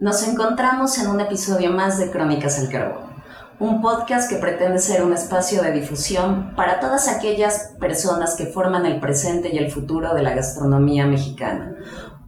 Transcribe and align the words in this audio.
Nos 0.00 0.26
encontramos 0.26 0.96
en 0.96 1.10
un 1.10 1.20
episodio 1.20 1.72
más 1.72 1.98
de 1.98 2.10
Crónicas 2.10 2.58
al 2.58 2.70
Carbón, 2.70 3.10
un 3.58 3.82
podcast 3.82 4.30
que 4.30 4.36
pretende 4.36 4.78
ser 4.78 5.04
un 5.04 5.12
espacio 5.12 5.62
de 5.62 5.72
difusión 5.72 6.54
para 6.56 6.80
todas 6.80 7.06
aquellas 7.06 7.74
personas 7.78 8.34
que 8.34 8.46
forman 8.46 8.86
el 8.86 8.98
presente 8.98 9.50
y 9.52 9.58
el 9.58 9.70
futuro 9.70 10.14
de 10.14 10.22
la 10.22 10.34
gastronomía 10.34 11.04
mexicana, 11.04 11.74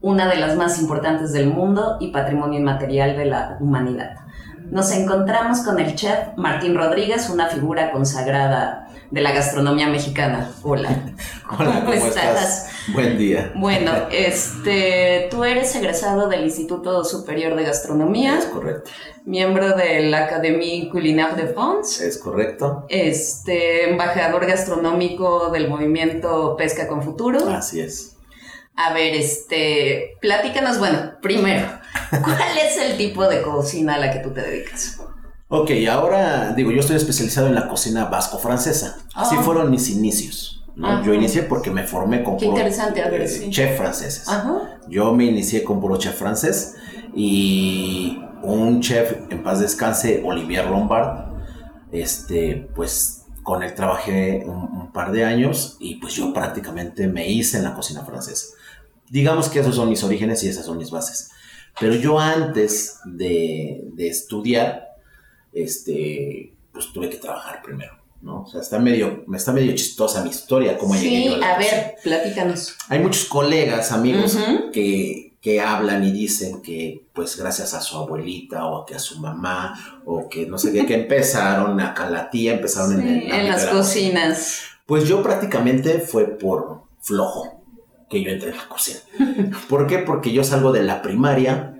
una 0.02 0.28
de 0.28 0.36
las 0.36 0.54
más 0.54 0.78
importantes 0.82 1.32
del 1.32 1.46
mundo 1.46 1.96
y 1.98 2.12
patrimonio 2.12 2.60
inmaterial 2.60 3.16
de 3.16 3.24
la 3.24 3.56
humanidad. 3.58 4.16
Nos 4.70 4.92
encontramos 4.92 5.60
con 5.60 5.78
el 5.78 5.94
chef 5.94 6.36
Martín 6.36 6.76
Rodríguez, 6.76 7.30
una 7.30 7.46
figura 7.46 7.90
consagrada 7.90 8.81
de 9.12 9.20
la 9.20 9.32
gastronomía 9.32 9.88
mexicana. 9.88 10.50
Hola. 10.62 10.88
Hola, 11.58 11.82
¿cómo, 11.84 11.92
estás? 11.92 12.70
Buen 12.94 13.18
día. 13.18 13.52
Bueno, 13.54 13.92
este, 14.10 15.28
tú 15.30 15.44
eres 15.44 15.76
egresado 15.76 16.30
del 16.30 16.44
Instituto 16.44 17.04
Superior 17.04 17.54
de 17.54 17.64
Gastronomía. 17.64 18.38
Es 18.38 18.46
correcto. 18.46 18.90
Miembro 19.26 19.76
de 19.76 20.06
la 20.06 20.24
Académie 20.24 20.88
Culinaire 20.90 21.34
de 21.34 21.52
France. 21.52 22.08
Es 22.08 22.16
correcto. 22.16 22.86
Este, 22.88 23.90
embajador 23.90 24.46
gastronómico 24.46 25.50
del 25.50 25.68
movimiento 25.68 26.56
Pesca 26.56 26.88
con 26.88 27.02
Futuro. 27.02 27.46
Así 27.50 27.80
es. 27.80 28.16
A 28.76 28.94
ver, 28.94 29.14
este, 29.14 30.16
platícanos, 30.22 30.78
bueno, 30.78 31.16
primero, 31.20 31.68
¿cuál 32.08 32.58
es 32.66 32.78
el 32.78 32.96
tipo 32.96 33.28
de 33.28 33.42
cocina 33.42 33.96
a 33.96 33.98
la 33.98 34.10
que 34.10 34.20
tú 34.20 34.30
te 34.30 34.40
dedicas? 34.40 35.02
Ok, 35.54 35.70
ahora 35.90 36.54
digo, 36.54 36.70
yo 36.70 36.80
estoy 36.80 36.96
especializado 36.96 37.46
en 37.48 37.54
la 37.54 37.68
cocina 37.68 38.06
vasco-francesa. 38.06 38.96
Así 39.14 39.36
Ah. 39.38 39.42
fueron 39.42 39.70
mis 39.70 39.90
inicios. 39.90 40.64
¿no? 40.74 41.04
Yo 41.04 41.12
inicié 41.12 41.42
porque 41.42 41.70
me 41.70 41.82
formé 41.84 42.24
con 42.24 42.38
Qué 42.38 42.46
puro, 42.46 42.56
interesante, 42.56 43.02
a 43.02 43.10
ver, 43.10 43.20
eh, 43.20 43.28
sí. 43.28 43.50
chef 43.50 43.76
franceses. 43.76 44.26
Ajá. 44.26 44.78
Yo 44.88 45.12
me 45.14 45.26
inicié 45.26 45.62
con 45.62 45.78
puro 45.82 45.98
chef 45.98 46.16
francés 46.16 46.76
y 47.14 48.18
un 48.42 48.80
chef, 48.80 49.14
en 49.28 49.42
paz 49.42 49.60
descanse, 49.60 50.22
Olivier 50.24 50.64
Lombard, 50.70 51.34
este, 51.92 52.70
pues 52.74 53.24
con 53.42 53.62
él 53.62 53.74
trabajé 53.74 54.44
un, 54.46 54.54
un 54.80 54.92
par 54.92 55.12
de 55.12 55.26
años 55.26 55.76
y 55.78 55.96
pues 55.96 56.14
yo 56.14 56.32
prácticamente 56.32 57.06
me 57.06 57.28
hice 57.28 57.58
en 57.58 57.64
la 57.64 57.74
cocina 57.74 58.02
francesa. 58.06 58.46
Digamos 59.10 59.50
que 59.50 59.60
esos 59.60 59.74
son 59.76 59.90
mis 59.90 60.02
orígenes 60.02 60.42
y 60.44 60.48
esas 60.48 60.64
son 60.64 60.78
mis 60.78 60.90
bases. 60.90 61.30
Pero 61.78 61.94
yo 61.96 62.18
antes 62.18 62.98
de, 63.04 63.84
de 63.92 64.08
estudiar, 64.08 64.91
este, 65.52 66.54
pues 66.72 66.92
tuve 66.92 67.10
que 67.10 67.16
trabajar 67.16 67.62
primero, 67.62 67.92
¿no? 68.22 68.42
O 68.42 68.46
sea, 68.46 68.60
está 68.60 68.78
medio, 68.78 69.24
me 69.26 69.36
está 69.36 69.52
medio 69.52 69.74
chistosa 69.74 70.22
mi 70.22 70.30
historia, 70.30 70.78
cómo 70.78 70.94
llegué 70.94 71.26
yo 71.26 71.36
Sí, 71.36 71.42
a 71.42 71.54
a 71.54 71.58
ver, 71.58 71.94
platícanos. 72.02 72.76
Hay 72.88 73.00
muchos 73.00 73.26
colegas, 73.26 73.92
amigos, 73.92 74.38
que, 74.72 75.34
que 75.40 75.60
hablan 75.60 76.04
y 76.04 76.12
dicen 76.12 76.62
que, 76.62 77.04
pues, 77.12 77.36
gracias 77.36 77.74
a 77.74 77.80
su 77.80 77.96
abuelita 77.96 78.66
o 78.66 78.86
que 78.86 78.94
a 78.94 78.98
su 78.98 79.20
mamá 79.20 80.02
o 80.06 80.28
que 80.28 80.46
no 80.46 80.58
sé 80.58 80.72
qué, 80.72 80.86
que 80.86 80.94
empezaron 81.02 81.80
acá 81.80 82.08
la 82.08 82.30
tía, 82.30 82.54
empezaron 82.54 82.92
en, 82.94 83.00
Sí, 83.00 83.26
el 83.26 83.32
en 83.32 83.48
las 83.48 83.66
cocinas. 83.66 84.62
Pues 84.86 85.06
yo 85.06 85.22
prácticamente 85.22 86.00
fue 86.00 86.26
por 86.26 86.82
flojo 87.00 87.62
que 88.08 88.22
yo 88.22 88.30
entré 88.30 88.50
en 88.50 88.56
la 88.56 88.68
cocina. 88.68 89.00
¿Por 89.68 89.86
qué? 89.86 89.98
Porque 89.98 90.32
yo 90.32 90.44
salgo 90.44 90.72
de 90.72 90.82
la 90.82 91.02
primaria, 91.02 91.74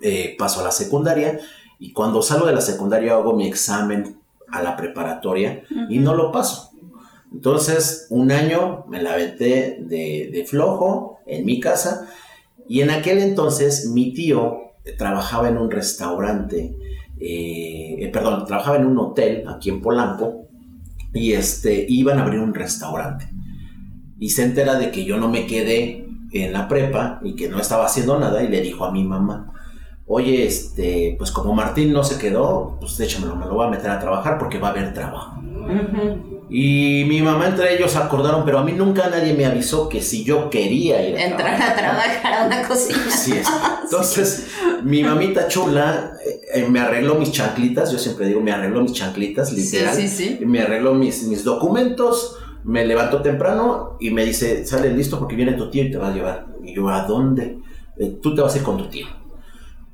eh, 0.00 0.36
paso 0.38 0.60
a 0.60 0.64
la 0.64 0.72
secundaria 0.72 1.40
y 1.82 1.92
cuando 1.92 2.22
salgo 2.22 2.46
de 2.46 2.54
la 2.54 2.60
secundaria 2.60 3.14
hago 3.14 3.34
mi 3.34 3.44
examen 3.44 4.16
a 4.52 4.62
la 4.62 4.76
preparatoria 4.76 5.64
y 5.88 5.98
no 5.98 6.14
lo 6.14 6.30
paso. 6.30 6.70
Entonces, 7.32 8.06
un 8.08 8.30
año 8.30 8.84
me 8.88 9.02
la 9.02 9.14
aventé 9.14 9.78
de, 9.80 10.30
de 10.32 10.44
flojo 10.46 11.18
en 11.26 11.44
mi 11.44 11.58
casa 11.58 12.08
y 12.68 12.82
en 12.82 12.90
aquel 12.90 13.18
entonces 13.18 13.88
mi 13.88 14.14
tío 14.14 14.74
trabajaba 14.96 15.48
en 15.48 15.58
un 15.58 15.72
restaurante, 15.72 16.76
eh, 17.18 17.96
eh, 17.98 18.10
perdón, 18.12 18.46
trabajaba 18.46 18.76
en 18.76 18.86
un 18.86 18.98
hotel 18.98 19.42
aquí 19.48 19.68
en 19.70 19.82
Polanco 19.82 20.46
y 21.12 21.32
este, 21.32 21.84
iban 21.88 22.20
a 22.20 22.22
abrir 22.22 22.38
un 22.38 22.54
restaurante. 22.54 23.28
Y 24.20 24.30
se 24.30 24.44
entera 24.44 24.76
de 24.76 24.92
que 24.92 25.04
yo 25.04 25.16
no 25.16 25.28
me 25.28 25.48
quedé 25.48 26.06
en 26.32 26.52
la 26.52 26.68
prepa 26.68 27.18
y 27.24 27.34
que 27.34 27.48
no 27.48 27.58
estaba 27.58 27.86
haciendo 27.86 28.20
nada 28.20 28.40
y 28.40 28.48
le 28.48 28.60
dijo 28.60 28.84
a 28.84 28.92
mi 28.92 29.02
mamá, 29.02 29.52
oye, 30.14 30.46
este, 30.46 31.14
pues 31.18 31.30
como 31.30 31.54
Martín 31.54 31.92
no 31.92 32.04
se 32.04 32.18
quedó, 32.18 32.76
pues 32.80 32.98
échamelo, 33.00 33.34
me 33.36 33.46
lo 33.46 33.54
voy 33.54 33.66
a 33.66 33.70
meter 33.70 33.90
a 33.90 33.98
trabajar 33.98 34.38
porque 34.38 34.58
va 34.58 34.68
a 34.68 34.70
haber 34.72 34.92
trabajo. 34.92 35.36
Y 36.50 37.04
mi 37.08 37.22
mamá 37.22 37.46
entre 37.48 37.74
ellos 37.74 37.96
acordaron, 37.96 38.44
pero 38.44 38.58
a 38.58 38.64
mí 38.64 38.72
nunca 38.72 39.08
nadie 39.08 39.32
me 39.32 39.46
avisó 39.46 39.88
que 39.88 40.02
si 40.02 40.22
yo 40.22 40.50
quería 40.50 41.08
ir 41.08 41.16
a 41.16 41.24
Entrar 41.24 41.54
a 41.62 41.74
trabajar 41.74 42.32
a 42.34 42.46
una 42.46 42.68
cocina. 42.68 42.98
Así 43.08 43.32
es. 43.32 43.46
Entonces, 43.84 44.48
mi 44.82 45.02
mamita 45.02 45.48
chula 45.48 46.12
eh, 46.26 46.40
eh, 46.56 46.66
me 46.68 46.80
arregló 46.80 47.14
mis 47.14 47.32
chanclitas, 47.32 47.90
yo 47.90 47.98
siempre 47.98 48.26
digo, 48.26 48.40
me 48.42 48.52
arregló 48.52 48.82
mis 48.82 48.92
chanclitas, 48.92 49.48
Sí, 49.48 49.56
literal. 49.56 49.96
sí, 49.96 50.08
sí. 50.08 50.38
Me 50.44 50.60
arregló 50.60 50.92
mis, 50.92 51.22
mis 51.26 51.42
documentos, 51.42 52.36
me 52.64 52.84
levantó 52.84 53.22
temprano 53.22 53.96
y 53.98 54.10
me 54.10 54.24
dice, 54.26 54.66
sale 54.66 54.92
listo 54.92 55.18
porque 55.18 55.36
viene 55.36 55.52
tu 55.54 55.70
tío 55.70 55.84
y 55.84 55.90
te 55.90 55.96
va 55.96 56.08
a 56.08 56.12
llevar. 56.14 56.46
Y 56.62 56.74
yo, 56.74 56.86
¿a 56.90 57.04
dónde? 57.06 57.58
"Eh, 57.98 58.18
tú 58.22 58.34
te 58.34 58.42
vas 58.42 58.54
a 58.54 58.58
ir 58.58 58.62
con 58.64 58.76
tu 58.76 58.86
tío. 58.88 59.06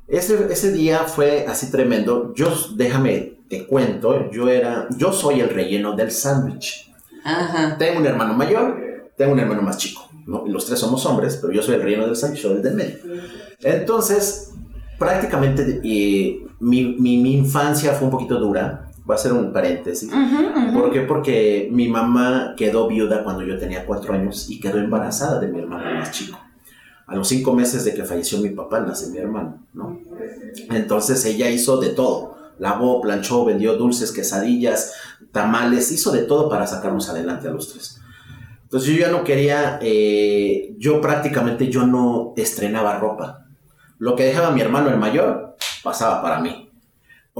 Ese, 0.09 0.47
ese 0.51 0.71
día 0.71 0.99
fue 1.05 1.45
así 1.47 1.69
tremendo. 1.71 2.33
Yo, 2.35 2.47
déjame, 2.75 3.39
te 3.47 3.65
cuento, 3.67 4.29
yo 4.31 4.47
era, 4.49 4.87
yo 4.97 5.11
soy 5.13 5.39
el 5.41 5.49
relleno 5.49 5.95
del 5.95 6.11
sándwich. 6.11 6.91
Tengo 7.77 7.99
un 7.99 8.05
hermano 8.07 8.33
mayor, 8.33 9.11
tengo 9.17 9.33
un 9.33 9.39
hermano 9.39 9.61
más 9.61 9.77
chico. 9.77 10.09
Los 10.47 10.65
tres 10.65 10.79
somos 10.79 11.05
hombres, 11.05 11.37
pero 11.41 11.53
yo 11.53 11.61
soy 11.61 11.75
el 11.75 11.81
relleno 11.83 12.05
del 12.05 12.15
sándwich, 12.15 12.41
soy 12.41 12.53
el 12.57 12.61
del 12.63 12.75
medio. 12.75 12.97
Entonces, 13.61 14.51
prácticamente 14.97 15.79
eh, 15.83 16.45
mi, 16.59 16.85
mi- 16.99 17.17
mi 17.17 17.33
infancia 17.33 17.93
fue 17.93 18.05
un 18.05 18.11
poquito 18.11 18.39
dura. 18.39 18.85
Voy 19.05 19.13
a 19.15 19.19
hacer 19.19 19.33
un 19.33 19.51
paréntesis. 19.51 20.11
¿Por 20.73 20.91
qué? 20.91 21.01
Porque 21.01 21.67
mi 21.71 21.87
mamá 21.87 22.53
quedó 22.55 22.87
viuda 22.87 23.23
cuando 23.23 23.43
yo 23.43 23.57
tenía 23.57 23.85
cuatro 23.85 24.13
años 24.13 24.49
y 24.49 24.59
quedó 24.59 24.77
embarazada 24.77 25.39
de 25.39 25.47
mi 25.47 25.59
hermano 25.59 25.91
más 25.99 26.11
chico. 26.11 26.39
A 27.09 27.15
los 27.15 27.27
cinco 27.27 27.53
meses 27.53 27.85
de 27.85 27.93
que 27.93 28.05
falleció 28.05 28.39
mi 28.39 28.49
papá, 28.49 28.79
nace 28.81 29.07
mi 29.09 29.17
hermano, 29.17 29.65
¿no? 29.73 29.99
Entonces 30.69 31.25
ella 31.25 31.49
hizo 31.49 31.77
de 31.77 31.89
todo. 31.89 32.37
Lavó, 32.59 33.01
planchó, 33.01 33.45
vendió 33.45 33.75
dulces, 33.77 34.11
quesadillas, 34.11 34.93
tamales, 35.31 35.91
hizo 35.91 36.11
de 36.11 36.23
todo 36.23 36.49
para 36.49 36.67
sacarnos 36.67 37.09
adelante 37.09 37.47
a 37.47 37.51
los 37.51 37.71
tres. 37.71 37.99
Entonces 38.63 38.89
yo 38.93 38.99
ya 38.99 39.11
no 39.11 39.23
quería, 39.23 39.79
eh, 39.81 40.75
yo 40.77 41.01
prácticamente 41.01 41.69
yo 41.69 41.87
no 41.87 42.33
estrenaba 42.37 42.99
ropa. 42.99 43.47
Lo 43.97 44.15
que 44.15 44.25
dejaba 44.25 44.51
mi 44.51 44.61
hermano 44.61 44.89
el 44.89 44.97
mayor 44.97 45.57
pasaba 45.83 46.21
para 46.21 46.39
mí. 46.39 46.68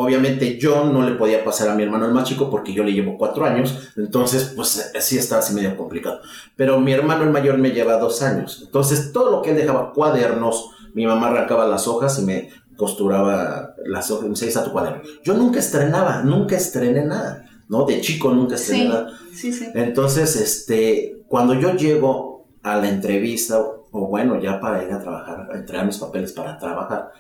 Obviamente 0.02 0.58
yo 0.58 0.86
no 0.86 1.02
le 1.02 1.16
podía 1.16 1.44
pasar 1.44 1.68
a 1.68 1.76
mi 1.76 1.84
hermano 1.84 2.06
el 2.06 2.14
más 2.14 2.24
chico 2.24 2.50
porque 2.50 2.72
yo 2.74 2.86
le 2.86 2.94
llevo 2.94 3.18
cuatro 3.18 3.44
años, 3.44 3.90
entonces 3.98 4.54
pues 4.56 4.92
sí 5.00 5.18
estaba 5.18 5.42
así 5.42 5.54
medio 5.54 5.76
complicado. 5.76 6.22
Pero 6.56 6.80
mi 6.80 6.94
hermano 6.94 7.24
el 7.26 7.32
mayor 7.32 7.58
me 7.58 7.72
lleva 7.72 7.98
dos 7.98 8.22
años, 8.22 8.62
entonces 8.64 9.12
todo 9.12 9.30
lo 9.30 9.42
que 9.42 9.50
él 9.50 9.58
dejaba, 9.58 9.92
cuadernos, 9.92 10.70
mi 10.94 11.06
mamá 11.06 11.28
arrancaba 11.28 11.68
las 11.68 11.86
hojas 11.86 12.18
y 12.20 12.22
me 12.22 12.50
costuraba 12.78 13.76
las 13.86 14.10
hojas, 14.10 14.24
me 14.24 14.30
decía, 14.30 14.48
está 14.48 14.64
tu 14.64 14.72
cuaderno. 14.72 15.02
Yo 15.22 15.34
nunca 15.34 15.60
estrenaba, 15.60 16.24
nunca 16.24 16.56
estrené 16.56 17.04
nada, 17.06 17.46
¿no? 17.68 17.84
De 17.84 18.00
chico 18.00 18.32
nunca 18.32 18.56
estrené 18.56 18.84
Sí. 18.84 18.88
nada. 18.88 19.08
Sí, 19.34 19.52
sí. 19.52 19.68
Entonces, 19.76 20.38
este, 20.38 21.24
cuando 21.28 21.56
yo 21.56 21.74
llego 21.76 22.48
a 22.64 22.78
la 22.78 22.88
entrevista, 22.88 23.60
o 23.60 24.08
bueno, 24.08 24.40
ya 24.40 24.62
para 24.62 24.82
ir 24.82 24.94
a 24.94 25.02
trabajar, 25.02 25.50
a 25.52 25.58
entregar 25.58 25.86
mis 25.86 25.98
papeles 25.98 26.32
para 26.32 26.58
trabajar, 26.58 27.12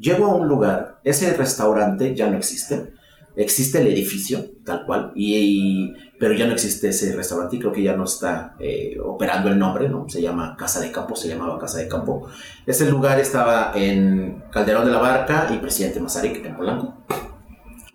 llego 0.00 0.26
a 0.26 0.34
un 0.34 0.48
lugar, 0.48 1.00
ese 1.04 1.32
restaurante 1.34 2.14
ya 2.14 2.28
no 2.28 2.36
existe, 2.36 2.94
existe 3.36 3.80
el 3.80 3.86
edificio, 3.88 4.44
tal 4.64 4.84
cual, 4.84 5.12
y, 5.14 5.92
pero 6.18 6.34
ya 6.34 6.46
no 6.46 6.52
existe 6.52 6.88
ese 6.88 7.14
restaurante 7.14 7.56
y 7.56 7.58
creo 7.58 7.72
que 7.72 7.82
ya 7.82 7.94
no 7.94 8.04
está 8.04 8.56
eh, 8.58 8.98
operando 9.02 9.48
el 9.48 9.58
nombre, 9.58 9.88
¿no? 9.88 10.08
Se 10.08 10.20
llama 10.20 10.56
Casa 10.56 10.80
de 10.80 10.90
Campo, 10.90 11.14
se 11.14 11.28
llamaba 11.28 11.58
Casa 11.58 11.78
de 11.78 11.88
Campo. 11.88 12.28
Ese 12.66 12.90
lugar 12.90 13.20
estaba 13.20 13.72
en 13.74 14.42
Calderón 14.50 14.84
de 14.84 14.90
la 14.90 14.98
Barca 14.98 15.48
y 15.52 15.58
Presidente 15.58 16.00
Mazarik, 16.00 16.44
en 16.44 16.56
Polanco. 16.56 16.94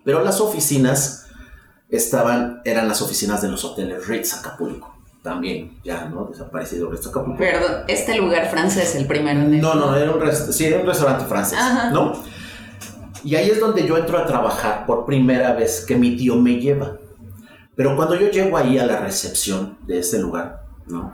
Pero 0.04 0.22
las 0.22 0.40
oficinas 0.40 1.26
estaban, 1.88 2.62
eran 2.64 2.88
las 2.88 3.02
oficinas 3.02 3.42
de 3.42 3.48
los 3.48 3.64
hoteles 3.64 4.06
Ritz 4.06 4.34
Acapulco. 4.34 4.95
También, 5.26 5.72
ya, 5.82 6.04
¿no? 6.08 6.26
Desaparecido 6.26 6.88
Acapulco. 6.88 7.36
Perdón, 7.36 7.82
este 7.88 8.16
lugar 8.16 8.48
francés, 8.48 8.94
el 8.94 9.08
primero. 9.08 9.40
en 9.40 9.54
el- 9.54 9.60
No, 9.60 9.74
no, 9.74 9.96
era 9.96 10.12
un, 10.12 10.22
sí, 10.32 10.66
era 10.66 10.78
un 10.80 10.86
restaurante 10.86 11.24
francés, 11.24 11.58
Ajá. 11.60 11.90
¿no? 11.90 12.12
Y 13.24 13.34
ahí 13.34 13.50
es 13.50 13.58
donde 13.58 13.84
yo 13.84 13.98
entro 13.98 14.18
a 14.18 14.24
trabajar 14.24 14.86
por 14.86 15.04
primera 15.04 15.52
vez 15.54 15.84
que 15.84 15.96
mi 15.96 16.16
tío 16.16 16.36
me 16.36 16.60
lleva. 16.60 16.98
Pero 17.74 17.96
cuando 17.96 18.14
yo 18.14 18.30
llego 18.30 18.56
ahí 18.56 18.78
a 18.78 18.86
la 18.86 19.00
recepción 19.00 19.76
de 19.84 19.98
ese 19.98 20.20
lugar, 20.20 20.62
¿no? 20.86 21.12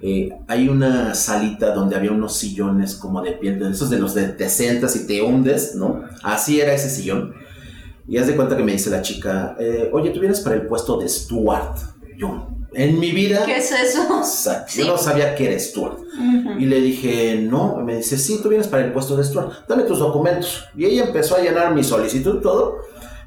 Eh, 0.00 0.30
hay 0.48 0.70
una 0.70 1.14
salita 1.14 1.74
donde 1.74 1.96
había 1.96 2.12
unos 2.12 2.38
sillones 2.38 2.94
como 2.94 3.20
de 3.20 3.32
piel, 3.32 3.58
de 3.58 3.72
esos 3.72 3.90
de 3.90 3.98
los 3.98 4.14
de 4.14 4.28
te 4.28 4.48
sentas 4.48 4.96
y 4.96 5.06
te 5.06 5.20
hundes, 5.20 5.74
¿no? 5.74 6.02
Así 6.22 6.62
era 6.62 6.72
ese 6.72 6.88
sillón. 6.88 7.34
Y 8.08 8.16
haz 8.16 8.26
de 8.26 8.36
cuenta 8.36 8.56
que 8.56 8.62
me 8.62 8.72
dice 8.72 8.88
la 8.88 9.02
chica, 9.02 9.54
eh, 9.60 9.90
oye, 9.92 10.08
¿tú 10.08 10.18
vienes 10.20 10.40
para 10.40 10.56
el 10.56 10.62
puesto 10.62 10.96
de 10.96 11.06
steward? 11.10 11.76
Yo, 12.20 12.48
en 12.74 13.00
mi 13.00 13.12
vida... 13.12 13.46
¿Qué 13.46 13.56
es 13.56 13.72
eso? 13.72 14.18
Exacto. 14.18 14.72
Yo 14.76 14.88
no 14.88 14.98
sabía 14.98 15.34
que 15.34 15.50
era 15.50 15.58
Stuart. 15.58 16.00
Y 16.58 16.66
le 16.66 16.80
dije, 16.82 17.40
no. 17.48 17.76
me 17.76 17.96
dice, 17.96 18.18
sí, 18.18 18.40
tú 18.42 18.50
vienes 18.50 18.68
para 18.68 18.84
el 18.84 18.92
puesto 18.92 19.16
de 19.16 19.24
Stuart. 19.24 19.66
Dame 19.66 19.84
tus 19.84 20.00
documentos. 20.00 20.68
Y 20.76 20.84
ella 20.84 21.06
empezó 21.06 21.36
a 21.36 21.40
llenar 21.40 21.74
mi 21.74 21.82
solicitud 21.82 22.42
todo. 22.42 22.80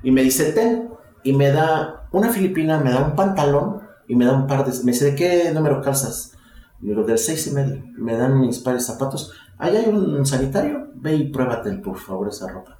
Y 0.03 0.11
me 0.11 0.21
dice, 0.21 0.53
ten. 0.53 0.89
Y 1.23 1.33
me 1.33 1.49
da 1.49 2.07
una 2.11 2.29
filipina, 2.29 2.79
me 2.79 2.91
da 2.91 3.03
un 3.03 3.15
pantalón 3.15 3.81
y 4.07 4.15
me 4.15 4.25
da 4.25 4.33
un 4.33 4.45
par 4.45 4.63
de... 4.63 4.71
Me 4.83 4.91
dice, 4.91 5.05
¿de 5.05 5.15
qué 5.15 5.51
número 5.51 5.81
calzas? 5.81 6.33
Y 6.79 6.89
digo, 6.89 7.03
del 7.03 7.17
seis 7.17 7.47
y 7.47 7.51
medio. 7.51 7.83
Me 7.97 8.15
dan 8.15 8.39
mis 8.39 8.59
pares 8.59 8.85
de 8.85 8.93
zapatos. 8.93 9.31
Ahí 9.57 9.75
hay 9.75 9.89
un 9.89 10.23
sanitario. 10.23 10.89
Ve 10.93 11.15
y 11.15 11.29
pruébate, 11.31 11.71
por 11.77 11.97
favor, 11.97 12.27
esa 12.27 12.47
ropa. 12.47 12.77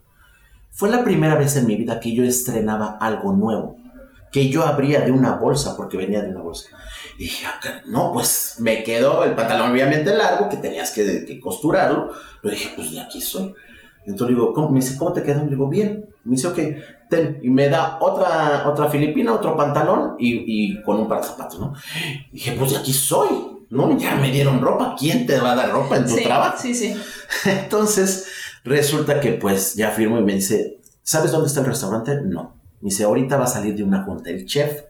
Fue 0.70 0.92
la 0.92 1.04
primera 1.04 1.36
vez 1.36 1.56
en 1.56 1.66
mi 1.66 1.76
vida 1.76 2.00
que 2.00 2.14
yo 2.14 2.24
estrenaba 2.24 2.98
algo 3.00 3.34
nuevo 3.34 3.83
que 4.34 4.50
yo 4.50 4.66
abría 4.66 5.02
de 5.02 5.12
una 5.12 5.36
bolsa, 5.36 5.78
porque 5.78 5.96
venía 5.96 6.24
de 6.24 6.32
una 6.32 6.42
bolsa. 6.42 6.70
Y 7.20 7.26
dije, 7.26 7.46
ah, 7.46 7.60
no, 7.86 8.12
pues 8.12 8.56
me 8.58 8.84
quedó 8.84 9.24
el 9.24 9.36
pantalón 9.36 9.72
obviamente 9.72 10.14
largo, 10.14 10.50
que 10.50 10.58
tenías 10.58 10.90
que, 10.90 11.40
costurarlo. 11.40 12.12
Pero 12.42 12.56
dije, 12.56 12.74
pues 12.76 12.92
de 12.92 13.00
aquí 13.00 13.22
soy. 13.22 13.54
Entonces 14.08 14.36
digo, 14.36 14.52
¿cómo? 14.52 14.70
me 14.70 14.80
dice, 14.80 14.98
¿cómo 14.98 15.14
te 15.14 15.22
quedó? 15.22 15.46
Y 15.46 15.50
digo, 15.50 15.70
bien. 15.70 16.10
Me 16.24 16.36
dice, 16.36 16.48
ok, 16.48 16.60
ten. 17.12 17.40
Y 17.44 17.50
me 17.52 17.70
da 17.70 18.00
otra, 18.02 18.68
otra 18.68 18.90
filipina, 18.90 19.34
otro 19.34 19.56
pantalón 19.56 20.16
y, 20.18 20.44
y 20.48 20.82
con 20.82 21.00
un 21.00 21.08
par 21.08 21.22
de 21.22 21.28
zapatos, 21.28 21.60
¿no? 21.60 21.74
Y 22.32 22.38
dije, 22.38 22.56
pues 22.58 22.72
de 22.72 22.78
aquí 22.78 22.92
soy, 22.92 23.30
¿no? 23.70 23.96
Ya 24.00 24.16
me 24.16 24.32
dieron 24.32 24.62
ropa. 24.62 24.96
¿Quién 24.98 25.28
te 25.28 25.40
va 25.40 25.52
a 25.52 25.56
dar 25.56 25.72
ropa 25.72 25.98
en 25.98 26.08
tu 26.08 26.16
trabajo? 26.16 26.58
Sí, 26.60 26.74
sí. 26.74 26.96
Entonces, 27.46 28.28
resulta 28.64 29.20
que 29.20 29.34
pues 29.34 29.76
ya 29.76 29.92
firmo 29.92 30.18
y 30.18 30.24
me 30.24 30.34
dice, 30.34 30.80
¿sabes 31.04 31.32
dónde 31.32 31.50
está 31.50 31.60
el 31.60 31.68
restaurante? 31.68 32.20
No. 32.24 32.63
Me 32.84 32.90
dice, 32.90 33.06
ahorita 33.06 33.38
va 33.38 33.46
a 33.46 33.48
salir 33.48 33.76
de 33.76 33.84
una 33.84 34.04
junta 34.04 34.30
el 34.30 34.46
chef. 34.46 34.84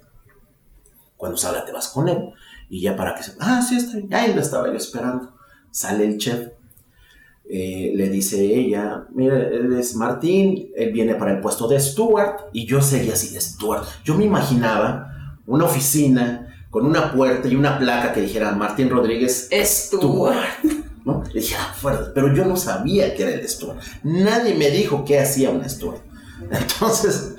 Cuando 1.16 1.38
salga 1.38 1.63
te 1.63 1.72
vas 1.72 1.90
con 1.90 2.10
él. 2.10 2.34
Y 2.68 2.81
ya 2.81 2.95
para 2.95 3.13
que 3.13 3.22
se... 3.22 3.34
Ah, 3.40 3.62
sí, 3.62 3.78
está. 3.78 4.00
Ahí 4.18 4.34
lo 4.34 4.42
estaba 4.42 4.66
yo 4.66 4.74
esperando. 4.74 5.31
Sale 5.69 6.04
el 6.04 6.18
chef. 6.18 6.50
Eh, 7.45 7.92
le 7.94 8.10
dice 8.10 8.44
ella, 8.44 9.06
mira, 9.13 9.38
él 9.38 9.78
es 9.78 9.95
Martín, 9.95 10.72
él 10.75 10.92
viene 10.92 11.13
para 11.13 11.34
el 11.34 11.40
puesto 11.40 11.68
de 11.68 11.80
Stuart. 11.80 12.45
Y 12.51 12.66
yo 12.66 12.81
seguía 12.81 13.13
así, 13.13 13.31
de 13.31 13.40
Stuart. 13.40 13.86
Yo 14.04 14.16
me 14.16 14.25
imaginaba 14.25 15.38
una 15.45 15.66
oficina 15.66 16.66
con 16.72 16.88
una 16.88 17.13
puerta 17.13 17.48
y 17.48 17.56
una 17.56 17.78
placa 17.78 18.12
que 18.12 18.22
dijera 18.22 18.54
Martín 18.54 18.90
Rodríguez 18.90 19.50
Stuart. 19.51 20.63
¿no? 21.06 21.22
Le 21.31 21.42
dije, 21.42 21.56
ah, 21.60 21.75
fuerte, 21.80 22.10
pero 22.16 22.34
yo 22.34 22.44
no 22.45 22.57
sabía 22.57 23.13
que 23.13 23.22
era 23.22 23.34
el 23.34 23.48
Stuart. 23.48 23.80
Nadie 24.01 24.56
me 24.56 24.72
dijo 24.72 25.06
qué 25.06 25.19
hacía 25.19 25.51
un 25.51 25.63
Stuart. 25.69 26.01
Entonces, 26.51 27.32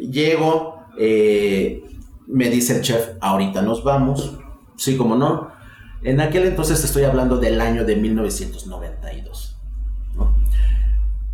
llego, 0.00 0.80
eh, 0.98 1.84
me 2.26 2.48
dice 2.50 2.76
el 2.76 2.82
chef, 2.82 3.10
ahorita 3.20 3.62
nos 3.62 3.84
vamos. 3.84 4.38
Sí, 4.76 4.96
como 4.96 5.16
no. 5.16 5.48
En 6.02 6.20
aquel 6.20 6.46
entonces 6.46 6.84
estoy 6.84 7.04
hablando 7.04 7.38
del 7.38 7.60
año 7.60 7.84
de 7.84 7.96
1992. 7.96 9.56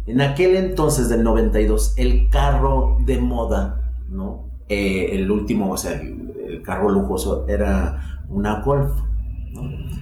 En 0.06 0.20
aquel 0.20 0.56
entonces 0.56 1.08
del 1.08 1.22
92, 1.22 1.94
el 1.96 2.28
carro 2.28 2.96
de 3.04 3.20
moda, 3.20 3.94
¿no? 4.08 4.46
Eh, 4.68 5.10
el 5.12 5.30
último, 5.30 5.70
o 5.72 5.76
sea, 5.76 5.92
el, 5.92 6.62
carro 6.64 6.90
lujoso 6.90 7.46
era 7.48 8.22
una 8.28 8.60
Golf. 8.60 8.92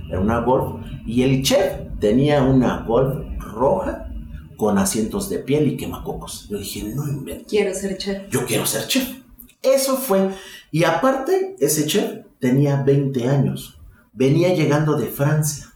Era 0.08 0.20
una 0.20 0.40
Golf. 0.40 0.84
Y 1.06 1.22
el 1.22 1.42
chef 1.42 1.98
tenía 1.98 2.42
una 2.42 2.82
Golf 2.82 3.24
roja 3.38 4.09
con 4.60 4.76
asientos 4.76 5.30
de 5.30 5.38
piel 5.38 5.68
y 5.68 5.76
quemacocos. 5.78 6.46
Yo 6.50 6.58
dije, 6.58 6.82
no 6.94 7.08
invento. 7.08 7.46
Quiero 7.48 7.74
ser 7.74 7.96
chef. 7.96 8.28
Yo 8.28 8.44
quiero 8.44 8.66
ser 8.66 8.86
chef. 8.86 9.08
Eso 9.62 9.96
fue. 9.96 10.28
Y 10.70 10.84
aparte, 10.84 11.56
ese 11.60 11.86
chef 11.86 12.26
tenía 12.38 12.82
20 12.82 13.26
años. 13.26 13.80
Venía 14.12 14.52
llegando 14.52 14.98
de 14.98 15.06
Francia. 15.06 15.72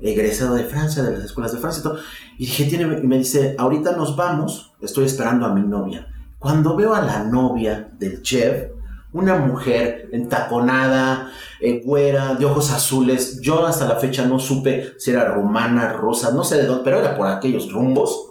Egresado 0.00 0.56
de 0.56 0.64
Francia, 0.64 1.04
de 1.04 1.12
las 1.12 1.26
escuelas 1.26 1.52
de 1.52 1.60
Francia 1.60 1.78
y 1.78 1.82
todo. 1.84 1.98
Y 2.36 2.46
dije, 2.46 2.64
tiene, 2.64 2.98
y 2.98 3.06
me 3.06 3.18
dice, 3.18 3.54
ahorita 3.58 3.96
nos 3.96 4.16
vamos. 4.16 4.72
Estoy 4.82 5.04
esperando 5.04 5.46
a 5.46 5.54
mi 5.54 5.62
novia. 5.62 6.08
Cuando 6.40 6.74
veo 6.74 6.94
a 6.94 7.00
la 7.00 7.22
novia 7.22 7.92
del 7.96 8.22
chef, 8.22 8.72
una 9.14 9.36
mujer 9.36 10.08
entaconada, 10.12 11.30
eh, 11.60 11.80
güera, 11.84 12.34
de 12.34 12.44
ojos 12.44 12.70
azules. 12.72 13.40
Yo 13.40 13.64
hasta 13.64 13.86
la 13.86 13.96
fecha 13.96 14.26
no 14.26 14.40
supe 14.40 14.94
si 14.98 15.12
era 15.12 15.24
romana, 15.24 15.92
rosa, 15.92 16.32
no 16.32 16.42
sé 16.42 16.56
de 16.56 16.66
dónde, 16.66 16.84
pero 16.84 16.98
era 16.98 17.16
por 17.16 17.28
aquellos 17.28 17.72
rumbos. 17.72 18.30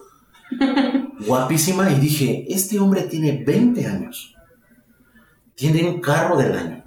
Guapísima 1.26 1.90
y 1.90 1.96
dije, 1.96 2.46
este 2.50 2.80
hombre 2.80 3.04
tiene 3.04 3.44
20 3.46 3.88
años. 3.88 4.36
Tiene 5.56 5.88
un 5.88 6.02
carro 6.02 6.36
del 6.38 6.52
año. 6.52 6.84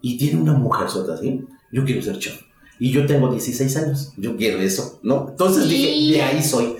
Y 0.00 0.16
tiene 0.16 0.40
una 0.40 0.54
mujer 0.54 0.88
sota 0.88 1.14
así. 1.14 1.44
Yo 1.72 1.84
quiero 1.84 2.00
ser 2.00 2.18
chef. 2.18 2.40
Y 2.78 2.90
yo 2.90 3.04
tengo 3.04 3.30
16 3.30 3.76
años. 3.76 4.14
Yo 4.16 4.34
quiero 4.36 4.60
eso, 4.60 4.98
¿no? 5.02 5.26
Entonces 5.28 5.68
dije, 5.68 6.14
de 6.14 6.22
ahí 6.22 6.42
soy. 6.42 6.76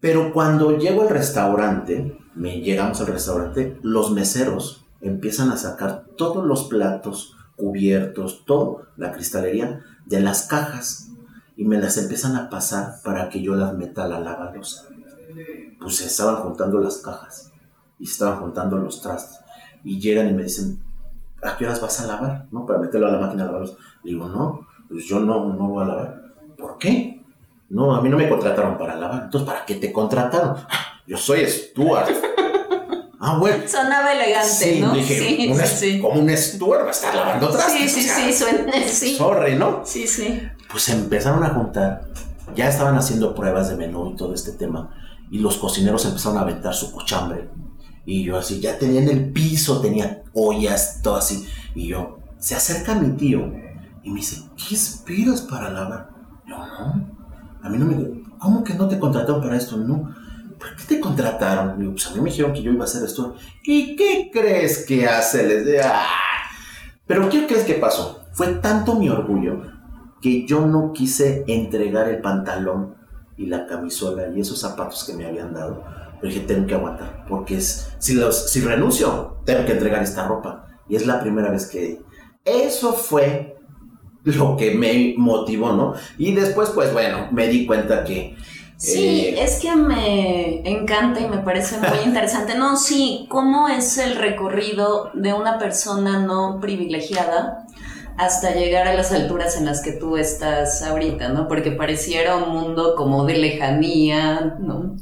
Pero 0.00 0.32
cuando 0.32 0.76
llego 0.76 1.02
al 1.02 1.10
restaurante, 1.10 2.18
me 2.34 2.60
llegamos 2.60 3.00
al 3.00 3.06
restaurante, 3.08 3.76
los 3.82 4.10
meseros 4.10 4.87
empiezan 5.00 5.50
a 5.50 5.56
sacar 5.56 6.06
todos 6.16 6.44
los 6.44 6.64
platos, 6.64 7.36
cubiertos, 7.56 8.44
todo, 8.44 8.86
la 8.96 9.12
cristalería, 9.12 9.82
de 10.06 10.20
las 10.20 10.46
cajas 10.46 11.10
y 11.56 11.64
me 11.64 11.78
las 11.78 11.96
empiezan 11.98 12.36
a 12.36 12.50
pasar 12.50 12.96
para 13.04 13.28
que 13.28 13.42
yo 13.42 13.54
las 13.54 13.74
meta 13.74 14.04
a 14.04 14.08
la 14.08 14.20
lavalosa. 14.20 14.84
Pues 15.80 15.96
se 15.96 16.06
estaban 16.06 16.36
juntando 16.36 16.78
las 16.78 16.98
cajas 16.98 17.52
y 17.98 18.06
se 18.06 18.12
estaban 18.12 18.40
juntando 18.40 18.78
los 18.78 19.00
trastes 19.00 19.40
y 19.84 20.00
llegan 20.00 20.28
y 20.28 20.32
me 20.32 20.44
dicen, 20.44 20.80
¿a 21.42 21.56
qué 21.56 21.64
horas 21.64 21.80
vas 21.80 22.00
a 22.00 22.06
lavar? 22.06 22.46
¿No? 22.50 22.66
Para 22.66 22.78
meterlo 22.78 23.06
a 23.06 23.12
la 23.12 23.18
máquina 23.18 23.44
de 23.44 23.52
lavar. 23.52 23.68
Digo, 24.02 24.28
no, 24.28 24.66
pues 24.88 25.04
yo 25.04 25.20
no, 25.20 25.52
no 25.52 25.68
voy 25.68 25.84
a 25.84 25.88
lavar. 25.88 26.22
¿Por 26.56 26.78
qué? 26.78 27.24
No, 27.70 27.94
a 27.94 28.00
mí 28.00 28.08
no 28.08 28.16
me 28.16 28.28
contrataron 28.28 28.78
para 28.78 28.96
lavar. 28.96 29.24
Entonces, 29.24 29.48
¿para 29.48 29.64
qué 29.64 29.74
te 29.76 29.92
contrataron? 29.92 30.56
Ah, 30.68 31.02
yo 31.06 31.16
soy 31.16 31.46
Stuart. 31.46 32.08
Ah, 33.20 33.36
bueno. 33.38 33.64
Sonaba 33.68 34.12
elegante, 34.12 34.80
¿no? 34.80 34.92
Dije, 34.92 35.18
sí, 35.18 35.66
sí, 35.66 36.00
Como 36.00 36.20
un 36.20 36.30
Stuart 36.36 36.84
va 36.84 36.88
a 36.88 36.90
estar 36.90 37.14
lavando 37.14 37.50
trastes. 37.50 37.92
Sí, 37.92 38.02
sí, 38.02 38.08
sí, 38.08 38.32
suena, 38.32 38.72
sí. 38.86 39.16
Sorry, 39.16 39.56
¿no? 39.56 39.82
Sí, 39.84 40.06
sí. 40.06 40.40
Pues 40.70 40.88
empezaron 40.88 41.42
a 41.42 41.50
juntar. 41.50 42.08
Ya 42.54 42.68
estaban 42.68 42.96
haciendo 42.96 43.34
pruebas 43.34 43.68
de 43.68 43.76
menú 43.76 44.12
y 44.12 44.16
todo 44.16 44.34
este 44.34 44.52
tema. 44.52 44.90
Y 45.30 45.38
los 45.40 45.58
cocineros 45.58 46.04
empezaron 46.06 46.38
a 46.38 46.42
aventar 46.42 46.74
su 46.74 46.92
cochambre. 46.92 47.50
Y 48.06 48.24
yo 48.24 48.38
así, 48.38 48.60
ya 48.60 48.78
tenía 48.78 49.02
en 49.02 49.08
el 49.08 49.32
piso, 49.32 49.80
tenía 49.80 50.22
ollas, 50.32 51.00
todo 51.02 51.16
así. 51.16 51.46
Y 51.74 51.88
yo, 51.88 52.20
se 52.38 52.54
acerca 52.54 52.94
mi 52.94 53.16
tío 53.16 53.52
y 54.02 54.10
me 54.10 54.20
dice, 54.20 54.44
¿qué 54.56 54.74
esperas 54.74 55.42
para 55.42 55.70
lavar? 55.70 56.08
Yo, 56.46 56.56
no. 56.56 57.18
A 57.62 57.68
mí 57.68 57.76
no 57.76 57.84
me... 57.84 58.22
¿Cómo 58.38 58.62
que 58.64 58.72
no 58.74 58.88
te 58.88 58.98
contrataron 58.98 59.42
para 59.42 59.56
esto? 59.56 59.76
No 59.76 60.14
¿por 60.58 60.76
qué 60.76 60.84
te 60.86 61.00
contrataron? 61.00 61.78
Digo, 61.78 61.92
pues 61.92 62.06
a 62.06 62.14
mí 62.14 62.20
me 62.20 62.30
dijeron 62.30 62.52
que 62.52 62.62
yo 62.62 62.72
iba 62.72 62.82
a 62.82 62.86
hacer 62.86 63.04
esto. 63.04 63.34
¿Y 63.64 63.96
qué 63.96 64.30
crees 64.32 64.84
que 64.86 65.06
hace? 65.06 65.46
Les 65.46 65.64
de, 65.64 65.80
¡ah! 65.82 66.06
Pero 67.06 67.28
¿qué 67.28 67.46
crees 67.46 67.64
que 67.64 67.74
pasó? 67.74 68.24
Fue 68.32 68.48
tanto 68.54 68.94
mi 68.94 69.08
orgullo 69.08 69.62
que 70.20 70.46
yo 70.46 70.66
no 70.66 70.92
quise 70.92 71.44
entregar 71.46 72.08
el 72.08 72.20
pantalón 72.20 72.96
y 73.36 73.46
la 73.46 73.66
camisola 73.66 74.28
y 74.34 74.40
esos 74.40 74.60
zapatos 74.60 75.04
que 75.04 75.14
me 75.14 75.26
habían 75.26 75.54
dado. 75.54 75.84
Pero 76.20 76.32
dije, 76.32 76.46
tengo 76.46 76.66
que 76.66 76.74
aguantar, 76.74 77.24
porque 77.28 77.56
es, 77.56 77.92
si, 77.98 78.14
los, 78.14 78.50
si 78.50 78.60
renuncio, 78.60 79.38
tengo 79.44 79.64
que 79.64 79.72
entregar 79.72 80.02
esta 80.02 80.26
ropa. 80.26 80.66
Y 80.88 80.96
es 80.96 81.06
la 81.06 81.20
primera 81.20 81.50
vez 81.50 81.66
que... 81.66 82.02
Eso 82.44 82.92
fue 82.92 83.56
lo 84.24 84.56
que 84.56 84.74
me 84.74 85.14
motivó, 85.16 85.72
¿no? 85.72 85.94
Y 86.16 86.32
después, 86.32 86.70
pues 86.70 86.92
bueno, 86.92 87.28
me 87.30 87.46
di 87.48 87.66
cuenta 87.66 88.04
que 88.04 88.36
Sí, 88.78 89.26
eh, 89.26 89.42
es 89.42 89.58
que 89.58 89.74
me 89.74 90.60
encanta 90.68 91.20
y 91.20 91.26
me 91.26 91.38
parece 91.38 91.78
muy 91.78 91.98
interesante. 92.04 92.54
No, 92.56 92.76
sí, 92.76 93.26
cómo 93.28 93.68
es 93.68 93.98
el 93.98 94.14
recorrido 94.14 95.10
de 95.14 95.34
una 95.34 95.58
persona 95.58 96.20
no 96.20 96.60
privilegiada 96.60 97.66
hasta 98.16 98.52
llegar 98.52 98.86
a 98.86 98.94
las 98.94 99.12
alturas 99.12 99.56
en 99.56 99.64
las 99.64 99.82
que 99.82 99.92
tú 99.92 100.16
estás 100.16 100.82
ahorita, 100.82 101.28
¿no? 101.30 101.48
Porque 101.48 101.72
pareciera 101.72 102.36
un 102.36 102.50
mundo 102.50 102.94
como 102.96 103.24
de 103.24 103.36
lejanía, 103.36 104.56
¿no? 104.60 104.96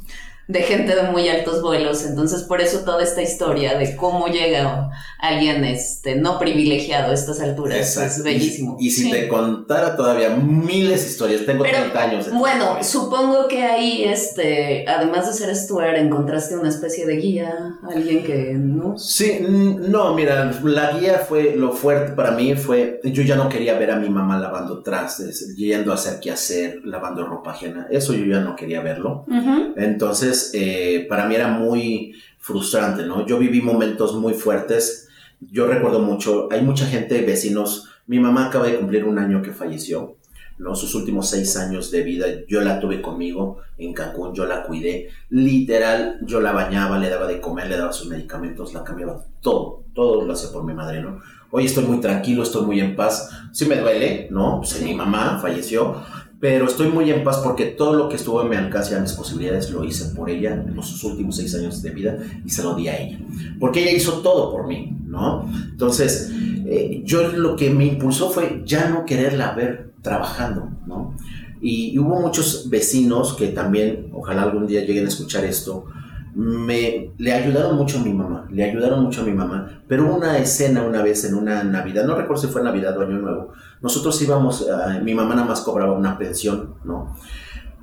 De 0.49 0.63
gente 0.63 0.95
de 0.95 1.03
muy 1.11 1.29
altos 1.29 1.63
vuelos. 1.63 2.05
Entonces, 2.05 2.43
por 2.43 2.61
eso 2.61 2.81
toda 2.81 3.03
esta 3.03 3.23
historia 3.23 3.77
de 3.79 3.97
cómo 3.97 4.29
llega 4.29 4.91
alguien 5.19 5.65
este, 5.65 6.17
no 6.17 6.39
privilegiado 6.39 7.11
a 7.11 7.15
estas 7.15 7.41
alturas 7.41 7.97
es 7.97 8.23
bellísimo. 8.23 8.77
Y, 8.79 8.91
si 8.91 9.11
te 9.11 9.29
contara 9.29 9.97
todavía 9.97 10.31
miles 10.31 11.03
de 11.03 11.11
historias, 11.11 11.47
tengo 11.47 11.65
30 11.65 12.03
años. 12.03 12.31
bueno, 12.33 12.79
supongo 12.83 13.49
que 13.49 13.63
ahí, 13.63 14.05
este, 14.05 14.85
además 14.89 15.27
de 15.27 15.33
ser 15.33 15.55
Stuart, 15.55 15.97
encontraste 15.97 16.57
una 16.57 16.69
especie 16.69 17.07
de 17.07 17.17
guía, 17.17 17.79
alguien 17.83 18.23
que, 18.23 18.55
¿no? 18.55 18.97
Sí, 18.99 19.41
no, 19.41 20.15
mira, 20.15 20.53
la 20.63 20.93
guía 20.93 21.25
fue, 21.27 21.55
lo 21.57 21.73
fuerte 21.73 22.13
para 22.13 22.31
mí 22.33 22.55
fue, 22.55 23.01
yo 23.05 23.23
ya 23.23 23.37
no 23.37 23.49
quería 23.49 23.79
ver 23.79 23.91
a 23.91 23.97
mi 23.97 24.09
mamá 24.09 24.39
lavando 24.39 24.83
trastes, 24.83 25.55
yendo 25.57 25.93
a 25.93 25.95
hacer 25.95 26.21
qué 26.21 26.31
hacer, 26.31 26.81
lavando 26.85 27.27
ropa 27.27 27.53
ajena. 27.53 27.87
Eso 27.91 28.15
yo 28.15 28.25
ya 28.27 28.41
no 28.41 28.57
quería 28.57 28.81
verlo. 28.81 29.25
Entonces, 29.77 30.36
eh, 30.55 31.07
para 31.09 31.27
mí 31.27 31.35
era 31.35 31.49
muy 31.49 32.15
frustrante, 32.39 33.05
¿no? 33.05 33.27
Yo 33.27 33.39
viví 33.39 33.61
momentos 33.61 34.15
muy 34.15 34.35
fuertes 34.35 35.09
Yo 35.41 35.67
recuerdo 35.67 36.01
mucho, 36.01 36.49
hay 36.51 36.63
mucha 36.63 36.87
gente, 36.87 37.21
vecinos, 37.23 37.89
mi 38.07 38.19
mamá 38.19 38.47
acaba 38.47 38.67
de 38.67 38.77
cumplir 38.79 39.05
un 39.05 39.19
año 39.19 39.43
que 39.43 39.53
falleció, 39.53 40.17
¿no? 40.59 40.75
Sus 40.75 40.95
últimos 40.95 41.29
seis 41.29 41.57
años 41.57 41.91
de 41.91 42.03
vida, 42.03 42.27
yo 42.49 42.61
la 42.63 42.81
tuve 42.81 43.03
conmigo 43.03 43.59
en 43.77 43.93
Cancún, 43.93 44.33
yo 44.35 44.47
la 44.47 44.63
cuidé, 44.63 45.11
literal, 45.29 46.19
yo 46.23 46.41
la 46.41 46.53
bañaba, 46.53 46.99
le 46.99 47.11
daba 47.11 47.27
de 47.27 47.41
comer, 47.41 47.69
le 47.69 47.77
daba 47.77 47.93
sus 47.93 48.09
medicamentos, 48.09 48.73
la 48.73 48.83
cambiaba, 48.83 49.25
todo, 49.43 49.85
todo 49.95 50.25
lo 50.25 50.33
hacía 50.33 50.51
por 50.53 50.65
mi 50.65 50.73
madre, 50.73 51.03
¿no? 51.03 51.21
Hoy 51.51 51.67
estoy 51.67 51.85
muy 51.85 52.01
tranquilo, 52.01 52.43
estoy 52.43 52.65
muy 52.65 52.81
en 52.81 52.97
paz, 52.97 53.31
sí 53.53 53.67
me 53.67 53.77
duele, 53.77 54.29
¿no? 54.31 54.59
Pues 54.59 54.81
mi 54.83 54.95
mamá 54.95 55.39
falleció, 55.41 56.03
pero 56.41 56.67
estoy 56.67 56.89
muy 56.89 57.11
en 57.11 57.25
paz 57.25 57.41
porque 57.43 57.67
todo 57.67 57.95
lo 57.95 58.09
que 58.09 58.17
estuvo 58.17 58.43
en 58.43 58.51
mi 58.51 58.57
alcance 58.57 58.93
y 58.93 58.97
a 58.97 59.01
mis 59.01 59.13
posibilidades 59.13 59.71
lo 59.71 59.85
hice 59.85 60.15
por 60.15 60.29
ella 60.29 60.53
en 60.53 60.75
los 60.75 61.03
últimos 61.03 61.37
seis 61.37 61.55
años 61.55 61.81
de 61.83 61.91
vida 61.91 62.19
y 62.45 62.51
se 62.51 62.63
lo 62.63 62.75
di 62.75 62.89
a 62.89 62.99
ella. 62.99 63.19
Porque 63.59 63.83
ella 63.83 63.93
hizo 63.93 64.21
todo 64.21 64.53
por 64.53 64.67
mí, 64.67 64.97
¿no? 65.07 65.51
Entonces, 65.71 66.31
eh, 66.67 67.03
yo 67.05 67.29
lo 67.29 67.57
que 67.57 67.71
me 67.71 67.87
impulsó 67.87 68.31
fue 68.31 68.63
ya 68.67 68.91
no 68.91 69.05
quererla 69.07 69.53
ver 69.55 69.93
trabajando, 70.03 70.69
¿no? 70.87 71.15
Y, 71.61 71.99
hubo 71.99 72.21
muchos 72.21 72.69
vecinos 72.69 73.35
que 73.35 73.49
también, 73.49 74.11
ojalá 74.13 74.43
algún 74.43 74.67
día 74.67 74.85
lleguen 74.85 75.07
a 75.07 75.09
escuchar 75.09 75.45
esto, 75.45 75.87
me, 76.35 77.13
le 77.17 77.33
ayudaron 77.33 77.77
mucho 77.77 77.99
a 77.99 78.03
mi 78.03 78.13
mamá, 78.13 78.47
le 78.51 78.63
ayudaron 78.63 79.03
mucho 79.03 79.23
a 79.23 79.25
mi 79.25 79.33
mamá, 79.33 79.83
pero 79.89 80.15
una 80.15 80.37
escena 80.37 80.83
una 80.83 81.03
vez 81.03 81.25
en 81.25 81.35
una 81.35 81.65
Navidad, 81.65 82.05
no 82.05 82.15
recuerdo 82.15 82.43
si 82.43 82.49
fue 82.49 82.63
Navidad 82.63 82.97
o 82.99 83.01
Año 83.01 83.19
Nuevo, 83.19 83.53
nosotros 83.81 84.21
íbamos, 84.23 84.67
mi 85.03 85.15
mamá 85.15 85.35
nada 85.35 85.47
más 85.47 85.61
cobraba 85.61 85.93
una 85.93 86.17
pensión, 86.19 86.75
¿no? 86.85 87.15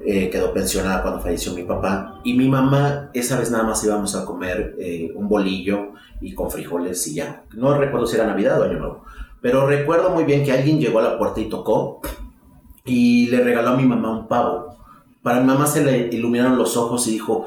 Eh, 0.05 0.29
quedó 0.29 0.51
pensionada 0.51 1.01
cuando 1.01 1.21
falleció 1.21 1.53
mi 1.53 1.63
papá 1.63 2.19
y 2.25 2.33
mi 2.33 2.49
mamá 2.49 3.09
esa 3.13 3.39
vez 3.39 3.51
nada 3.51 3.63
más 3.63 3.81
íbamos 3.85 4.13
a 4.15 4.25
comer 4.25 4.75
eh, 4.77 5.13
un 5.15 5.29
bolillo 5.29 5.93
y 6.19 6.33
con 6.33 6.51
frijoles 6.51 7.07
y 7.07 7.15
ya. 7.15 7.43
No 7.53 7.77
recuerdo 7.77 8.05
si 8.05 8.17
era 8.17 8.25
Navidad 8.25 8.59
o 8.59 8.65
Año 8.65 8.79
Nuevo, 8.79 9.05
pero 9.39 9.65
recuerdo 9.65 10.09
muy 10.09 10.25
bien 10.25 10.43
que 10.43 10.51
alguien 10.51 10.77
llegó 10.77 10.99
a 10.99 11.03
la 11.03 11.17
puerta 11.17 11.39
y 11.39 11.47
tocó 11.47 12.01
y 12.83 13.27
le 13.27 13.45
regaló 13.45 13.69
a 13.69 13.77
mi 13.77 13.85
mamá 13.85 14.11
un 14.11 14.27
pavo. 14.27 14.77
Para 15.21 15.39
mi 15.39 15.45
mamá 15.45 15.67
se 15.67 15.85
le 15.85 16.09
iluminaron 16.13 16.57
los 16.57 16.75
ojos 16.75 17.07
y 17.07 17.11
dijo, 17.11 17.45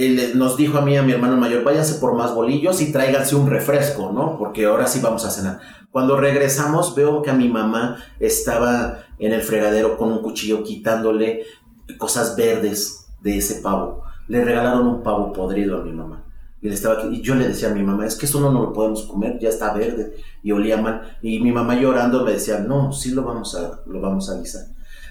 él 0.00 0.38
nos 0.38 0.56
dijo 0.56 0.78
a 0.78 0.80
mí 0.80 0.96
a 0.96 1.02
mi 1.02 1.12
hermano 1.12 1.36
mayor, 1.36 1.62
váyanse 1.62 1.94
por 1.94 2.14
más 2.14 2.34
bolillos 2.34 2.80
y 2.80 2.90
tráiganse 2.90 3.36
un 3.36 3.50
refresco, 3.50 4.10
¿no? 4.12 4.38
Porque 4.38 4.64
ahora 4.64 4.86
sí 4.86 5.00
vamos 5.00 5.26
a 5.26 5.30
cenar. 5.30 5.60
Cuando 5.90 6.16
regresamos 6.16 6.94
veo 6.94 7.20
que 7.20 7.30
a 7.30 7.34
mi 7.34 7.48
mamá 7.48 8.02
estaba 8.18 9.00
en 9.18 9.32
el 9.32 9.42
fregadero 9.42 9.98
con 9.98 10.10
un 10.10 10.22
cuchillo 10.22 10.62
quitándole 10.62 11.44
cosas 11.98 12.34
verdes 12.34 13.06
de 13.20 13.36
ese 13.38 13.56
pavo. 13.56 14.04
Le 14.26 14.42
regalaron 14.44 14.86
un 14.86 15.02
pavo 15.02 15.32
podrido 15.32 15.78
a 15.78 15.84
mi 15.84 15.92
mamá. 15.92 16.24
Y, 16.62 16.68
le 16.68 16.74
estaba, 16.74 17.02
y 17.10 17.20
yo 17.20 17.34
le 17.34 17.48
decía 17.48 17.70
a 17.70 17.74
mi 17.74 17.82
mamá, 17.82 18.06
es 18.06 18.16
que 18.16 18.26
eso 18.26 18.40
no, 18.40 18.52
no 18.52 18.62
lo 18.62 18.72
podemos 18.72 19.02
comer, 19.02 19.38
ya 19.38 19.48
está 19.48 19.72
verde 19.74 20.14
y 20.42 20.52
olía 20.52 20.76
mal. 20.76 21.18
Y 21.20 21.40
mi 21.40 21.52
mamá 21.52 21.74
llorando 21.74 22.24
me 22.24 22.32
decía, 22.32 22.58
no, 22.60 22.92
sí 22.92 23.10
lo 23.10 23.22
vamos 23.22 23.54
a, 23.54 23.80
lo 23.86 24.00
vamos 24.00 24.30
a 24.30 24.34
avisar. 24.34 24.62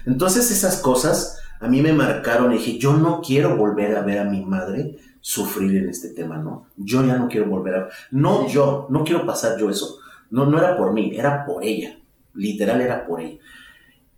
Entonces 0.06 0.50
esas 0.50 0.80
cosas 0.80 1.39
a 1.60 1.68
mí 1.68 1.82
me 1.82 1.92
marcaron 1.92 2.52
y 2.52 2.56
dije, 2.56 2.78
yo 2.78 2.94
no 2.94 3.20
quiero 3.20 3.54
volver 3.54 3.94
a 3.94 4.00
ver 4.00 4.18
a 4.18 4.24
mi 4.24 4.44
madre 4.44 4.96
sufrir 5.20 5.76
en 5.76 5.90
este 5.90 6.08
tema, 6.08 6.38
¿no? 6.38 6.68
Yo 6.76 7.04
ya 7.04 7.18
no 7.18 7.28
quiero 7.28 7.46
volver 7.46 7.74
a... 7.74 7.88
No 8.10 8.48
yo, 8.48 8.86
no 8.88 9.04
quiero 9.04 9.26
pasar 9.26 9.58
yo 9.58 9.68
eso. 9.68 9.98
No, 10.30 10.46
no 10.46 10.58
era 10.58 10.78
por 10.78 10.94
mí, 10.94 11.12
era 11.14 11.44
por 11.44 11.62
ella. 11.62 11.98
Literal 12.32 12.80
era 12.80 13.06
por 13.06 13.20
ella. 13.20 13.38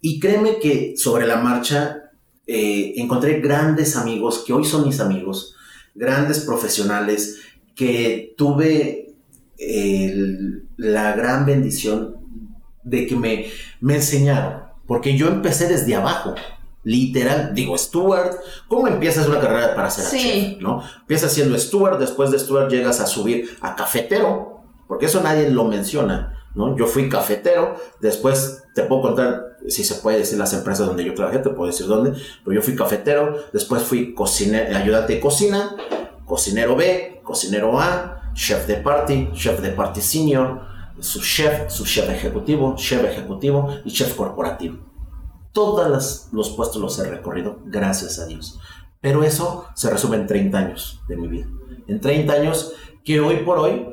Y 0.00 0.20
créeme 0.20 0.60
que 0.60 0.94
sobre 0.96 1.26
la 1.26 1.38
marcha 1.38 2.10
eh, 2.46 2.94
encontré 2.96 3.40
grandes 3.40 3.96
amigos, 3.96 4.44
que 4.46 4.52
hoy 4.52 4.64
son 4.64 4.86
mis 4.86 5.00
amigos, 5.00 5.56
grandes 5.96 6.40
profesionales, 6.40 7.40
que 7.74 8.34
tuve 8.36 9.14
la 10.76 11.14
gran 11.14 11.46
bendición 11.46 12.16
de 12.82 13.06
que 13.06 13.16
me, 13.16 13.46
me 13.80 13.96
enseñaron, 13.96 14.64
porque 14.86 15.16
yo 15.16 15.28
empecé 15.28 15.68
desde 15.68 15.94
abajo 15.94 16.34
literal, 16.84 17.54
digo, 17.54 17.76
Stuart, 17.78 18.34
¿cómo 18.68 18.88
empiezas 18.88 19.28
una 19.28 19.40
carrera 19.40 19.74
para 19.74 19.90
ser 19.90 20.18
chef? 20.18 20.60
¿no? 20.60 20.82
Empiezas 21.00 21.32
siendo 21.32 21.58
Stuart, 21.58 21.98
después 21.98 22.30
de 22.30 22.38
Stuart 22.38 22.70
llegas 22.70 23.00
a 23.00 23.06
subir 23.06 23.56
a 23.60 23.76
cafetero, 23.76 24.62
porque 24.88 25.06
eso 25.06 25.22
nadie 25.22 25.48
lo 25.50 25.64
menciona, 25.64 26.38
¿no? 26.54 26.76
Yo 26.76 26.86
fui 26.86 27.08
cafetero, 27.08 27.76
después 28.00 28.64
te 28.74 28.82
puedo 28.82 29.02
contar, 29.02 29.56
si 29.68 29.84
se 29.84 29.96
puede 29.96 30.18
decir 30.18 30.38
las 30.38 30.52
empresas 30.52 30.86
donde 30.86 31.04
yo 31.04 31.14
trabajé, 31.14 31.38
te 31.38 31.50
puedo 31.50 31.70
decir 31.70 31.86
dónde, 31.86 32.12
pero 32.44 32.54
yo 32.54 32.62
fui 32.62 32.74
cafetero, 32.74 33.38
después 33.52 33.82
fui 33.82 34.12
cocinero, 34.12 34.76
ayudante 34.76 35.14
de 35.14 35.20
cocina, 35.20 35.76
cocinero 36.26 36.76
B, 36.76 37.20
cocinero 37.22 37.80
A, 37.80 38.32
chef 38.34 38.66
de 38.66 38.76
party, 38.76 39.30
chef 39.34 39.60
de 39.60 39.70
party 39.70 40.00
senior, 40.00 40.62
su 40.98 41.20
chef, 41.20 41.70
su 41.70 41.84
chef 41.84 42.10
ejecutivo, 42.10 42.74
chef 42.76 43.04
ejecutivo 43.04 43.68
y 43.84 43.92
chef 43.92 44.14
corporativo 44.14 44.91
todos 45.52 46.28
los 46.32 46.50
puestos 46.50 46.80
los 46.80 46.98
he 46.98 47.08
recorrido, 47.08 47.58
gracias 47.66 48.18
a 48.18 48.26
Dios. 48.26 48.58
Pero 49.00 49.24
eso 49.24 49.66
se 49.74 49.90
resume 49.90 50.16
en 50.16 50.26
30 50.26 50.58
años 50.58 51.00
de 51.08 51.16
mi 51.16 51.28
vida. 51.28 51.46
En 51.86 52.00
30 52.00 52.32
años 52.32 52.72
que 53.04 53.20
hoy 53.20 53.36
por 53.38 53.58
hoy 53.58 53.88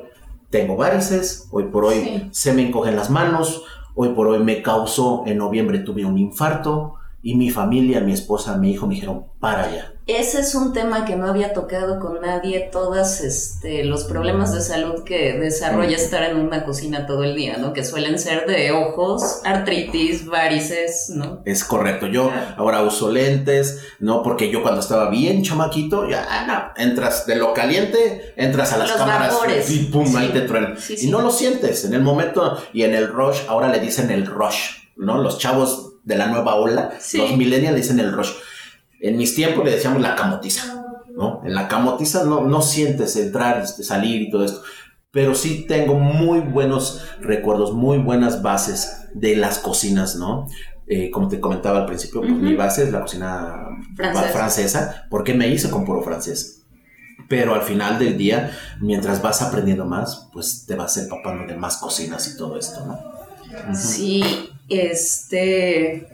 tengo 0.50 0.76
varices, 0.76 1.48
hoy 1.50 1.64
por 1.64 1.84
hoy 1.84 2.28
se 2.32 2.52
me 2.52 2.66
encogen 2.66 2.96
las 2.96 3.10
manos, 3.10 3.64
hoy 3.94 4.10
por 4.10 4.28
hoy 4.28 4.38
me 4.38 4.62
causó, 4.62 5.24
en 5.26 5.38
noviembre 5.38 5.80
tuve 5.80 6.04
un 6.04 6.18
infarto 6.18 6.94
y 7.22 7.34
mi 7.34 7.50
familia, 7.50 8.00
mi 8.00 8.12
esposa, 8.12 8.56
mi 8.56 8.72
hijo 8.72 8.86
me 8.86 8.94
dijeron, 8.94 9.26
para 9.38 9.64
allá 9.64 9.94
ese 10.18 10.40
es 10.40 10.54
un 10.54 10.72
tema 10.72 11.04
que 11.04 11.16
no 11.16 11.28
había 11.28 11.52
tocado 11.52 12.00
con 12.00 12.20
nadie, 12.20 12.68
todos 12.72 13.20
este, 13.20 13.84
los 13.84 14.04
problemas 14.04 14.52
de 14.52 14.60
salud 14.60 15.04
que 15.04 15.38
desarrolla 15.38 15.96
estar 15.96 16.22
en 16.24 16.36
una 16.36 16.64
cocina 16.64 17.06
todo 17.06 17.22
el 17.22 17.36
día, 17.36 17.58
¿no? 17.58 17.72
Que 17.72 17.84
suelen 17.84 18.18
ser 18.18 18.46
de 18.46 18.72
ojos, 18.72 19.40
artritis, 19.44 20.26
varices, 20.26 21.10
¿no? 21.10 21.42
Es 21.44 21.64
correcto, 21.64 22.06
yo 22.06 22.30
ahora 22.56 22.82
uso 22.82 23.10
lentes, 23.10 23.80
¿no? 24.00 24.22
Porque 24.22 24.50
yo 24.50 24.62
cuando 24.62 24.80
estaba 24.80 25.10
bien 25.10 25.42
chamaquito, 25.42 26.08
ya, 26.08 26.44
no, 26.46 26.82
entras 26.82 27.26
de 27.26 27.36
lo 27.36 27.54
caliente, 27.54 28.34
entras 28.36 28.72
a 28.72 28.78
las 28.78 28.92
cámaras 28.92 29.70
y 29.70 29.84
pum, 29.84 30.16
ahí 30.16 30.30
te 30.30 30.40
truenan. 30.42 30.76
y 30.88 31.06
no 31.06 31.20
lo 31.20 31.30
sientes 31.30 31.84
en 31.84 31.94
el 31.94 32.02
momento 32.02 32.58
y 32.72 32.82
en 32.82 32.94
el 32.94 33.08
rush, 33.08 33.42
ahora 33.48 33.68
le 33.68 33.78
dicen 33.78 34.10
el 34.10 34.26
rush, 34.26 34.88
¿no? 34.96 35.18
Los 35.18 35.38
chavos 35.38 35.89
de 36.04 36.16
la 36.16 36.26
nueva 36.26 36.54
ola, 36.54 36.90
los 37.14 37.36
millennials 37.36 37.74
le 37.74 37.80
dicen 37.80 38.00
el 38.00 38.12
rush 38.12 38.30
en 39.00 39.16
mis 39.16 39.34
tiempos 39.34 39.64
le 39.64 39.72
decíamos 39.72 40.02
la 40.02 40.14
camotiza, 40.14 40.84
¿no? 41.14 41.40
En 41.44 41.54
la 41.54 41.68
camotiza 41.68 42.24
no, 42.24 42.42
no 42.42 42.62
sientes 42.62 43.16
entrar, 43.16 43.60
este, 43.62 43.82
salir 43.82 44.22
y 44.22 44.30
todo 44.30 44.44
esto, 44.44 44.62
pero 45.10 45.34
sí 45.34 45.66
tengo 45.66 45.94
muy 45.94 46.40
buenos 46.40 47.02
recuerdos, 47.20 47.72
muy 47.72 47.98
buenas 47.98 48.42
bases 48.42 49.08
de 49.14 49.36
las 49.36 49.58
cocinas, 49.58 50.16
¿no? 50.16 50.46
Eh, 50.86 51.10
como 51.10 51.28
te 51.28 51.40
comentaba 51.40 51.80
al 51.80 51.86
principio, 51.86 52.20
pues, 52.20 52.32
mi 52.32 52.54
base 52.54 52.84
es 52.84 52.92
la 52.92 53.00
cocina 53.00 53.68
francesa. 54.32 55.06
porque 55.08 55.34
me 55.34 55.48
hice 55.48 55.70
con 55.70 55.84
puro 55.84 56.02
francés. 56.02 56.66
Pero 57.28 57.54
al 57.54 57.62
final 57.62 57.98
del 57.98 58.18
día, 58.18 58.50
mientras 58.80 59.22
vas 59.22 59.40
aprendiendo 59.40 59.84
más, 59.84 60.28
pues 60.32 60.64
te 60.66 60.74
vas 60.74 60.96
empapando 60.96 61.46
de 61.46 61.56
más 61.56 61.76
cocinas 61.76 62.26
y 62.28 62.36
todo 62.36 62.58
esto, 62.58 62.84
¿no? 62.86 62.98
Sí, 63.74 64.50
este 64.70 66.06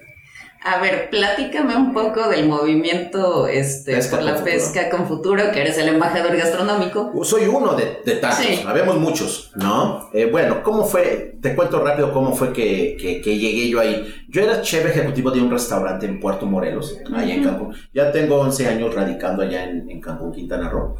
a 0.67 0.81
ver, 0.81 1.11
platícame 1.11 1.77
un 1.77 1.95
poco 1.95 2.29
del 2.29 2.49
movimiento 2.49 3.47
este, 3.47 4.03
por 4.11 4.21
la 4.21 4.43
pesca 4.43 4.91
con 4.91 5.07
futuro, 5.07 5.53
que 5.53 5.61
eres 5.61 5.79
el 5.79 5.87
embajador 5.87 6.37
gastronómico. 6.37 7.13
Soy 7.23 7.47
uno 7.47 7.75
de, 7.75 8.01
de 8.05 8.17
tantos, 8.17 8.67
habemos 8.67 8.99
muchos, 8.99 9.53
¿no? 9.55 10.11
Eh, 10.13 10.29
bueno, 10.29 10.65
¿cómo 10.65 10.85
fue? 10.85 11.39
Te 11.41 11.55
cuento 11.55 11.79
rápido 11.85 12.13
cómo 12.13 12.35
fue 12.35 12.53
que, 12.53 12.97
llegué 13.25 13.69
yo 13.69 13.79
ahí. 13.79 14.13
Yo 14.29 14.43
era 14.43 14.61
chef 14.61 14.85
ejecutivo 14.87 15.31
de 15.31 15.41
un 15.41 15.53
restaurante 15.53 16.05
en 16.05 16.19
Puerto 16.19 16.47
Morelos, 16.47 16.99
allá 17.15 17.33
en 17.33 17.45
Cancún. 17.45 17.73
Ya 17.95 18.11
tengo 18.11 18.35
11 18.41 18.67
años 18.67 18.93
radicando 18.93 19.45
allá 19.45 19.71
en, 19.71 20.01
Cancún, 20.01 20.33
Quintana 20.33 20.69
Roo. 20.69 20.97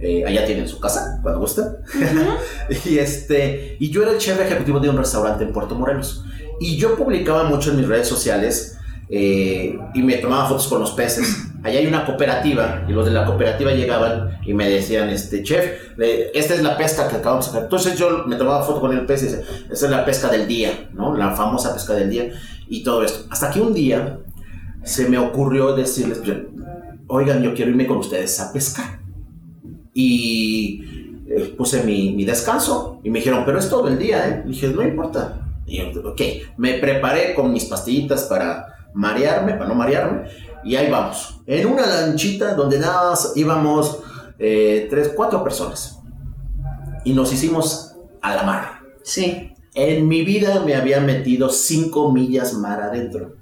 Eh, 0.00 0.24
allá 0.26 0.44
tienen 0.44 0.66
su 0.66 0.80
casa, 0.80 1.20
cuando 1.22 1.40
gusta. 1.40 1.76
y, 2.84 2.98
este, 2.98 3.76
y 3.78 3.88
yo 3.88 4.02
era 4.02 4.10
el 4.10 4.18
chef 4.18 4.40
ejecutivo 4.40 4.80
de 4.80 4.88
un 4.88 4.96
restaurante 4.96 5.44
en 5.44 5.52
Puerto 5.52 5.76
Morelos. 5.76 6.24
Y 6.60 6.76
yo 6.76 6.96
publicaba 6.96 7.44
mucho 7.44 7.70
en 7.70 7.76
mis 7.76 7.88
redes 7.88 8.08
sociales 8.08 8.78
eh, 9.08 9.78
y 9.94 10.02
me 10.02 10.16
tomaba 10.16 10.48
fotos 10.48 10.66
con 10.68 10.80
los 10.80 10.92
peces. 10.92 11.46
Allá 11.62 11.78
hay 11.78 11.86
una 11.86 12.04
cooperativa 12.04 12.84
y 12.88 12.92
los 12.92 13.04
de 13.04 13.12
la 13.12 13.24
cooperativa 13.24 13.72
llegaban 13.72 14.38
y 14.44 14.54
me 14.54 14.68
decían, 14.68 15.08
este 15.08 15.42
chef, 15.42 15.98
esta 15.98 16.54
es 16.54 16.62
la 16.62 16.76
pesca 16.76 17.08
que 17.08 17.16
acabamos 17.16 17.46
de 17.46 17.50
sacar. 17.50 17.64
Entonces 17.64 17.98
yo 17.98 18.24
me 18.26 18.36
tomaba 18.36 18.62
foto 18.62 18.80
con 18.80 18.92
el 18.92 19.04
pez 19.04 19.22
y 19.22 19.26
decía, 19.26 19.40
esta 19.70 19.86
es 19.86 19.90
la 19.90 20.04
pesca 20.04 20.28
del 20.28 20.46
día, 20.46 20.90
¿no? 20.92 21.16
La 21.16 21.32
famosa 21.32 21.74
pesca 21.74 21.94
del 21.94 22.10
día 22.10 22.30
y 22.68 22.82
todo 22.82 23.02
esto. 23.02 23.26
Hasta 23.30 23.50
que 23.50 23.60
un 23.60 23.74
día 23.74 24.18
se 24.84 25.08
me 25.08 25.18
ocurrió 25.18 25.74
decirles, 25.74 26.20
oigan, 27.08 27.42
yo 27.42 27.54
quiero 27.54 27.70
irme 27.70 27.86
con 27.86 27.98
ustedes 27.98 28.38
a 28.40 28.52
pescar. 28.52 29.00
Y 29.92 30.82
eh, 31.28 31.54
puse 31.56 31.82
mi, 31.82 32.24
descanso 32.24 33.00
y 33.02 33.10
me 33.10 33.18
dijeron, 33.18 33.42
pero 33.44 33.58
es 33.58 33.68
todo 33.68 33.88
el 33.88 33.98
día, 33.98 34.28
¿eh? 34.28 34.42
Dije, 34.46 34.68
no 34.68 34.82
importa. 34.82 35.45
Y 35.66 35.78
yo, 35.78 36.10
ok, 36.10 36.20
me 36.56 36.74
preparé 36.74 37.34
con 37.34 37.52
mis 37.52 37.64
pastillitas 37.64 38.24
para 38.24 38.88
marearme, 38.94 39.54
para 39.54 39.68
no 39.68 39.74
marearme, 39.74 40.28
y 40.64 40.76
ahí 40.76 40.90
vamos. 40.90 41.40
En 41.46 41.66
una 41.66 41.86
lanchita 41.86 42.54
donde 42.54 42.78
nada 42.78 43.14
íbamos 43.34 44.00
eh, 44.38 44.86
tres, 44.90 45.12
cuatro 45.14 45.42
personas. 45.44 46.00
Y 47.04 47.12
nos 47.12 47.32
hicimos 47.32 47.94
a 48.20 48.34
la 48.34 48.42
mar. 48.42 48.80
Sí. 49.02 49.52
En 49.74 50.08
mi 50.08 50.24
vida 50.24 50.60
me 50.60 50.74
había 50.74 51.00
metido 51.00 51.50
5 51.50 52.10
millas 52.10 52.54
mar 52.54 52.80
adentro. 52.80 53.36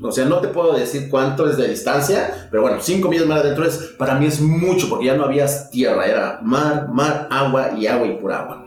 O 0.00 0.12
sea, 0.12 0.26
no 0.26 0.40
te 0.40 0.48
puedo 0.48 0.74
decir 0.74 1.08
cuánto 1.08 1.48
es 1.48 1.56
de 1.56 1.68
distancia, 1.68 2.48
pero 2.50 2.62
bueno, 2.62 2.78
5 2.80 3.08
millas 3.08 3.26
mar 3.26 3.38
adentro 3.38 3.64
es, 3.64 3.94
para 3.98 4.16
mí 4.16 4.26
es 4.26 4.40
mucho, 4.40 4.88
porque 4.88 5.06
ya 5.06 5.16
no 5.16 5.24
había 5.24 5.46
tierra, 5.70 6.06
era 6.06 6.40
mar, 6.42 6.88
mar, 6.88 7.28
agua 7.30 7.72
y 7.76 7.86
agua 7.86 8.06
y 8.06 8.16
pura 8.16 8.40
agua. 8.40 8.64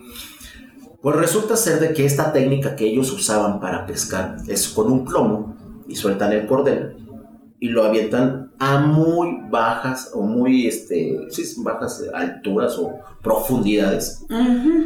Pues 1.01 1.15
resulta 1.15 1.55
ser 1.55 1.79
de 1.79 1.93
que 1.93 2.05
esta 2.05 2.31
técnica 2.31 2.75
que 2.75 2.86
ellos 2.86 3.12
usaban 3.12 3.60
para 3.60 3.86
pescar 3.86 4.38
es 4.48 4.70
con 4.70 4.91
un 4.91 5.05
plomo 5.05 5.55
y 5.88 5.96
sueltan 5.96 6.31
el 6.31 6.46
cordel 6.46 6.96
y 7.60 7.70
lo 7.70 7.84
avientan 7.84 8.51
a 8.58 8.79
muy 8.79 9.38
bajas 9.50 10.12
o 10.15 10.24
muy 10.24 10.65
este, 10.65 11.27
sí, 11.29 11.43
bajas 11.58 12.03
alturas 12.12 12.75
o 12.79 12.96
profundidades. 13.22 14.25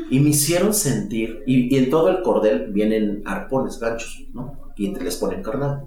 Y 0.09 0.19
me 0.19 0.29
hicieron 0.29 0.73
sentir, 0.73 1.41
y, 1.45 1.73
en 1.77 1.89
todo 1.89 2.09
el 2.09 2.21
cordel 2.21 2.73
vienen 2.73 3.21
arpones, 3.25 3.79
ganchos, 3.79 4.25
¿no? 4.33 4.73
Y 4.75 4.93
les 4.93 5.15
ponen 5.15 5.41
carnada. 5.41 5.85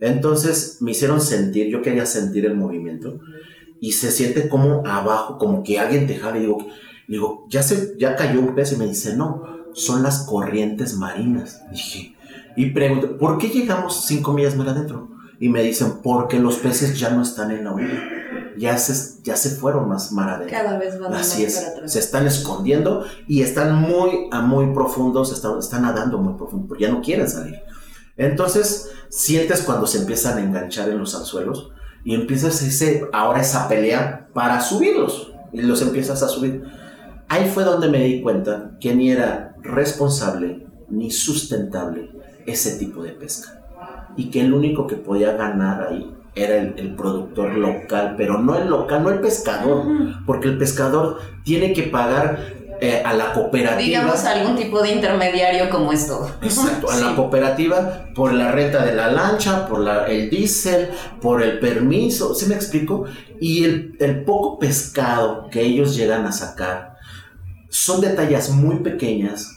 Entonces 0.00 0.78
me 0.80 0.90
hicieron 0.90 1.20
sentir, 1.20 1.68
yo 1.68 1.80
quería 1.80 2.06
sentir 2.06 2.44
el 2.44 2.56
movimiento 2.56 3.20
y 3.80 3.92
se 3.92 4.10
siente 4.10 4.48
como 4.48 4.84
abajo, 4.84 5.38
como 5.38 5.62
que 5.62 5.78
alguien 5.78 6.08
te 6.08 6.16
jala 6.16 6.38
y 6.38 6.40
digo, 6.40 6.58
digo, 7.06 7.46
ya, 7.48 7.62
se, 7.62 7.96
ya 7.98 8.16
cayó 8.16 8.40
un 8.40 8.54
pez 8.56 8.72
y 8.72 8.76
me 8.76 8.86
dice, 8.86 9.16
no, 9.16 9.55
son 9.76 10.02
las 10.02 10.24
corrientes 10.24 10.96
marinas. 10.96 11.62
Dije, 11.70 12.16
y 12.56 12.70
pregunto, 12.70 13.16
¿por 13.18 13.38
qué 13.38 13.48
llegamos 13.48 14.06
cinco 14.06 14.32
millas 14.32 14.56
más 14.56 14.66
adentro? 14.66 15.16
y 15.38 15.48
me 15.48 15.62
dicen, 15.62 15.98
porque 16.02 16.38
los 16.38 16.56
peces 16.56 16.98
ya 16.98 17.10
no 17.10 17.22
están 17.22 17.50
en 17.50 17.64
la 17.64 17.72
orilla, 17.72 18.02
ya 18.56 18.78
se, 18.78 19.22
ya 19.22 19.36
se 19.36 19.50
fueron 19.50 19.88
más 19.88 20.12
mar 20.12 20.30
adentro. 20.30 20.56
Cada 20.56 20.78
vez 20.78 20.98
van 20.98 21.12
Así 21.12 21.44
es, 21.44 21.72
se 21.84 21.98
están 21.98 22.26
escondiendo 22.26 23.04
y 23.28 23.42
están 23.42 23.74
muy, 23.74 24.28
a 24.32 24.40
muy 24.40 24.72
profundos, 24.72 25.32
están, 25.32 25.58
están 25.58 25.82
nadando 25.82 26.18
muy 26.18 26.34
profundo, 26.34 26.68
porque 26.68 26.84
ya 26.84 26.90
no 26.90 27.02
quieren 27.02 27.28
salir. 27.28 27.60
Entonces, 28.16 28.90
sientes 29.10 29.62
cuando 29.62 29.86
se 29.86 29.98
empiezan 29.98 30.38
a 30.38 30.40
enganchar 30.40 30.88
en 30.88 30.98
los 30.98 31.14
anzuelos 31.14 31.70
y 32.02 32.14
empiezas 32.14 32.62
ese, 32.62 33.06
ahora 33.12 33.42
esa 33.42 33.68
pelea 33.68 34.28
para 34.32 34.62
subirlos 34.62 35.32
y 35.52 35.60
los 35.60 35.82
empiezas 35.82 36.22
a 36.22 36.28
subir. 36.28 36.64
Ahí 37.28 37.50
fue 37.52 37.64
donde 37.64 37.88
me 37.88 38.04
di 38.04 38.22
cuenta 38.22 38.70
que 38.80 38.94
ni 38.94 39.10
era 39.10 39.55
responsable 39.68 40.66
ni 40.88 41.10
sustentable 41.10 42.10
ese 42.46 42.78
tipo 42.78 43.02
de 43.02 43.12
pesca 43.12 43.56
y 44.16 44.30
que 44.30 44.40
el 44.40 44.52
único 44.52 44.86
que 44.86 44.96
podía 44.96 45.32
ganar 45.32 45.86
ahí 45.88 46.12
era 46.34 46.56
el, 46.56 46.94
productor 46.94 47.54
local, 47.54 48.14
pero 48.16 48.38
no 48.38 48.56
el 48.56 48.68
local, 48.68 49.02
no 49.02 49.10
el 49.10 49.20
pescador, 49.20 49.86
porque 50.26 50.48
el 50.48 50.58
pescador 50.58 51.18
tiene 51.44 51.72
que 51.72 51.84
pagar 51.84 52.38
eh, 52.78 53.02
a 53.02 53.14
la 53.14 53.32
cooperativa. 53.32 53.78
Digamos 53.78 54.22
algún 54.24 54.54
tipo 54.54 54.82
de 54.82 54.92
intermediario 54.92 55.70
como 55.70 55.92
esto. 55.92 56.30
Exacto, 56.42 56.90
a 56.90 56.96
la 57.00 57.16
cooperativa 57.16 58.10
por 58.14 58.34
la 58.34 58.52
renta 58.52 58.84
de 58.84 58.94
la 58.94 59.10
lancha, 59.10 59.66
por 59.66 59.80
la, 59.80 60.06
el 60.06 60.28
diésel, 60.28 60.90
por 61.22 61.42
el 61.42 61.58
permiso, 61.58 62.34
¿se 62.34 62.46
me 62.46 62.54
explico? 62.54 63.06
Y 63.40 63.64
el, 63.64 63.96
el 63.98 64.24
poco 64.24 64.58
pescado 64.58 65.48
que 65.50 65.62
ellos 65.62 65.96
llegan 65.96 66.26
a 66.26 66.32
sacar 66.32 66.96
son 67.70 68.02
detalles 68.02 68.50
muy 68.50 68.76
pequeñas. 68.80 69.55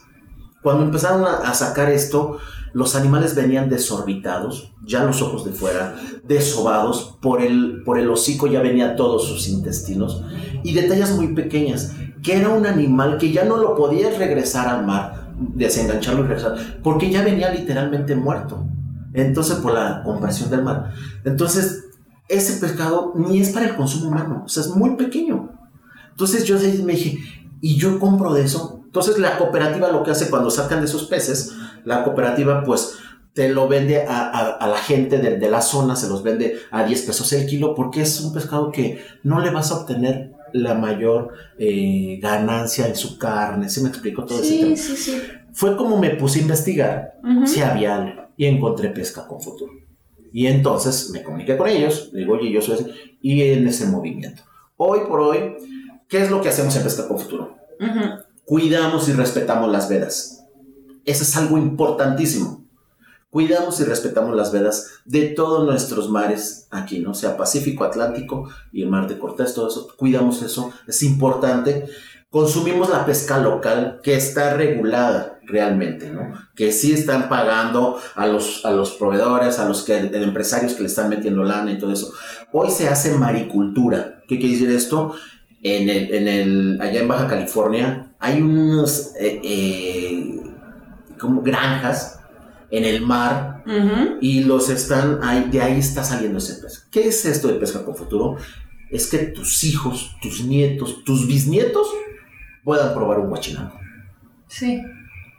Cuando 0.62 0.84
empezaron 0.84 1.26
a 1.26 1.54
sacar 1.54 1.90
esto, 1.90 2.38
los 2.74 2.96
animales 2.96 3.36
venían 3.36 3.70
desorbitados, 3.70 4.74
ya 4.86 5.04
los 5.04 5.22
ojos 5.22 5.46
de 5.46 5.52
fuera, 5.52 5.96
desovados, 6.24 7.18
por 7.22 7.42
el, 7.42 7.84
por 7.84 8.00
el 8.00 8.10
hocico 8.10 8.48
ya 8.48 8.62
venían 8.62 8.96
todos 8.96 9.28
sus 9.28 9.48
intestinos, 9.48 10.24
y 10.64 10.74
detalles 10.74 11.12
muy 11.12 11.34
pequeñas, 11.34 11.94
que 12.22 12.38
era 12.38 12.50
un 12.50 12.66
animal 12.66 13.18
que 13.18 13.32
ya 13.32 13.46
no 13.46 13.58
lo 13.58 13.76
podías 13.76 14.18
regresar 14.18 14.68
al 14.68 14.86
mar, 14.86 15.32
desengancharlo 15.40 16.22
y 16.22 16.28
regresar, 16.28 16.80
porque 16.84 17.10
ya 17.10 17.24
venía 17.24 17.52
literalmente 17.52 18.16
muerto. 18.16 18.66
Entonces, 19.14 19.56
por 19.56 19.74
la 19.74 20.04
compresión 20.04 20.52
del 20.52 20.64
mar. 20.64 20.94
Entonces, 21.24 21.86
ese 22.28 22.60
pescado 22.60 23.14
ni 23.16 23.40
es 23.40 23.50
para 23.50 23.68
el 23.68 23.76
consumo 23.76 24.10
humano, 24.10 24.44
o 24.46 24.50
sea, 24.50 24.62
es 24.62 24.70
muy 24.70 24.96
pequeño. 24.96 25.50
Entonces 26.12 26.44
yo 26.44 26.58
me 26.84 26.94
dije, 26.94 27.18
¿y 27.60 27.78
yo 27.78 27.98
compro 27.98 28.34
de 28.34 28.44
eso? 28.44 28.79
Entonces 28.90 29.20
la 29.20 29.38
cooperativa 29.38 29.92
lo 29.92 30.02
que 30.02 30.10
hace 30.10 30.32
cuando 30.32 30.50
sacan 30.50 30.80
de 30.80 30.88
esos 30.88 31.06
peces, 31.06 31.54
la 31.86 32.04
cooperativa 32.04 32.64
pues 32.64 32.98
te 33.34 33.50
lo 33.50 33.68
vende 33.68 34.04
a, 34.08 34.58
la 34.60 34.78
gente 34.80 35.20
de, 35.20 35.48
la 35.48 35.62
zona, 35.62 35.96
se 35.96 36.10
los 36.10 36.24
vende 36.24 36.58
a 36.72 36.84
10 36.84 37.04
pesos 37.04 37.32
el 37.34 37.46
kilo 37.46 37.76
porque 37.76 38.02
es 38.02 38.20
un 38.20 38.34
pescado 38.34 38.72
que 38.72 39.00
no 39.22 39.42
le 39.42 39.52
vas 39.52 39.70
a 39.70 39.82
obtener 39.82 40.34
la 40.54 40.74
mayor 40.74 41.34
eh, 41.60 42.18
ganancia 42.20 42.88
en 42.88 42.96
su 42.96 43.20
carne. 43.20 43.70
¿Sí 43.70 43.82
me 43.82 43.90
explico 43.90 44.26
todo 44.26 44.40
sí, 44.42 44.76
Sí, 44.76 44.98
sí. 44.98 45.22
Fue 45.54 45.78
como 45.78 46.00
me 46.00 46.10
puse 46.16 46.40
a 46.40 46.42
investigar 46.42 47.20
si 47.46 47.62
había 47.62 47.96
algo 47.96 48.24
y 48.38 48.48
encontré 48.48 48.90
pesca 48.90 49.28
con 49.28 49.40
futuro. 49.40 49.72
Y 50.34 50.48
entonces 50.48 51.12
me 51.12 51.22
comuniqué 51.22 51.58
con 51.58 51.70
ellos, 51.70 52.10
digo, 52.12 52.34
oye, 52.34 52.52
yo 52.52 52.62
soy 52.64 52.80
ese, 52.80 52.92
y 53.22 53.44
en 53.44 53.68
ese 53.68 53.86
movimiento. 53.86 54.42
Hoy 54.78 55.02
por 55.08 55.20
hoy, 55.20 55.56
¿qué 56.08 56.24
es 56.24 56.32
lo 56.32 56.42
que 56.42 56.50
hacemos 56.50 56.76
en 56.76 56.84
Pesca 56.84 57.08
con 57.08 57.20
Futuro? 57.20 57.56
Cuidamos 58.50 59.08
y 59.10 59.14
respetamos 59.14 59.72
las 59.72 59.90
vedas 59.90 60.40
eso 61.10 61.24
es 61.24 61.36
algo 61.38 61.58
importantísimo. 61.58 62.68
Cuidamos 63.32 63.80
y 63.80 63.84
respetamos 63.84 64.36
las 64.36 64.52
vedas 64.52 65.02
de 65.06 65.28
todos 65.28 65.66
nuestros 65.66 66.10
mares 66.10 66.68
aquí, 66.72 67.00
¿no? 67.00 67.14
Sea 67.14 67.38
Pacífico, 67.38 67.84
Atlántico 67.84 68.50
y 68.72 68.82
el 68.84 68.90
Mar 68.90 69.08
de 69.08 69.18
Cortés, 69.18 69.54
todo 69.54 69.70
eso. 69.70 69.88
Cuidamos 69.98 70.42
eso, 70.42 70.72
es 70.88 71.04
importante. 71.04 71.86
Consumimos 72.30 72.90
la 72.90 73.06
pesca 73.06 73.40
local 73.40 74.02
que 74.04 74.16
está 74.16 74.54
regulada 74.54 75.40
realmente, 75.46 76.10
¿no? 76.12 76.32
Que 76.56 76.72
sí 76.72 76.94
están 76.94 77.28
pagando 77.28 78.00
a 78.16 78.28
los, 78.28 78.66
a 78.66 78.72
los 78.72 78.92
proveedores, 78.92 79.58
a 79.58 79.68
los 79.68 79.84
que, 79.84 79.98
empresarios 79.98 80.74
que 80.74 80.82
le 80.82 80.88
están 80.88 81.10
metiendo 81.10 81.44
lana 81.44 81.72
y 81.72 81.80
todo 81.80 81.92
eso. 81.92 82.14
Hoy 82.52 82.70
se 82.70 82.88
hace 82.88 83.16
maricultura. 83.16 84.22
¿Qué 84.28 84.38
quiere 84.38 84.54
decir 84.54 84.70
esto? 84.72 85.14
En 85.62 85.90
el, 85.90 86.14
en 86.14 86.28
el, 86.28 86.82
allá 86.82 87.02
en 87.02 87.08
Baja 87.08 87.28
California 87.28 88.09
hay 88.20 88.42
unos 88.42 89.14
eh, 89.20 89.42
eh, 89.44 90.42
como 91.18 91.42
granjas 91.42 92.20
en 92.70 92.86
el 92.86 93.02
mar 93.02 93.64
y 94.20 94.44
los 94.44 94.70
están 94.70 95.20
ahí, 95.24 95.48
de 95.50 95.62
ahí 95.62 95.80
está 95.80 96.04
saliendo 96.04 96.38
ese 96.38 96.62
pez. 96.62 96.88
¿Qué 96.92 97.08
es 97.08 97.26
esto 97.26 97.48
de 97.48 97.56
pesca 97.56 97.84
con 97.84 97.96
futuro? 97.96 98.38
Es 98.90 99.08
que 99.08 99.20
tus 99.20 99.64
hijos, 99.64 100.16
tus 100.22 100.44
nietos, 100.44 101.04
tus 101.04 101.28
bisnietos 101.28 101.88
puedan 102.64 102.94
probar 102.94 103.20
un 103.20 103.30
guachinango. 103.30 103.80
Sí. 104.48 104.82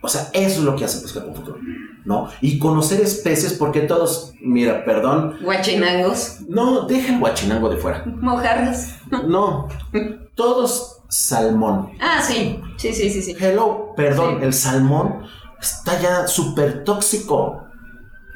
O 0.01 0.09
sea, 0.09 0.31
eso 0.33 0.61
es 0.61 0.65
lo 0.65 0.77
que 0.77 0.85
hace 0.85 1.01
pesca 1.01 1.23
con 1.25 1.35
futuro, 1.35 1.59
¿no? 2.05 2.29
Y 2.41 2.59
conocer 2.59 3.01
especies 3.01 3.53
porque 3.55 3.81
todos, 3.81 4.33
mira, 4.41 4.85
perdón. 4.85 5.37
Guachinangos. 5.43 6.39
No, 6.49 6.87
deja 6.87 7.13
el 7.15 7.21
guachinango 7.21 7.69
de 7.69 7.77
fuera. 7.77 8.05
Mojarras. 8.07 8.97
No, 9.27 9.69
todos 10.35 11.00
salmón. 11.11 11.93
Ah, 12.01 12.23
sí, 12.23 12.61
sí, 12.77 12.95
sí, 12.95 13.11
sí. 13.11 13.23
sí. 13.23 13.37
Hello, 13.39 13.93
perdón, 13.97 14.43
el 14.43 14.55
salmón 14.55 15.27
está 15.61 16.01
ya 16.01 16.27
súper 16.27 16.85
tóxico. 16.85 17.67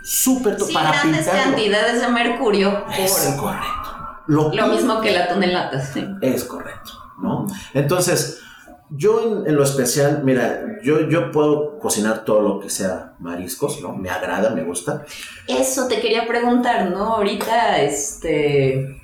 Súper 0.03 0.57
tóxico. 0.59 0.81
Sí, 0.81 0.87
grandes 0.87 1.29
cantidades 1.29 2.01
de 2.03 2.09
mercurio. 2.09 2.85
Es 2.99 3.35
correcto. 3.41 3.91
Lo, 4.27 4.51
mismo 4.69 5.01
que 5.01 5.13
la 5.13 5.29
tonelada. 5.29 5.81
Sí. 5.81 6.05
Es 6.21 6.45
correcto, 6.45 6.93
¿no? 7.23 7.47
Entonces, 7.75 8.41
yo 8.91 9.45
en, 9.47 9.55
lo 9.55 9.63
especial, 9.63 10.23
mira, 10.25 10.63
yo, 10.83 11.09
yo 11.09 11.31
puedo 11.31 11.79
cocinar 11.79 12.25
todo 12.25 12.41
lo 12.43 12.61
que 12.61 12.71
sea 12.71 13.15
mariscos, 13.19 13.81
¿no? 13.81 13.95
Me 13.95 14.11
agrada, 14.11 14.51
me 14.51 14.65
gusta. 14.65 15.05
Eso 15.47 15.89
te 15.89 16.01
quería 16.01 16.27
preguntar, 16.27 16.91
¿no? 16.91 17.15
Ahorita, 17.17 17.79
este 17.79 19.04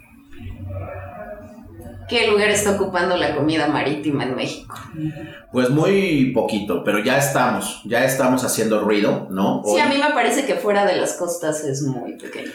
¿Qué 2.10 2.26
lugar 2.26 2.50
está 2.50 2.72
ocupando 2.72 3.16
la 3.16 3.36
comida 3.36 3.68
marítima 3.68 4.24
en 4.24 4.34
México? 4.34 4.74
Pues 5.52 5.70
muy 5.70 6.32
poquito, 6.34 6.82
pero 6.82 6.98
ya 6.98 7.16
estamos, 7.16 7.82
ya 7.84 8.04
estamos 8.04 8.42
haciendo 8.42 8.80
ruido, 8.80 9.28
¿no? 9.30 9.62
Sí, 9.64 9.78
a 9.78 9.88
mí 9.88 9.94
me 9.96 10.12
parece 10.12 10.44
que 10.44 10.56
fuera 10.56 10.84
de 10.84 10.96
las 10.96 11.14
costas 11.14 11.62
es 11.62 11.82
muy 11.82 12.18
pequeño. 12.18 12.50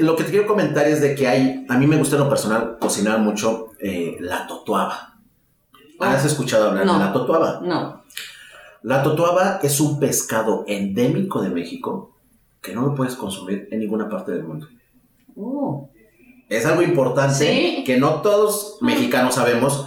lo 0.00 0.16
que 0.16 0.24
te 0.24 0.30
quiero 0.30 0.48
comentar 0.48 0.88
es 0.88 1.00
de 1.00 1.14
que 1.14 1.28
hay, 1.28 1.64
a 1.68 1.78
mí 1.78 1.86
me 1.86 1.98
gusta 1.98 2.16
en 2.16 2.22
lo 2.22 2.28
personal 2.28 2.78
cocinar 2.80 3.20
mucho 3.20 3.68
eh, 3.78 4.16
la 4.18 4.48
totuaba. 4.48 5.20
Oh. 6.00 6.04
¿Has 6.04 6.24
escuchado 6.24 6.70
hablar 6.70 6.84
de 6.84 6.92
la 6.92 7.12
totuaba? 7.12 7.60
No. 7.62 8.02
La 8.82 9.04
totuaba 9.04 9.60
es 9.62 9.78
un 9.78 10.00
pescado 10.00 10.64
endémico 10.66 11.40
de 11.40 11.50
México 11.50 12.16
que 12.60 12.74
no 12.74 12.82
lo 12.82 12.94
puedes 12.96 13.14
consumir 13.14 13.68
en 13.70 13.78
ninguna 13.78 14.08
parte 14.08 14.32
del 14.32 14.42
mundo. 14.42 14.66
Oh 15.36 15.89
es 16.50 16.66
algo 16.66 16.82
importante 16.82 17.84
que 17.86 17.96
no 17.96 18.22
todos 18.22 18.78
mexicanos 18.80 19.36
sabemos. 19.36 19.86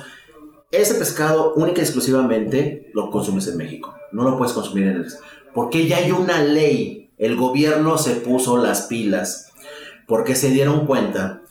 Ese 0.71 0.95
pescado 0.95 1.53
única 1.55 1.81
y 1.81 1.83
exclusivamente 1.83 2.89
lo 2.93 3.11
consumes 3.11 3.47
en 3.47 3.57
México. 3.57 3.93
No 4.13 4.23
lo 4.23 4.37
puedes 4.37 4.53
consumir 4.53 4.87
en 4.87 4.95
el... 4.95 5.07
Porque 5.53 5.87
ya 5.87 5.97
hay 5.97 6.11
una 6.11 6.41
ley. 6.41 7.11
El 7.17 7.35
gobierno 7.35 7.97
se 7.97 8.15
puso 8.15 8.57
las 8.57 8.83
pilas 8.83 9.51
porque 10.07 10.35
se 10.35 10.51
dieron 10.51 10.87
cuenta. 10.87 11.41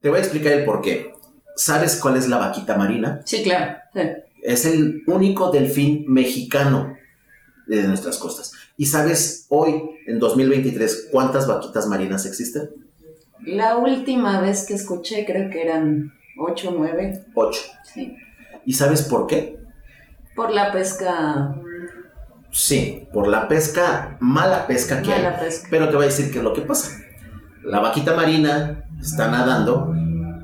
Te 0.00 0.10
voy 0.10 0.18
a 0.18 0.22
explicar 0.22 0.52
el 0.52 0.64
por 0.64 0.82
qué. 0.82 1.14
¿Sabes 1.54 1.96
cuál 1.96 2.16
es 2.16 2.28
la 2.28 2.38
vaquita 2.38 2.76
marina? 2.76 3.22
Sí, 3.24 3.44
claro. 3.44 3.76
Es 4.42 4.66
el 4.66 5.04
único 5.06 5.50
delfín 5.52 6.04
mexicano 6.08 6.96
de 7.68 7.84
nuestras 7.84 8.18
costas. 8.18 8.52
¿Y 8.76 8.86
sabes 8.86 9.46
hoy, 9.48 9.82
en 10.06 10.18
2023, 10.18 11.08
cuántas 11.12 11.46
vaquitas 11.46 11.86
marinas 11.86 12.26
existen? 12.26 12.85
La 13.44 13.76
última 13.76 14.40
vez 14.40 14.66
que 14.66 14.74
escuché 14.74 15.24
creo 15.24 15.50
que 15.50 15.62
eran 15.62 16.12
ocho 16.38 16.70
o 16.70 16.72
nueve. 16.72 17.24
Ocho. 17.34 17.60
Sí. 17.84 18.16
¿Y 18.64 18.72
sabes 18.72 19.02
por 19.02 19.26
qué? 19.26 19.58
Por 20.34 20.50
la 20.52 20.72
pesca. 20.72 21.54
Sí, 22.50 23.06
por 23.12 23.28
la 23.28 23.48
pesca, 23.48 24.16
mala 24.20 24.66
pesca 24.66 25.02
que 25.02 25.10
Mala 25.10 25.36
hay. 25.38 25.44
pesca. 25.44 25.68
Pero 25.70 25.88
te 25.88 25.96
voy 25.96 26.04
a 26.04 26.08
decir 26.08 26.30
qué 26.32 26.38
es 26.38 26.44
lo 26.44 26.52
que 26.54 26.62
pasa. 26.62 26.98
La 27.62 27.80
vaquita 27.80 28.14
marina 28.14 28.84
está 29.00 29.28
nadando 29.28 29.92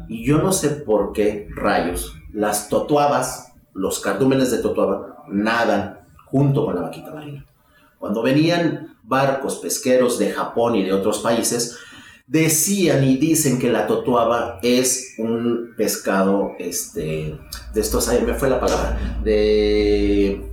y 0.08 0.24
yo 0.26 0.38
no 0.38 0.52
sé 0.52 0.68
por 0.70 1.12
qué 1.12 1.48
rayos 1.54 2.14
las 2.32 2.68
totuabas, 2.68 3.52
los 3.72 4.00
cardúmenes 4.00 4.50
de 4.50 4.58
totuaba, 4.58 5.24
nadan 5.28 6.00
junto 6.26 6.64
con 6.66 6.74
la 6.74 6.82
vaquita 6.82 7.12
marina. 7.12 7.46
Cuando 7.98 8.22
venían 8.22 8.96
barcos 9.02 9.56
pesqueros 9.58 10.18
de 10.18 10.32
Japón 10.32 10.74
y 10.74 10.82
de 10.84 10.92
otros 10.92 11.20
países, 11.20 11.78
decían 12.26 13.04
y 13.04 13.16
dicen 13.16 13.58
que 13.58 13.70
la 13.70 13.86
totuaba 13.86 14.58
es 14.62 15.14
un 15.18 15.74
pescado, 15.76 16.52
este, 16.58 17.38
de 17.74 17.80
estos, 17.80 18.08
ahí 18.08 18.22
me 18.22 18.34
fue 18.34 18.48
la 18.48 18.60
palabra, 18.60 19.18
de 19.22 20.50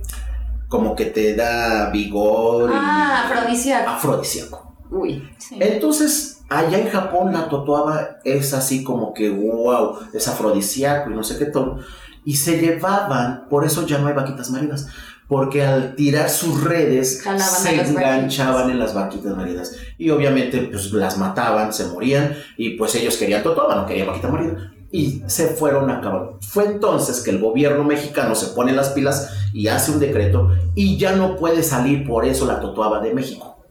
como 0.68 0.94
que 0.94 1.06
te 1.06 1.34
da 1.34 1.90
vigor 1.90 2.70
Ah, 2.72 3.24
afrodisíaco. 3.26 3.90
afrodisíaco. 3.90 4.76
Uy. 4.90 5.28
Sí. 5.38 5.56
Entonces, 5.60 6.42
allá 6.48 6.78
en 6.78 6.88
Japón 6.90 7.32
la 7.32 7.48
totuaba 7.48 8.18
es 8.24 8.52
así 8.54 8.82
como 8.84 9.14
que, 9.14 9.30
wow, 9.30 9.98
es 10.12 10.26
afrodisíaco 10.28 11.10
y 11.10 11.14
no 11.14 11.22
sé 11.22 11.38
qué 11.38 11.46
todo. 11.46 11.78
Y 12.24 12.36
se 12.36 12.58
llevaban, 12.60 13.48
por 13.48 13.64
eso 13.64 13.86
ya 13.86 13.98
no 13.98 14.08
hay 14.08 14.14
vaquitas 14.14 14.50
marinas, 14.50 14.88
porque 15.30 15.62
al 15.64 15.94
tirar 15.94 16.28
sus 16.28 16.64
redes 16.64 17.22
Jalaban 17.22 17.46
se 17.48 17.68
enganchaban 17.92 18.68
en 18.70 18.78
las 18.80 18.92
vaquitas 18.94 19.36
marinas. 19.36 19.72
Y 19.96 20.10
obviamente 20.10 20.58
pues 20.62 20.92
las 20.92 21.16
mataban, 21.18 21.72
se 21.72 21.86
morían 21.86 22.34
y 22.56 22.70
pues 22.70 22.94
ellos 22.96 23.16
querían 23.16 23.42
totuaba, 23.44 23.76
no 23.76 23.86
querían 23.86 24.08
vaquita 24.08 24.28
marina. 24.28 24.74
Y 24.92 25.22
se 25.28 25.46
fueron 25.50 25.88
a 25.88 25.98
acabar. 25.98 26.30
Fue 26.40 26.64
entonces 26.66 27.20
que 27.20 27.30
el 27.30 27.38
gobierno 27.38 27.84
mexicano 27.84 28.34
se 28.34 28.48
pone 28.48 28.72
las 28.72 28.88
pilas 28.88 29.32
y 29.54 29.68
hace 29.68 29.92
un 29.92 30.00
decreto 30.00 30.50
y 30.74 30.98
ya 30.98 31.14
no 31.14 31.36
puede 31.36 31.62
salir 31.62 32.04
por 32.04 32.24
eso 32.24 32.44
la 32.44 32.58
totuaba 32.58 33.00
de 33.00 33.14
México. 33.14 33.64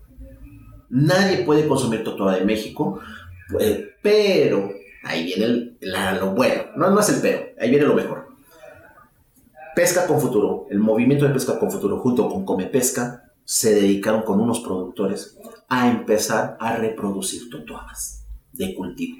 Nadie 0.89 1.43
puede 1.43 1.67
consumir 1.67 2.03
totuaba 2.03 2.35
de 2.35 2.45
México, 2.45 2.99
eh, 3.59 3.89
pero 4.01 4.71
ahí 5.03 5.25
viene 5.25 5.43
el- 5.45 5.77
la- 5.81 6.13
lo 6.13 6.31
bueno. 6.31 6.63
No, 6.77 6.89
no 6.89 6.99
es 7.01 7.09
el 7.09 7.21
pero, 7.21 7.41
ahí 7.59 7.69
viene 7.69 7.85
lo 7.85 7.95
mejor. 7.95 8.18
Pesca 9.79 10.07
con 10.07 10.19
Futuro, 10.19 10.67
el 10.69 10.79
movimiento 10.79 11.25
de 11.25 11.31
Pesca 11.31 11.57
con 11.57 11.71
Futuro 11.71 11.99
junto 11.99 12.27
con 12.27 12.43
Come 12.43 12.65
Pesca 12.65 13.31
se 13.45 13.73
dedicaron 13.73 14.23
con 14.23 14.41
unos 14.41 14.59
productores 14.59 15.37
a 15.69 15.89
empezar 15.89 16.57
a 16.59 16.75
reproducir 16.75 17.49
totuabas 17.49 18.25
de 18.51 18.75
cultivo. 18.75 19.19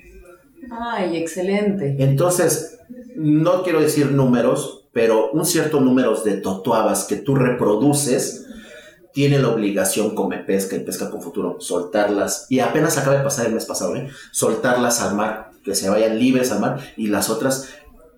Ay, 0.70 1.16
excelente. 1.16 1.96
Entonces, 2.00 2.78
no 3.16 3.64
quiero 3.64 3.80
decir 3.80 4.12
números, 4.12 4.90
pero 4.92 5.32
un 5.32 5.46
cierto 5.46 5.80
número 5.80 6.14
de 6.22 6.34
totuabas 6.34 7.06
que 7.06 7.16
tú 7.16 7.36
reproduces 7.36 8.46
tiene 9.14 9.40
la 9.40 9.48
obligación 9.48 10.14
come 10.14 10.40
pesca 10.40 10.76
y 10.76 10.82
pesca 10.82 11.10
con 11.10 11.22
futuro 11.22 11.62
soltarlas 11.62 12.48
y 12.50 12.60
apenas 12.60 12.98
acaba 12.98 13.16
de 13.16 13.24
pasar 13.24 13.46
el 13.46 13.54
mes 13.54 13.66
pasado 13.66 13.96
¿eh? 13.96 14.10
soltarlas 14.34 15.02
al 15.02 15.16
mar 15.16 15.52
que 15.64 15.74
se 15.74 15.90
vayan 15.90 16.20
libres 16.20 16.52
al 16.52 16.60
mar 16.60 16.82
y 16.98 17.08
las 17.08 17.30
otras 17.30 17.70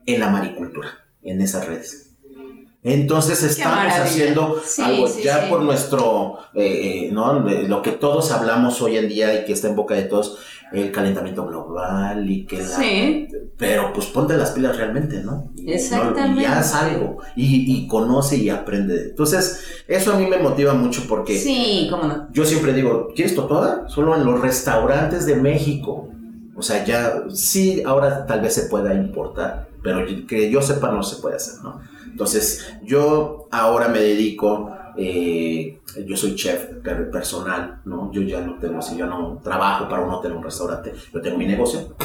en 0.07 0.19
la 0.19 0.29
maricultura 0.29 0.89
en 1.21 1.39
esas 1.39 1.65
redes 1.67 2.10
entonces 2.83 3.43
estamos 3.43 3.93
haciendo 3.93 4.59
Sí, 4.65 4.81
algo 4.81 5.07
sí, 5.07 5.21
ya 5.23 5.43
sí. 5.43 5.49
por 5.49 5.61
nuestro 5.61 6.37
eh, 6.55 7.07
eh, 7.07 7.09
no 7.11 7.39
lo 7.39 7.81
que 7.81 7.91
todos 7.91 8.31
hablamos 8.31 8.81
hoy 8.81 8.97
en 8.97 9.07
día 9.07 9.33
y 9.41 9.45
que 9.45 9.53
está 9.53 9.67
en 9.69 9.75
boca 9.75 9.93
de 9.95 10.03
todos 10.03 10.39
el 10.71 10.91
calentamiento 10.91 11.45
global 11.45 12.29
y 12.29 12.45
que 12.45 12.57
la 12.59 12.65
Sí, 12.65 13.27
pero 13.57 13.91
pues 13.93 14.07
ponte 14.07 14.37
las 14.37 14.51
pilas 14.51 14.77
realmente, 14.77 15.21
¿no? 15.21 15.51
Exactamente. 15.67 16.41
Y 16.41 16.45
haz 16.45 16.73
algo 16.73 17.17
y, 17.35 17.75
y 17.77 17.87
conoce 17.87 18.37
y 18.37 18.49
aprende. 18.49 19.09
Entonces, 19.09 19.59
eso 19.87 20.13
a 20.13 20.17
mí 20.17 20.25
me 20.27 20.37
motiva 20.37 20.73
mucho 20.73 21.03
porque 21.09 21.37
sí, 21.37 21.87
cómo 21.91 22.05
no. 22.05 22.29
yo 22.31 22.45
siempre 22.45 22.73
digo, 22.73 23.09
¿quieres 23.13 23.35
totoada? 23.35 23.89
Solo 23.89 24.15
en 24.15 24.25
los 24.25 24.39
restaurantes 24.39 25.25
de 25.25 25.35
México. 25.35 26.07
O 26.55 26.61
sea, 26.61 26.85
ya, 26.85 27.23
sí, 27.33 27.83
ahora 27.85 28.25
tal 28.25 28.39
vez 28.41 28.53
se 28.53 28.63
pueda 28.63 28.93
importar, 28.93 29.67
pero 29.83 30.05
que 30.27 30.49
yo 30.49 30.61
sepa 30.61 30.89
no 30.91 31.03
se 31.03 31.21
puede 31.21 31.35
hacer, 31.35 31.61
¿no? 31.63 31.81
Entonces, 32.11 32.73
yo 32.83 33.47
ahora 33.51 33.87
me 33.87 33.99
dedico, 33.99 34.71
eh, 34.97 35.79
yo 36.05 36.15
soy 36.17 36.35
chef 36.35 36.65
per- 36.83 37.09
personal, 37.09 37.81
¿no? 37.85 38.11
Yo 38.13 38.21
ya 38.21 38.41
no 38.41 38.55
tengo, 38.59 38.81
si 38.81 38.97
yo 38.97 39.05
no 39.07 39.39
trabajo 39.43 39.87
para 39.89 40.03
un 40.03 40.11
hotel 40.11 40.33
o 40.33 40.37
un 40.37 40.43
restaurante, 40.43 40.93
yo 41.13 41.21
tengo 41.21 41.37
mi 41.37 41.45
negocio. 41.45 41.95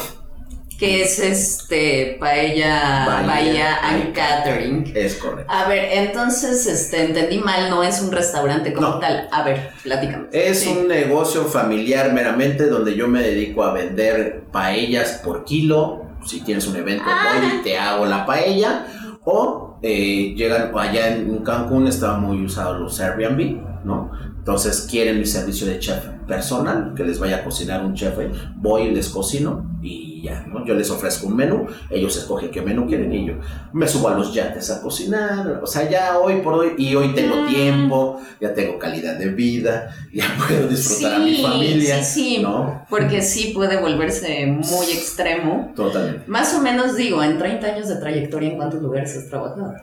Que 0.79 1.01
es 1.01 1.17
este 1.17 2.17
Paella, 2.19 3.03
Bahía 3.07 3.25
Bahía 3.27 3.77
and 3.81 4.03
and 4.03 4.13
Catering. 4.15 4.91
Es 4.95 5.15
correcto. 5.15 5.51
A 5.51 5.67
ver, 5.67 5.85
entonces, 5.91 6.67
este, 6.67 7.03
entendí 7.03 7.39
mal, 7.39 7.71
no 7.71 7.81
es 7.81 7.99
un 7.99 8.11
restaurante 8.11 8.73
como 8.73 8.87
No. 8.89 8.99
tal. 8.99 9.27
A 9.31 9.41
ver, 9.43 9.71
platícame. 9.81 10.27
Es 10.31 10.59
Sí. 10.59 10.69
un 10.69 10.87
negocio 10.87 11.45
familiar 11.45 12.13
meramente 12.13 12.67
donde 12.67 12.95
yo 12.95 13.07
me 13.07 13.23
dedico 13.23 13.63
a 13.63 13.73
vender 13.73 14.43
paellas 14.51 15.19
por 15.25 15.45
kilo. 15.45 16.03
Si 16.23 16.41
tienes 16.41 16.67
un 16.67 16.75
evento, 16.75 17.05
Ah. 17.07 17.39
voy 17.39 17.59
y 17.59 17.63
te 17.63 17.77
hago 17.79 18.05
la 18.05 18.23
paella. 18.27 18.85
O 19.25 19.66
eh, 19.81 20.33
llegan 20.35 20.71
allá 20.77 21.15
en 21.15 21.37
Cancún, 21.39 21.87
estaban 21.87 22.21
muy 22.21 22.43
usados 22.43 22.79
los 22.79 22.99
Airbnb, 22.99 23.61
¿no? 23.83 24.11
Entonces 24.47 24.87
quieren 24.89 25.19
mi 25.19 25.25
servicio 25.25 25.67
de 25.67 25.77
chef 25.77 26.05
personal, 26.25 26.93
que 26.95 27.03
les 27.03 27.19
vaya 27.19 27.37
a 27.39 27.43
cocinar 27.43 27.83
un 27.85 27.93
chef. 27.93 28.13
Voy 28.55 28.83
y 28.83 28.91
les 28.91 29.09
cocino 29.09 29.77
y 29.83 30.21
ya, 30.23 30.45
¿no? 30.47 30.65
Yo 30.65 30.73
les 30.73 30.89
ofrezco 30.89 31.27
un 31.27 31.35
menú, 31.35 31.67
ellos 31.89 32.15
escogen 32.15 32.49
qué 32.49 32.61
menú 32.61 32.87
quieren 32.87 33.11
y 33.11 33.27
yo 33.27 33.33
me 33.73 33.85
subo 33.89 34.07
a 34.07 34.13
los 34.15 34.33
yates 34.33 34.71
a 34.71 34.81
cocinar. 34.81 35.59
O 35.61 35.67
sea, 35.67 35.89
ya 35.89 36.17
hoy 36.17 36.39
por 36.39 36.53
hoy, 36.53 36.75
y 36.77 36.95
hoy 36.95 37.13
tengo 37.13 37.35
Mm. 37.43 37.47
tiempo, 37.49 38.21
ya 38.39 38.53
tengo 38.53 38.79
calidad 38.79 39.17
de 39.19 39.27
vida, 39.31 39.93
ya 40.13 40.23
puedo 40.47 40.65
disfrutar 40.69 41.15
a 41.15 41.19
mi 41.19 41.35
Sí, 41.35 41.43
familia. 41.43 42.01
sí, 42.01 42.35
sí. 42.37 42.41
¿No? 42.41 42.85
Porque 42.89 43.21
sí 43.21 43.51
puede 43.53 43.75
volverse 43.81 44.45
muy 44.47 44.85
extremo. 44.93 45.73
Totalmente. 45.75 46.23
Más 46.27 46.53
o 46.55 46.61
menos 46.61 46.95
digo, 46.95 47.21
en 47.21 47.37
30 47.37 47.67
años 47.67 47.89
de 47.89 47.97
trayectoria, 47.97 48.51
¿en 48.51 48.55
cuántos 48.55 48.81
lugares 48.81 49.13
has 49.17 49.27
trabajado? 49.27 49.73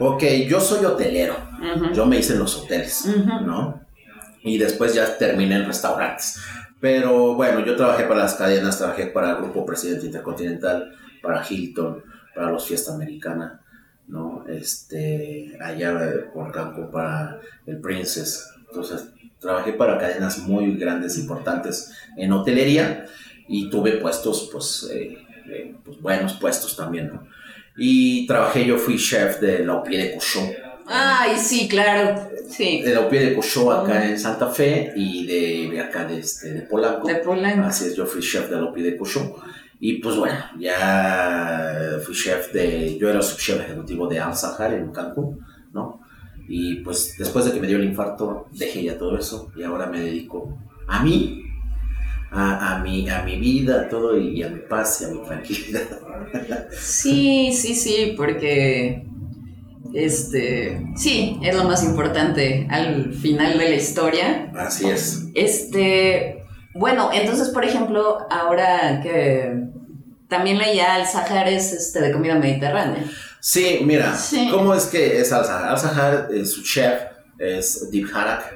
Ok, 0.00 0.24
yo 0.48 0.60
soy 0.60 0.84
hotelero. 0.84 1.36
Ujú. 1.76 1.92
Yo 1.94 2.04
me 2.04 2.18
hice 2.18 2.32
en 2.32 2.40
los 2.40 2.56
hoteles, 2.56 3.04
Ujú. 3.06 3.46
¿no? 3.46 3.86
Y 4.42 4.58
después 4.58 4.94
ya 4.94 5.18
terminé 5.18 5.56
en 5.56 5.66
restaurantes. 5.66 6.40
Pero 6.80 7.34
bueno, 7.34 7.64
yo 7.64 7.74
trabajé 7.76 8.04
para 8.04 8.20
las 8.20 8.34
cadenas, 8.34 8.78
trabajé 8.78 9.06
para 9.06 9.32
el 9.32 9.36
Grupo 9.38 9.66
Presidente 9.66 10.06
Intercontinental, 10.06 10.94
para 11.20 11.44
Hilton, 11.48 12.04
para 12.34 12.50
los 12.52 12.66
Fiesta 12.66 12.94
Americana, 12.94 13.60
¿no? 14.06 14.44
Este, 14.48 15.58
allá 15.60 16.04
eh, 16.04 16.30
por 16.32 16.52
Cancún 16.52 16.90
para 16.90 17.40
el 17.66 17.80
Princess. 17.80 18.48
Entonces, 18.68 19.08
trabajé 19.40 19.72
para 19.72 19.98
cadenas 19.98 20.38
muy 20.38 20.76
grandes, 20.76 21.18
importantes 21.18 21.92
en 22.16 22.32
hotelería 22.32 23.06
y 23.48 23.68
tuve 23.70 23.92
puestos, 23.92 24.48
pues, 24.52 24.88
eh, 24.92 25.18
eh, 25.50 25.74
pues, 25.84 26.00
buenos 26.00 26.34
puestos 26.34 26.76
también, 26.76 27.08
¿no? 27.08 27.26
Y 27.76 28.26
trabajé, 28.26 28.66
yo 28.66 28.76
fui 28.76 28.98
chef 28.98 29.40
de 29.40 29.64
la 29.64 29.74
Opie 29.74 29.98
de 29.98 30.12
Couchon. 30.12 30.48
Ay, 30.88 31.36
sí, 31.38 31.68
claro. 31.68 32.30
Sí. 32.48 32.80
De 32.82 32.94
la 32.94 33.00
Opie 33.00 33.20
de 33.20 33.34
Couchon 33.34 33.84
acá 33.84 34.08
en 34.08 34.18
Santa 34.18 34.48
Fe 34.48 34.92
y 34.96 35.26
de, 35.26 35.80
acá 35.80 36.04
de, 36.04 36.18
este, 36.20 36.52
de 36.54 36.62
Polanco. 36.62 37.06
De 37.06 37.16
Polanco. 37.16 37.66
Así 37.66 37.86
es, 37.86 37.94
yo 37.94 38.06
fui 38.06 38.22
chef 38.22 38.48
de 38.48 38.56
la 38.56 38.64
Opie 38.64 38.82
de 38.82 38.96
Couchon. 38.96 39.32
Y 39.80 39.94
pues 39.94 40.16
bueno, 40.16 40.38
ya 40.58 41.98
fui 42.04 42.14
chef 42.14 42.52
de, 42.52 42.98
yo 42.98 43.08
era 43.08 43.22
subchef 43.22 43.60
ejecutivo 43.60 44.08
de 44.08 44.18
Al 44.18 44.34
Sahar 44.34 44.74
en 44.74 44.90
Cancún, 44.90 45.38
¿no? 45.72 46.00
Y 46.48 46.76
pues 46.76 47.14
después 47.18 47.44
de 47.44 47.52
que 47.52 47.60
me 47.60 47.68
dio 47.68 47.76
el 47.76 47.84
infarto, 47.84 48.48
dejé 48.50 48.82
ya 48.82 48.98
todo 48.98 49.16
eso 49.16 49.52
y 49.54 49.62
ahora 49.62 49.86
me 49.86 50.00
dedico 50.00 50.58
a 50.88 51.02
mí, 51.02 51.44
a, 52.30 52.76
a, 52.76 52.82
mi, 52.82 53.08
a 53.08 53.22
mi 53.22 53.38
vida, 53.38 53.82
a 53.82 53.88
todo 53.88 54.18
y 54.18 54.42
a 54.42 54.48
mi 54.48 54.60
paz 54.60 55.02
y 55.02 55.04
a 55.04 55.08
mi 55.08 55.22
tranquilidad. 55.22 55.82
Sí, 56.72 57.52
sí, 57.52 57.74
sí, 57.74 58.14
porque 58.16 59.06
este, 59.94 60.82
sí, 60.96 61.38
es 61.42 61.54
lo 61.56 61.64
más 61.64 61.82
importante 61.84 62.66
al 62.70 63.12
final 63.14 63.58
de 63.58 63.70
la 63.70 63.74
historia. 63.76 64.52
Así 64.56 64.88
es. 64.88 65.26
Este, 65.34 66.44
bueno, 66.74 67.10
entonces, 67.12 67.48
por 67.50 67.64
ejemplo, 67.64 68.18
ahora 68.30 69.00
que 69.02 69.52
también 70.28 70.58
leía 70.58 70.94
Al 70.94 71.06
Sahar 71.06 71.48
es 71.48 71.72
este 71.72 72.00
de 72.00 72.12
comida 72.12 72.34
mediterránea. 72.36 73.04
Sí, 73.40 73.80
mira, 73.84 74.14
Sí. 74.14 74.48
¿cómo 74.50 74.74
es 74.74 74.86
que 74.86 75.20
es 75.20 75.32
Al 75.32 75.44
Sahar? 75.44 75.68
Al 75.70 75.78
Sahar, 75.78 76.28
eh, 76.32 76.44
su 76.44 76.62
chef 76.62 77.00
es 77.38 77.90
Deep 77.90 78.08
Harak, 78.14 78.54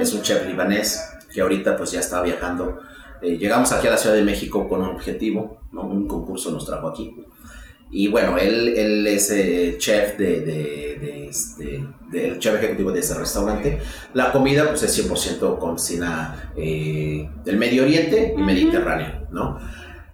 es 0.00 0.12
un 0.14 0.22
chef 0.22 0.46
libanés 0.46 1.02
que 1.32 1.40
ahorita 1.40 1.76
pues 1.76 1.90
ya 1.92 2.00
está 2.00 2.22
viajando. 2.22 2.78
Eh, 3.20 3.36
llegamos 3.36 3.72
aquí 3.72 3.88
a 3.88 3.90
la 3.90 3.98
Ciudad 3.98 4.14
de 4.14 4.22
México 4.22 4.68
con 4.68 4.82
un 4.82 4.90
objetivo, 4.90 5.60
¿no? 5.72 5.82
un 5.82 6.06
concurso 6.06 6.50
nos 6.50 6.64
trajo 6.64 6.88
aquí. 6.88 7.14
Y 7.90 8.08
bueno, 8.08 8.36
él, 8.36 8.74
él 8.76 9.06
es 9.06 9.30
el 9.30 9.78
chef 9.78 10.18
de, 10.18 10.40
de, 10.40 10.98
de 11.00 11.28
este, 11.28 11.84
del 12.10 12.38
chef 12.38 12.56
ejecutivo 12.56 12.90
de 12.92 13.00
ese 13.00 13.14
restaurante. 13.14 13.78
La 14.14 14.32
comida 14.32 14.68
pues 14.68 14.82
es 14.82 15.08
100% 15.08 15.58
cocina 15.58 16.50
eh, 16.56 17.28
del 17.44 17.56
Medio 17.56 17.84
Oriente 17.84 18.34
y. 18.36 18.42
Mediterráneo, 18.42 19.26
¿no? 19.30 19.58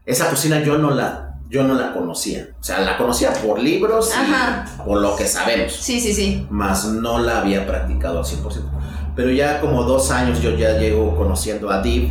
Esa 0.04 0.28
cocina 0.28 0.62
yo 0.62 0.78
no 0.78 0.90
la, 0.90 1.38
yo 1.48 1.62
no 1.64 1.74
la 1.74 1.92
conocía. 1.92 2.48
O 2.60 2.62
sea, 2.62 2.80
la 2.80 2.96
conocía 2.98 3.32
por 3.32 3.60
libros 3.60 4.10
y 4.10 4.82
por 4.82 5.00
lo 5.00 5.16
que 5.16 5.26
sabemos 5.26 5.72
Sí, 5.72 6.00
sí, 6.00 6.12
sí. 6.12 6.46
más 6.50 6.86
no 6.86 7.18
la 7.20 7.40
había 7.40 7.66
practicado 7.66 8.18
al 8.18 8.24
100%. 8.24 8.62
Pero 9.14 9.30
ya 9.30 9.60
como 9.60 9.84
dos 9.84 10.10
años 10.10 10.40
yo 10.40 10.56
ya 10.56 10.78
llego 10.78 11.16
conociendo 11.16 11.70
a 11.70 11.82
Div 11.82 12.10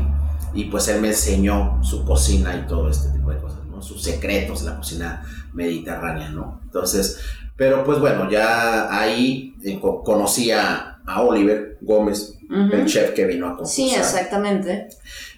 y 0.54 0.66
pues 0.66 0.88
él 0.88 1.02
me 1.02 1.10
enseñó 1.10 1.80
su 1.84 2.06
cocina 2.06 2.56
y 2.56 2.68
todo 2.68 2.90
este 2.90 3.10
tipo 3.10 3.32
de 3.32 3.38
cosas, 3.38 3.60
¿no? 3.70 3.82
Sus 3.82 4.04
secretos, 4.04 4.62
la 4.62 4.78
cocina 4.78 5.24
mediterránea, 5.54 6.30
¿no? 6.30 6.60
Entonces, 6.64 7.20
pero 7.58 7.84
pues 7.84 8.00
bueno, 8.00 8.30
ya 8.30 8.88
ahí 8.98 9.56
eh, 9.64 9.80
co- 9.80 10.04
conocí 10.04 10.52
a, 10.52 11.00
a 11.06 11.22
Oliver 11.22 11.78
Gómez, 11.82 12.38
el 12.50 12.86
chef 12.86 13.12
que 13.12 13.26
vino 13.26 13.46
a 13.48 13.50
concursar. 13.52 13.74
Sí, 13.76 13.96
exactamente. 13.96 14.90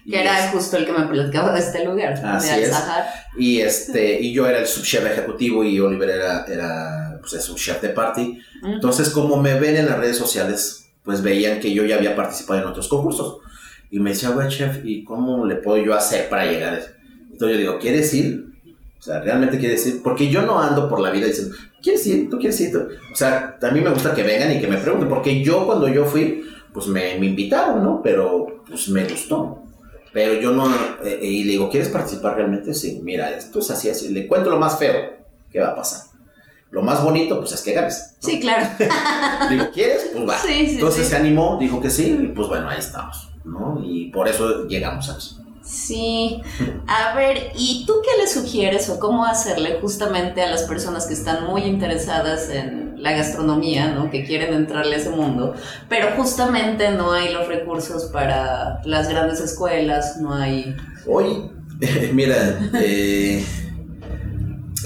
Y 0.04 0.10
Que 0.12 0.20
era 0.22 0.46
es- 0.46 0.50
justo 0.50 0.76
el 0.76 0.84
que 0.84 0.92
me 0.92 1.06
platicaba 1.06 1.52
de 1.52 1.60
este 1.60 1.84
lugar, 1.84 2.12
Así 2.24 2.48
de 2.48 2.62
es. 2.64 2.72
Al-Sahar. 2.72 3.04
Y, 3.38 3.60
este, 3.60 4.20
y 4.20 4.32
yo 4.32 4.46
era 4.48 4.58
el 4.58 4.66
subchef 4.66 5.04
ejecutivo 5.06 5.62
y 5.64 5.78
Oliver 5.80 6.10
era, 6.10 6.44
era 6.44 7.16
pues, 7.20 7.34
es 7.34 7.48
un 7.48 7.56
chef 7.56 7.80
de 7.82 7.90
party. 7.90 8.38
Entonces, 8.64 9.10
como 9.10 9.36
me 9.40 9.58
ven 9.60 9.76
en 9.76 9.86
las 9.86 9.98
redes 9.98 10.16
sociales, 10.16 10.86
pues 11.04 11.22
veían 11.22 11.60
que 11.60 11.72
yo 11.72 11.84
ya 11.84 11.96
había 11.96 12.16
participado 12.16 12.60
en 12.60 12.66
otros 12.66 12.88
concursos. 12.88 13.38
Y 13.90 14.00
me 14.00 14.10
decía, 14.10 14.30
güey, 14.30 14.48
chef, 14.48 14.78
¿y 14.84 15.04
cómo 15.04 15.46
le 15.46 15.56
puedo 15.56 15.82
yo 15.84 15.94
hacer 15.94 16.28
para 16.28 16.46
llegar? 16.46 16.74
a 16.74 16.78
eso?". 16.78 16.88
Entonces 17.30 17.56
yo 17.56 17.60
digo, 17.60 17.78
¿quieres 17.78 18.12
ir? 18.14 18.44
O 19.04 19.06
sea, 19.06 19.20
¿realmente 19.20 19.58
quieres 19.58 19.86
ir? 19.86 20.02
Porque 20.02 20.30
yo 20.30 20.40
no 20.40 20.58
ando 20.58 20.88
por 20.88 20.98
la 20.98 21.10
vida 21.10 21.26
diciendo, 21.26 21.54
¿quieres 21.82 22.06
ir? 22.06 22.30
¿Tú 22.30 22.38
quieres 22.38 22.58
ir? 22.62 22.74
O 22.74 23.14
sea, 23.14 23.58
a 23.60 23.70
mí 23.70 23.82
me 23.82 23.90
gusta 23.90 24.14
que 24.14 24.22
vengan 24.22 24.50
y 24.50 24.62
que 24.62 24.66
me 24.66 24.78
pregunten, 24.78 25.10
porque 25.10 25.42
yo 25.42 25.66
cuando 25.66 25.88
yo 25.88 26.06
fui, 26.06 26.42
pues 26.72 26.86
me, 26.86 27.18
me 27.18 27.26
invitaron, 27.26 27.84
¿no? 27.84 28.00
Pero 28.02 28.64
pues 28.66 28.88
me 28.88 29.04
gustó. 29.04 29.62
Pero 30.10 30.40
yo 30.40 30.52
no, 30.52 30.74
eh, 31.04 31.18
eh, 31.20 31.26
y 31.26 31.44
le 31.44 31.50
digo, 31.50 31.68
¿quieres 31.68 31.90
participar 31.90 32.36
realmente? 32.36 32.72
Sí, 32.72 32.98
mira, 33.02 33.28
esto 33.36 33.58
es 33.58 33.70
así, 33.70 33.90
así. 33.90 34.08
Le 34.08 34.26
cuento 34.26 34.48
lo 34.48 34.58
más 34.58 34.78
feo, 34.78 34.94
¿qué 35.52 35.60
va 35.60 35.72
a 35.72 35.76
pasar? 35.76 36.06
Lo 36.70 36.80
más 36.80 37.04
bonito, 37.04 37.38
pues 37.40 37.52
es 37.52 37.60
que 37.60 37.74
ganes. 37.74 38.14
¿no? 38.22 38.26
Sí, 38.30 38.40
claro. 38.40 38.66
Digo, 39.50 39.66
¿quieres? 39.70 40.12
Pues 40.14 40.26
va. 40.26 40.38
Sí, 40.38 40.66
sí, 40.66 40.74
Entonces 40.76 41.04
sí. 41.04 41.10
se 41.10 41.16
animó, 41.16 41.58
dijo 41.60 41.78
que 41.78 41.90
sí, 41.90 42.16
y 42.22 42.28
pues 42.28 42.48
bueno, 42.48 42.70
ahí 42.70 42.78
estamos, 42.78 43.28
¿no? 43.44 43.82
Y 43.84 44.06
por 44.06 44.28
eso 44.28 44.66
llegamos 44.66 45.10
a 45.10 45.18
eso. 45.18 45.43
Sí. 45.64 46.42
A 46.86 47.14
ver, 47.14 47.52
¿y 47.56 47.84
tú 47.86 47.94
qué 48.02 48.22
le 48.22 48.28
sugieres 48.28 48.90
o 48.90 49.00
cómo 49.00 49.24
hacerle 49.24 49.78
justamente 49.80 50.42
a 50.42 50.50
las 50.50 50.64
personas 50.64 51.06
que 51.06 51.14
están 51.14 51.46
muy 51.46 51.62
interesadas 51.62 52.50
en 52.50 53.02
la 53.02 53.12
gastronomía, 53.12 53.94
¿no? 53.94 54.10
Que 54.10 54.24
quieren 54.24 54.54
entrarle 54.54 54.96
a 54.96 54.98
ese 54.98 55.10
mundo, 55.10 55.54
pero 55.88 56.08
justamente 56.16 56.90
no 56.90 57.12
hay 57.12 57.32
los 57.32 57.48
recursos 57.48 58.04
para 58.04 58.80
las 58.84 59.08
grandes 59.08 59.40
escuelas, 59.40 60.18
no 60.20 60.34
hay... 60.34 60.74
Hoy, 61.06 61.50
mira, 62.12 62.70
eh, 62.74 63.44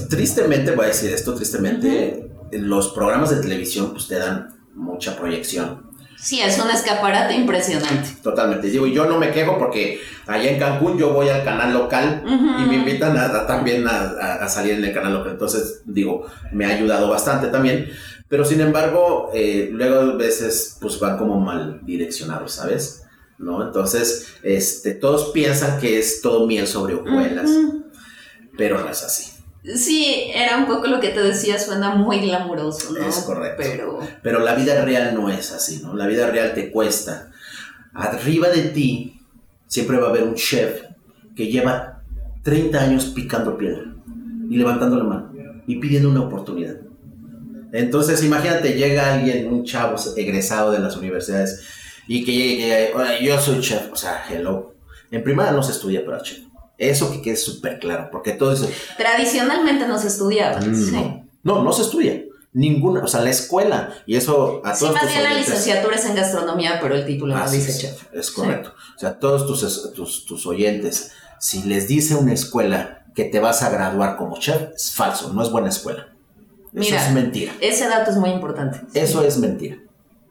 tristemente, 0.08 0.72
voy 0.72 0.86
a 0.86 0.88
decir 0.88 1.12
esto, 1.12 1.34
tristemente, 1.34 2.30
los 2.52 2.88
programas 2.88 3.30
de 3.30 3.36
televisión 3.36 3.92
pues 3.92 4.08
te 4.08 4.18
dan 4.18 4.48
mucha 4.74 5.16
proyección. 5.16 5.87
Sí, 6.20 6.40
es 6.40 6.58
un 6.58 6.68
escaparate 6.68 7.34
impresionante. 7.34 8.16
Totalmente. 8.22 8.68
Digo, 8.68 8.86
yo 8.86 9.06
no 9.06 9.18
me 9.18 9.30
quejo 9.30 9.56
porque 9.56 10.00
allá 10.26 10.50
en 10.50 10.58
Cancún 10.58 10.98
yo 10.98 11.12
voy 11.12 11.28
al 11.28 11.44
canal 11.44 11.72
local 11.72 12.24
y 12.26 12.68
me 12.68 12.74
invitan 12.74 13.16
a, 13.16 13.26
a 13.26 13.46
también 13.46 13.86
a, 13.86 14.48
salir 14.48 14.74
en 14.74 14.84
el 14.84 14.92
canal 14.92 15.14
local. 15.14 15.32
Entonces, 15.32 15.82
digo, 15.84 16.26
me 16.52 16.66
ha 16.66 16.70
ayudado 16.70 17.08
bastante 17.08 17.48
también. 17.48 17.88
Pero 18.28 18.44
sin 18.44 18.60
embargo, 18.60 19.30
eh, 19.32 19.70
luego 19.72 20.00
a 20.00 20.16
veces 20.16 20.76
pues 20.80 20.98
van 20.98 21.16
como 21.16 21.40
mal 21.40 21.80
direccionados, 21.82 22.52
¿sabes? 22.52 23.04
¿No? 23.38 23.62
Entonces, 23.62 24.34
este, 24.42 24.94
todos 24.94 25.30
piensan 25.30 25.80
que 25.80 25.98
es 25.98 26.20
todo 26.20 26.46
miel 26.46 26.66
sobre 26.66 26.94
hojuelas, 26.94 27.50
pero 28.56 28.80
no 28.80 28.90
es 28.90 29.02
así. 29.04 29.37
Sí, 29.64 30.30
era 30.34 30.56
un 30.56 30.66
poco 30.66 30.86
lo 30.86 31.00
que 31.00 31.08
te 31.08 31.20
decía, 31.20 31.58
suena 31.58 31.94
muy 31.94 32.20
glamuroso, 32.20 32.92
¿no? 32.92 33.06
Es 33.06 33.16
correcto. 33.18 33.62
Pero 33.62 33.98
Pero 34.22 34.38
la 34.40 34.54
vida 34.54 34.84
real 34.84 35.14
no 35.14 35.28
es 35.28 35.52
así, 35.52 35.80
¿no? 35.82 35.94
La 35.94 36.06
vida 36.06 36.30
real 36.30 36.54
te 36.54 36.70
cuesta. 36.70 37.30
Arriba 37.92 38.48
de 38.48 38.62
ti 38.62 39.20
siempre 39.66 39.98
va 39.98 40.06
a 40.06 40.10
haber 40.10 40.22
un 40.22 40.34
chef 40.34 40.82
que 41.34 41.48
lleva 41.48 42.02
30 42.42 42.80
años 42.80 43.06
picando 43.06 43.58
piedra 43.58 43.84
y 44.48 44.56
levantando 44.56 44.96
la 44.96 45.04
mano 45.04 45.32
y 45.66 45.76
pidiendo 45.76 46.08
una 46.08 46.22
oportunidad. 46.22 46.76
Entonces, 47.72 48.24
imagínate, 48.24 48.72
llega 48.74 49.12
alguien, 49.14 49.52
un 49.52 49.64
chavo 49.64 49.96
egresado 50.16 50.72
de 50.72 50.78
las 50.78 50.96
universidades 50.96 51.62
y 52.06 52.24
que 52.24 52.32
llegue, 52.32 52.92
"Hola, 52.94 53.20
yo 53.20 53.38
soy 53.38 53.60
chef, 53.60 53.92
o 53.92 53.96
sea, 53.96 54.24
hello. 54.30 54.74
En 55.10 55.22
primera 55.22 55.52
no 55.52 55.62
se 55.62 55.72
estudia 55.72 56.04
para 56.04 56.22
chef. 56.22 56.38
Eso 56.78 57.10
que 57.10 57.20
quede 57.20 57.36
súper 57.36 57.78
claro, 57.80 58.08
porque 58.10 58.32
todo 58.32 58.52
eso, 58.52 58.70
tradicionalmente 58.96 59.86
no 59.86 59.98
se 59.98 60.06
estudiaba. 60.08 60.60
Mm, 60.60 60.74
sí. 60.74 60.92
no, 60.92 61.56
no, 61.56 61.62
no 61.64 61.72
se 61.72 61.82
estudia. 61.82 62.22
Ninguna, 62.52 63.02
o 63.04 63.06
sea, 63.06 63.20
la 63.20 63.30
escuela, 63.30 63.92
y 64.06 64.16
eso 64.16 64.62
a 64.64 64.74
Sí, 64.74 64.80
todos 64.84 64.94
más 64.94 65.08
bien 65.10 65.22
la 65.22 65.34
licenciatura 65.34 65.96
es 65.96 66.04
en 66.06 66.14
gastronomía, 66.14 66.78
pero 66.80 66.94
el 66.94 67.04
título 67.04 67.36
no 67.36 67.50
dice 67.50 67.70
es, 67.70 67.78
chef. 67.80 68.02
es 68.12 68.30
correcto. 68.30 68.72
O 68.96 68.98
sea, 68.98 69.18
todos 69.18 69.46
tus, 69.46 69.92
tus, 69.92 70.24
tus 70.24 70.46
oyentes, 70.46 71.12
si 71.38 71.62
les 71.64 71.88
dice 71.88 72.14
una 72.14 72.32
escuela 72.32 73.04
que 73.14 73.24
te 73.24 73.38
vas 73.38 73.62
a 73.62 73.70
graduar 73.70 74.16
como 74.16 74.38
chef, 74.38 74.70
es 74.74 74.92
falso, 74.94 75.32
no 75.32 75.42
es 75.42 75.50
buena 75.50 75.68
escuela. 75.68 76.08
Eso 76.72 76.80
Mira. 76.94 77.06
es 77.06 77.12
mentira. 77.12 77.52
Ese 77.60 77.86
dato 77.88 78.10
es 78.12 78.16
muy 78.16 78.30
importante. 78.30 78.80
Eso 78.94 79.22
es 79.24 79.38
mentira. 79.38 79.78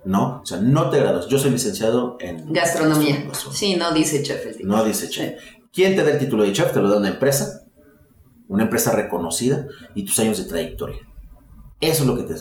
¿No? 0.05 0.41
O 0.41 0.45
sea, 0.45 0.57
no 0.59 0.89
te 0.89 0.99
gradúas. 0.99 1.27
Yo 1.27 1.37
soy 1.37 1.51
licenciado 1.51 2.17
en 2.21 2.53
Gastronomía. 2.53 3.15
gastronomía. 3.25 3.57
Sí, 3.57 3.75
no 3.75 3.91
dice 3.91 4.23
chef 4.23 4.45
el 4.45 4.55
título. 4.55 4.77
No 4.77 4.83
dice 4.85 5.09
chef. 5.09 5.41
¿Quién 5.77 5.95
te 5.95 6.03
da 6.03 6.09
el 6.09 6.17
título 6.17 6.41
de 6.41 6.53
chef? 6.53 6.73
Te 6.73 6.81
lo 6.81 6.89
da 6.89 6.97
una 6.97 7.09
empresa, 7.09 7.67
una 8.47 8.63
empresa 8.63 8.93
reconocida 8.93 9.67
y 9.93 10.05
tus 10.05 10.17
años 10.17 10.39
de 10.39 10.45
trayectoria. 10.45 10.97
Eso 11.79 12.01
es 12.01 12.07
lo 12.07 12.17
que 12.17 12.23
te 12.23 12.33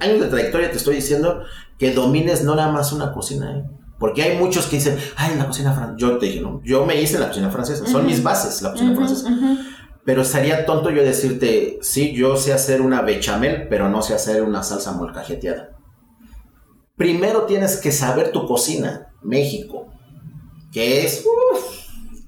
Años 0.00 0.20
de 0.20 0.26
trayectoria 0.26 0.72
te 0.72 0.78
estoy 0.78 0.96
diciendo 0.96 1.44
que 1.78 1.94
domines 1.94 2.42
no 2.42 2.56
nada 2.56 2.72
más 2.72 2.92
una 2.92 3.12
cocina, 3.12 3.58
¿eh? 3.58 3.64
Porque 4.00 4.22
hay 4.24 4.38
muchos 4.38 4.66
que 4.66 4.74
dicen, 4.74 4.98
ay, 5.14 5.36
la 5.36 5.46
cocina 5.46 5.72
francesa. 5.72 5.98
Yo 5.98 6.18
te 6.18 6.26
dije, 6.26 6.40
no, 6.40 6.60
yo 6.64 6.84
me 6.84 7.00
hice 7.00 7.14
en 7.14 7.20
la 7.20 7.28
cocina 7.28 7.48
francesa. 7.48 7.86
Son 7.86 8.04
mis 8.06 8.24
bases, 8.24 8.60
la 8.60 8.72
cocina 8.72 8.96
francesa. 8.96 9.28
ujú. 9.30 9.56
Pero 10.04 10.22
estaría 10.22 10.66
tonto 10.66 10.90
yo 10.90 11.04
decirte, 11.04 11.78
sí, 11.80 12.12
yo 12.12 12.36
sé 12.36 12.52
hacer 12.52 12.80
una 12.80 13.02
bechamel, 13.02 13.68
pero 13.68 13.88
no 13.88 14.02
sé 14.02 14.14
hacer 14.14 14.42
una 14.42 14.64
salsa 14.64 14.90
molcajeteada. 14.90 15.78
Primero 16.96 17.42
tienes 17.42 17.76
que 17.76 17.92
saber 17.92 18.32
tu 18.32 18.48
cocina, 18.48 19.12
México, 19.22 19.86
que 20.72 21.04
es 21.06 21.24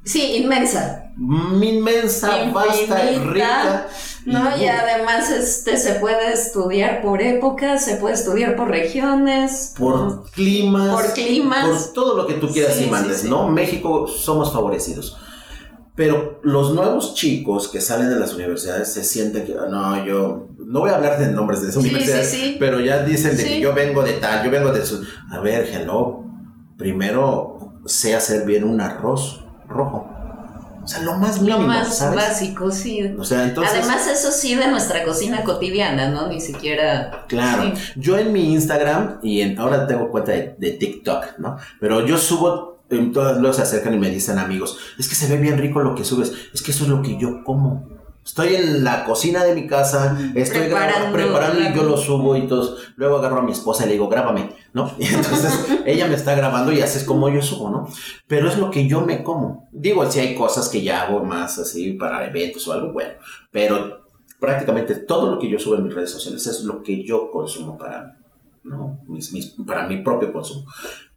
Sí, 0.06 0.36
inmensa. 0.36 1.02
inmensa, 1.18 2.50
vasta, 2.52 2.96
rica. 3.32 3.86
¿no? 4.24 4.56
y- 4.56 4.62
Y 4.62 4.66
además 4.68 5.30
este, 5.30 5.76
se 5.76 5.94
puede 5.94 6.32
estudiar 6.32 7.02
por 7.02 7.20
épocas, 7.22 7.84
se 7.84 7.96
puede 7.96 8.14
estudiar 8.14 8.54
por 8.56 8.68
regiones, 8.68 9.74
por 9.78 10.30
climas, 10.30 10.90
por 10.94 11.12
climas. 11.12 11.66
por 11.66 11.92
todo 11.92 12.16
lo 12.16 12.26
que 12.26 12.34
tú 12.34 12.48
quieras 12.48 12.74
Sí, 12.76 12.84
y 12.84 12.90
mandes, 12.90 13.18
sí, 13.18 13.22
sí. 13.24 13.28
¿no? 13.30 13.48
México 13.48 14.06
somos 14.06 14.52
favorecidos. 14.52 15.16
Pero 15.94 16.40
los 16.42 16.74
nuevos 16.74 17.14
chicos 17.14 17.68
que 17.68 17.80
salen 17.80 18.10
de 18.10 18.16
las 18.20 18.34
universidades 18.34 18.92
se 18.92 19.02
sienten 19.02 19.46
que, 19.46 19.54
no, 19.54 20.04
yo 20.04 20.48
no 20.58 20.80
voy 20.80 20.90
a 20.90 20.96
hablar 20.96 21.18
de 21.18 21.28
nombres 21.28 21.62
de 21.62 21.70
esas 21.70 21.82
universidades, 21.82 22.56
pero 22.58 22.80
ya 22.80 23.02
dicen 23.02 23.34
de 23.36 23.44
que 23.44 23.60
yo 23.60 23.72
vengo 23.72 24.02
de 24.02 24.12
tal, 24.14 24.44
yo 24.44 24.50
vengo 24.50 24.72
de 24.72 24.84
su... 24.84 25.02
A 25.30 25.40
ver, 25.40 25.66
hello, 25.72 26.22
primero 26.76 27.80
sé 27.86 28.14
hacer 28.14 28.44
bien 28.44 28.64
un 28.64 28.80
arroz 28.80 29.42
rojo. 29.68 30.08
O 30.82 30.88
sea, 30.88 31.02
lo 31.02 31.16
más 31.16 31.38
Lo 31.38 31.46
mínimo, 31.56 31.66
más 31.66 31.98
¿sabes? 31.98 32.14
básico, 32.16 32.70
sí. 32.70 33.02
O 33.18 33.24
sea, 33.24 33.42
entonces... 33.44 33.74
Además, 33.76 34.06
eso 34.06 34.30
sí 34.30 34.54
de 34.54 34.68
nuestra 34.68 35.02
cocina 35.04 35.42
cotidiana, 35.42 36.10
¿no? 36.10 36.28
Ni 36.28 36.40
siquiera. 36.40 37.24
Claro, 37.26 37.74
Sí. 37.74 37.92
yo 37.96 38.16
en 38.18 38.32
mi 38.32 38.52
Instagram 38.52 39.18
y 39.20 39.40
en, 39.40 39.58
ahora 39.58 39.88
tengo 39.88 40.08
cuenta 40.10 40.30
de, 40.30 40.54
de 40.58 40.70
TikTok, 40.72 41.38
¿no? 41.38 41.56
Pero 41.80 42.06
yo 42.06 42.16
subo, 42.18 42.78
en 42.88 43.12
todas 43.12 43.36
luego 43.38 43.52
se 43.52 43.62
acercan 43.62 43.94
y 43.94 43.98
me 43.98 44.10
dicen 44.10 44.38
amigos, 44.38 44.78
es 44.96 45.08
que 45.08 45.16
se 45.16 45.26
ve 45.26 45.38
bien 45.38 45.58
rico 45.58 45.80
lo 45.80 45.96
que 45.96 46.04
subes, 46.04 46.32
es 46.54 46.62
que 46.62 46.70
eso 46.70 46.84
es 46.84 46.90
lo 46.90 47.02
que 47.02 47.18
yo 47.18 47.42
como. 47.42 47.88
Estoy 48.26 48.56
en 48.56 48.82
la 48.82 49.04
cocina 49.04 49.44
de 49.44 49.54
mi 49.54 49.68
casa, 49.68 50.18
estoy 50.34 50.62
Preparando 50.62 50.94
grabando, 51.12 51.16
preparando 51.16 51.60
y 51.60 51.72
yo 51.74 51.84
lo 51.84 51.96
subo 51.96 52.36
y 52.36 52.48
todos. 52.48 52.76
Luego 52.96 53.18
agarro 53.18 53.38
a 53.38 53.42
mi 53.42 53.52
esposa 53.52 53.84
y 53.84 53.86
le 53.86 53.92
digo, 53.92 54.08
grábame, 54.08 54.50
¿no? 54.74 54.90
Y 54.98 55.06
entonces 55.06 55.54
ella 55.86 56.08
me 56.08 56.16
está 56.16 56.34
grabando 56.34 56.72
y 56.72 56.80
así 56.80 56.98
es 56.98 57.04
como 57.04 57.28
yo 57.28 57.40
subo, 57.40 57.70
¿no? 57.70 57.88
Pero 58.26 58.48
es 58.48 58.58
lo 58.58 58.68
que 58.72 58.88
yo 58.88 59.00
me 59.02 59.22
como. 59.22 59.68
Digo, 59.70 60.10
si 60.10 60.18
hay 60.18 60.34
cosas 60.34 60.68
que 60.68 60.82
ya 60.82 61.02
hago 61.02 61.22
más 61.24 61.58
así 61.60 61.92
para 61.92 62.26
eventos 62.26 62.66
o 62.66 62.72
algo, 62.72 62.92
bueno, 62.92 63.12
pero 63.52 64.04
prácticamente 64.40 64.96
todo 64.96 65.30
lo 65.30 65.38
que 65.38 65.48
yo 65.48 65.58
subo 65.60 65.76
en 65.76 65.84
mis 65.84 65.94
redes 65.94 66.10
sociales 66.10 66.44
es 66.48 66.62
lo 66.64 66.82
que 66.82 67.04
yo 67.04 67.30
consumo 67.30 67.78
para, 67.78 68.18
¿no? 68.64 68.98
mis, 69.06 69.32
mis- 69.32 69.54
para 69.64 69.86
mi 69.86 69.98
propio 70.02 70.32
consumo. 70.32 70.66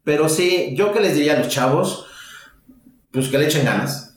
Pero 0.03 0.29
sí, 0.29 0.75
yo 0.77 0.93
que 0.93 0.99
les 0.99 1.15
diría 1.15 1.33
a 1.33 1.39
los 1.39 1.47
chavos, 1.49 2.05
pues 3.11 3.27
que 3.29 3.39
le 3.39 3.45
echen 3.47 3.65
ganas, 3.65 4.08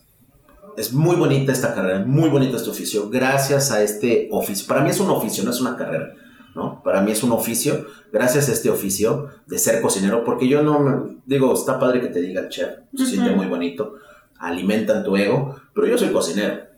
es 0.77 0.93
muy 0.93 1.15
bonita 1.15 1.51
esta 1.51 1.73
carrera, 1.73 2.03
muy 2.05 2.29
bonito 2.29 2.57
este 2.57 2.69
oficio, 2.69 3.09
gracias 3.09 3.71
a 3.71 3.81
este 3.81 4.29
oficio. 4.31 4.67
Para 4.67 4.81
mí 4.81 4.89
es 4.89 4.99
un 4.99 5.09
oficio, 5.09 5.43
no 5.43 5.51
es 5.51 5.61
una 5.61 5.77
carrera, 5.77 6.13
¿no? 6.55 6.81
Para 6.83 7.01
mí 7.01 7.11
es 7.11 7.23
un 7.23 7.31
oficio, 7.31 7.85
gracias 8.11 8.49
a 8.49 8.53
este 8.53 8.69
oficio 8.69 9.29
de 9.47 9.57
ser 9.57 9.81
cocinero, 9.81 10.23
porque 10.23 10.47
yo 10.47 10.61
no, 10.63 10.79
me, 10.79 11.17
digo, 11.25 11.53
está 11.53 11.79
padre 11.79 12.01
que 12.01 12.07
te 12.07 12.21
diga 12.21 12.41
el 12.41 12.49
chef, 12.49 12.69
se 12.95 13.05
siente 13.05 13.31
muy 13.31 13.47
bonito, 13.47 13.95
alimentan 14.37 15.03
tu 15.03 15.15
ego, 15.15 15.55
pero 15.73 15.87
yo 15.87 15.97
soy 15.97 16.09
cocinero. 16.09 16.73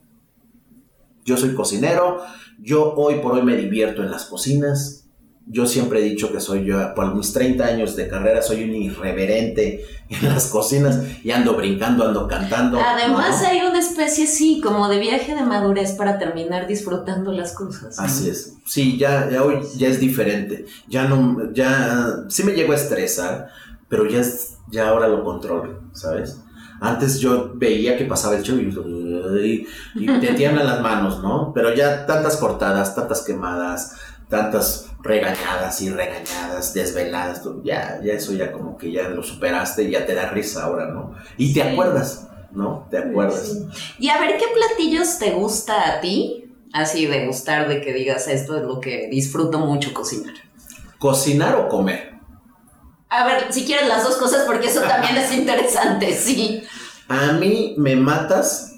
Yo 1.24 1.38
soy 1.38 1.56
cocinero, 1.56 2.20
yo 2.60 2.94
hoy 2.94 3.16
por 3.16 3.34
hoy 3.34 3.42
me 3.42 3.56
divierto 3.56 4.04
en 4.04 4.12
las 4.12 4.26
cocinas, 4.26 5.05
yo 5.48 5.68
siempre 5.68 6.00
he 6.00 6.04
dicho 6.04 6.32
que 6.32 6.40
soy 6.40 6.66
yo, 6.66 6.94
por 6.96 7.14
mis 7.16 7.32
30 7.32 7.64
años 7.64 7.96
de 7.96 8.08
carrera, 8.08 8.42
soy 8.42 8.64
un 8.64 8.76
irreverente 8.76 9.86
en 10.10 10.28
las 10.28 10.48
cocinas 10.48 11.02
y 11.24 11.32
ando 11.32 11.56
brincando, 11.56 12.08
ando 12.08 12.28
cantando. 12.28 12.80
Además 12.80 13.44
hay 13.44 13.60
una 13.60 13.78
especie, 13.78 14.26
sí, 14.26 14.60
como 14.64 14.90
de 14.90 14.98
viaje 15.00 15.36
de 15.36 15.44
madurez 15.44 15.94
para 15.94 16.18
terminar 16.18 16.66
disfrutando 16.66 17.32
las 17.32 17.54
cosas. 17.54 18.00
Así 18.00 18.30
es. 18.30 18.56
Sí, 18.66 18.98
ya, 18.98 19.30
ya 19.30 19.44
hoy 19.44 19.60
ya 19.78 19.88
es 19.88 20.00
diferente. 20.00 20.66
Ya 20.88 21.06
no, 21.06 21.54
ya, 21.54 22.24
sí 22.28 22.44
me 22.44 22.54
llego 22.54 22.74
a 22.74 22.78
estresar, 22.78 23.50
pero 23.88 24.10
ya, 24.10 24.22
es, 24.22 24.56
ya 24.72 24.90
ahora 24.90 25.08
lo 25.08 25.24
controlo, 25.24 25.84
¿sabes? 25.94 26.42
Antes 26.82 27.20
yo 27.20 27.52
veía 27.54 27.98
que 27.98 28.06
pasaba 28.06 28.36
el 28.36 28.44
show 28.44 28.58
y, 28.58 29.68
y 29.96 30.20
te 30.20 30.34
tiemblan 30.36 30.66
las 30.66 30.82
manos, 30.82 31.22
¿no? 31.22 31.52
Pero 31.54 31.74
ya 31.74 32.08
tantas 32.08 32.38
cortadas, 32.38 32.96
tantas 32.96 33.22
quemadas, 33.22 33.96
tantas 34.28 34.88
regañadas 35.06 35.82
y 35.82 35.90
regañadas, 35.92 36.74
desveladas, 36.74 37.44
ya, 37.64 38.00
ya 38.04 38.14
eso 38.14 38.34
ya 38.34 38.52
como 38.52 38.76
que 38.76 38.92
ya 38.92 39.08
lo 39.08 39.22
superaste 39.22 39.84
y 39.84 39.92
ya 39.92 40.06
te 40.06 40.16
da 40.16 40.32
risa 40.32 40.64
ahora, 40.64 40.88
¿no? 40.88 41.14
Y 41.38 41.54
te 41.54 41.62
acuerdas, 41.62 42.28
¿no? 42.52 42.88
Te 42.90 42.98
acuerdas. 42.98 43.56
Y 44.00 44.10
a 44.10 44.20
ver, 44.20 44.38
¿qué 44.38 44.46
platillos 44.54 45.20
te 45.20 45.32
gusta 45.32 45.90
a 45.90 46.02
ti? 46.02 46.52
Así 46.74 47.06
de 47.06 47.28
gustar, 47.28 47.70
de 47.70 47.82
que 47.82 47.94
digas, 47.94 48.28
esto 48.28 48.58
es 48.58 48.64
lo 48.64 48.80
que 48.80 49.08
disfruto 49.10 49.60
mucho 49.60 49.94
cocinar. 49.94 50.34
¿Cocinar 50.98 51.56
o 51.56 51.70
comer? 51.70 52.16
A 53.10 53.28
ver, 53.28 53.54
si 53.54 53.64
quieres 53.64 53.88
las 53.88 54.04
dos 54.04 54.18
cosas, 54.18 54.46
porque 54.48 54.68
eso 54.68 54.82
también 54.82 55.16
es 55.18 55.32
interesante, 55.32 56.14
sí. 56.18 56.64
A 57.08 57.34
mí 57.34 57.76
me 57.78 57.96
matas 57.96 58.74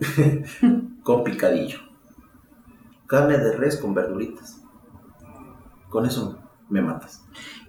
con 1.04 1.22
picadillo. 1.22 1.78
Carne 3.06 3.38
de 3.38 3.56
res 3.56 3.76
con 3.76 3.94
verduritas. 3.94 4.61
Con 5.92 6.06
eso 6.06 6.38
me 6.70 6.80
matas. 6.80 7.22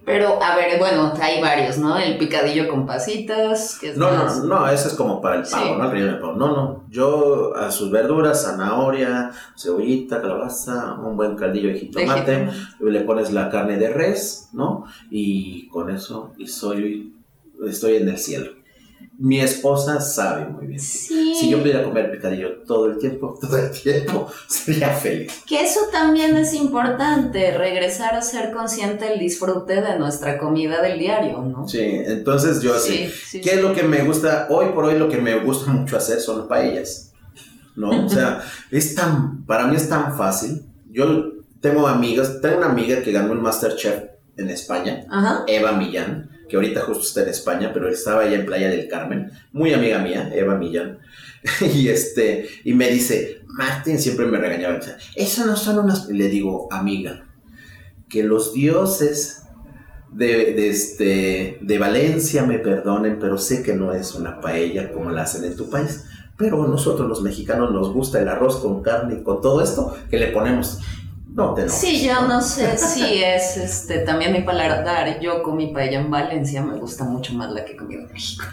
Pero, 0.06 0.42
a 0.42 0.56
ver, 0.56 0.80
bueno, 0.80 1.14
hay 1.22 1.42
varios, 1.42 1.78
¿no? 1.78 1.98
El 1.98 2.18
picadillo 2.18 2.70
con 2.70 2.86
pasitas. 2.86 3.78
Que 3.80 3.90
es 3.90 3.98
no, 3.98 4.12
no, 4.12 4.44
no, 4.46 4.70
ese 4.70 4.88
es 4.88 4.94
como 4.94 5.22
para 5.22 5.36
el 5.36 5.44
pavo, 5.44 5.78
¿no? 5.78 5.84
El 5.84 5.92
relleno 5.92 6.14
de 6.14 6.20
pavo. 6.20 6.34
No, 6.34 6.48
no. 6.48 6.84
Yo 6.90 7.54
a 7.56 7.70
sus 7.70 7.92
verduras, 7.92 8.44
zanahoria, 8.44 9.32
cebollita, 9.58 10.22
calabaza, 10.22 10.94
un 10.94 11.18
buen 11.18 11.36
caldillo 11.36 11.68
de 11.68 11.80
jitomate. 11.80 12.50
Le 12.80 13.02
pones 13.02 13.34
la 13.34 13.50
carne 13.50 13.76
de 13.76 13.90
res, 13.90 14.50
¿no? 14.54 14.86
Y 15.10 15.68
con 15.68 15.90
eso, 15.90 16.32
y 16.38 16.48
soy, 16.48 17.14
estoy 17.66 17.98
en 17.98 18.08
el 18.08 18.18
cielo 18.18 18.63
mi 19.18 19.40
esposa 19.40 20.02
sabe 20.02 20.48
muy 20.48 20.68
bien. 20.68 20.80
Si 20.80 21.50
yo 21.50 21.60
pudiera 21.60 21.84
comer 21.84 22.12
picadillo 22.12 22.64
todo 22.66 22.88
el 22.88 22.98
tiempo, 22.98 23.38
todo 23.42 23.58
el 23.58 23.72
tiempo, 23.72 24.28
sería 24.48 24.90
feliz. 24.90 25.44
Que 25.46 25.62
eso 25.62 25.82
también 25.92 26.36
es 26.36 26.54
importante, 26.54 27.56
regresar 27.58 28.16
a 28.16 28.22
ser 28.22 28.52
consciente 28.52 29.06
del 29.06 29.20
disfrute 29.20 29.82
de 29.82 30.00
nuestra 30.00 30.38
comida 30.38 30.82
del 30.82 31.00
diario, 31.00 31.40
¿no? 31.40 31.68
Sí, 31.68 31.82
entonces 31.82 32.62
yo 32.62 32.78
sí. 32.78 33.10
¿Qué 33.42 33.52
es 33.52 33.62
lo 33.62 33.74
que 33.74 33.84
me 33.84 34.04
gusta? 34.04 34.48
Hoy 34.50 34.68
por 34.74 34.86
hoy 34.86 34.98
lo 34.98 35.10
que 35.10 35.18
me 35.18 35.40
gusta 35.40 35.72
mucho 35.72 35.98
hacer 35.98 36.20
son 36.20 36.48
paellas, 36.48 37.14
¿no? 37.76 38.06
O 38.06 38.10
sea, 38.10 38.42
es 38.72 38.96
tan, 38.96 39.46
para 39.46 39.68
mí 39.68 39.76
es 39.76 39.88
tan 39.88 40.18
fácil. 40.18 40.66
Yo 40.90 41.34
tengo 41.62 41.88
amigas, 41.88 42.42
tengo 42.42 42.58
una 42.58 42.68
amiga 42.68 43.02
que 43.02 43.12
ganó 43.12 43.34
el 43.34 43.40
Masterchef 43.40 44.04
en 44.38 44.50
España, 44.50 45.06
Eva 45.48 45.72
Millán 45.74 46.33
que 46.54 46.58
ahorita 46.58 46.82
justo 46.82 47.02
está 47.02 47.24
en 47.24 47.30
España, 47.30 47.72
pero 47.74 47.90
estaba 47.90 48.22
allá 48.22 48.36
en 48.36 48.46
Playa 48.46 48.70
del 48.70 48.88
Carmen, 48.88 49.32
muy 49.54 49.74
amiga 49.74 49.98
mía, 49.98 50.32
Eva 50.36 50.56
Millán, 50.56 51.00
y 51.74 51.88
este, 51.88 52.48
y 52.64 52.76
me 52.76 52.92
dice, 52.92 53.42
Martín 53.48 53.98
siempre 53.98 54.28
me 54.28 54.38
regañaba, 54.38 54.80
eso 55.16 55.48
no 55.48 55.56
son 55.56 55.80
unas, 55.80 56.10
le 56.10 56.30
digo, 56.30 56.68
amiga, 56.70 57.26
que 58.08 58.22
los 58.24 58.54
dioses 58.54 59.46
de, 60.12 60.54
de, 60.54 60.70
este, 60.70 61.58
de 61.60 61.80
Valencia 61.80 62.46
me 62.46 62.60
perdonen, 62.60 63.18
pero 63.18 63.40
sé 63.40 63.64
que 63.64 63.74
no 63.74 63.92
es 63.92 64.14
una 64.14 64.40
paella 64.40 64.94
como 64.94 65.10
la 65.10 65.24
hacen 65.24 65.46
en 65.46 65.56
tu 65.56 65.72
país. 65.72 66.04
Pero 66.38 66.68
nosotros 66.68 67.08
los 67.08 67.22
mexicanos 67.24 67.72
nos 67.72 67.92
gusta 67.92 68.20
el 68.20 68.28
arroz 68.28 68.58
con 68.58 68.82
carne 68.82 69.20
y 69.20 69.24
con 69.24 69.42
todo 69.42 69.62
esto 69.62 69.96
que 70.10 70.18
le 70.18 70.28
ponemos 70.28 70.80
no 71.34 71.54
te 71.54 71.68
Sí, 71.68 72.06
yo 72.06 72.28
no 72.28 72.42
sé 72.42 72.78
si 72.78 73.24
es 73.24 73.58
este 73.58 74.00
también 74.00 74.32
mi 74.32 74.42
paladar. 74.42 75.20
Yo 75.20 75.42
con 75.42 75.58
mi 75.58 75.68
paella 75.68 76.00
en 76.00 76.12
Valencia 76.12 76.62
me 76.62 76.78
gusta 76.78 77.04
mucho 77.04 77.34
más 77.34 77.52
la 77.52 77.66
que 77.66 77.76
comí 77.76 77.96
en 77.96 78.12
México. 78.12 78.46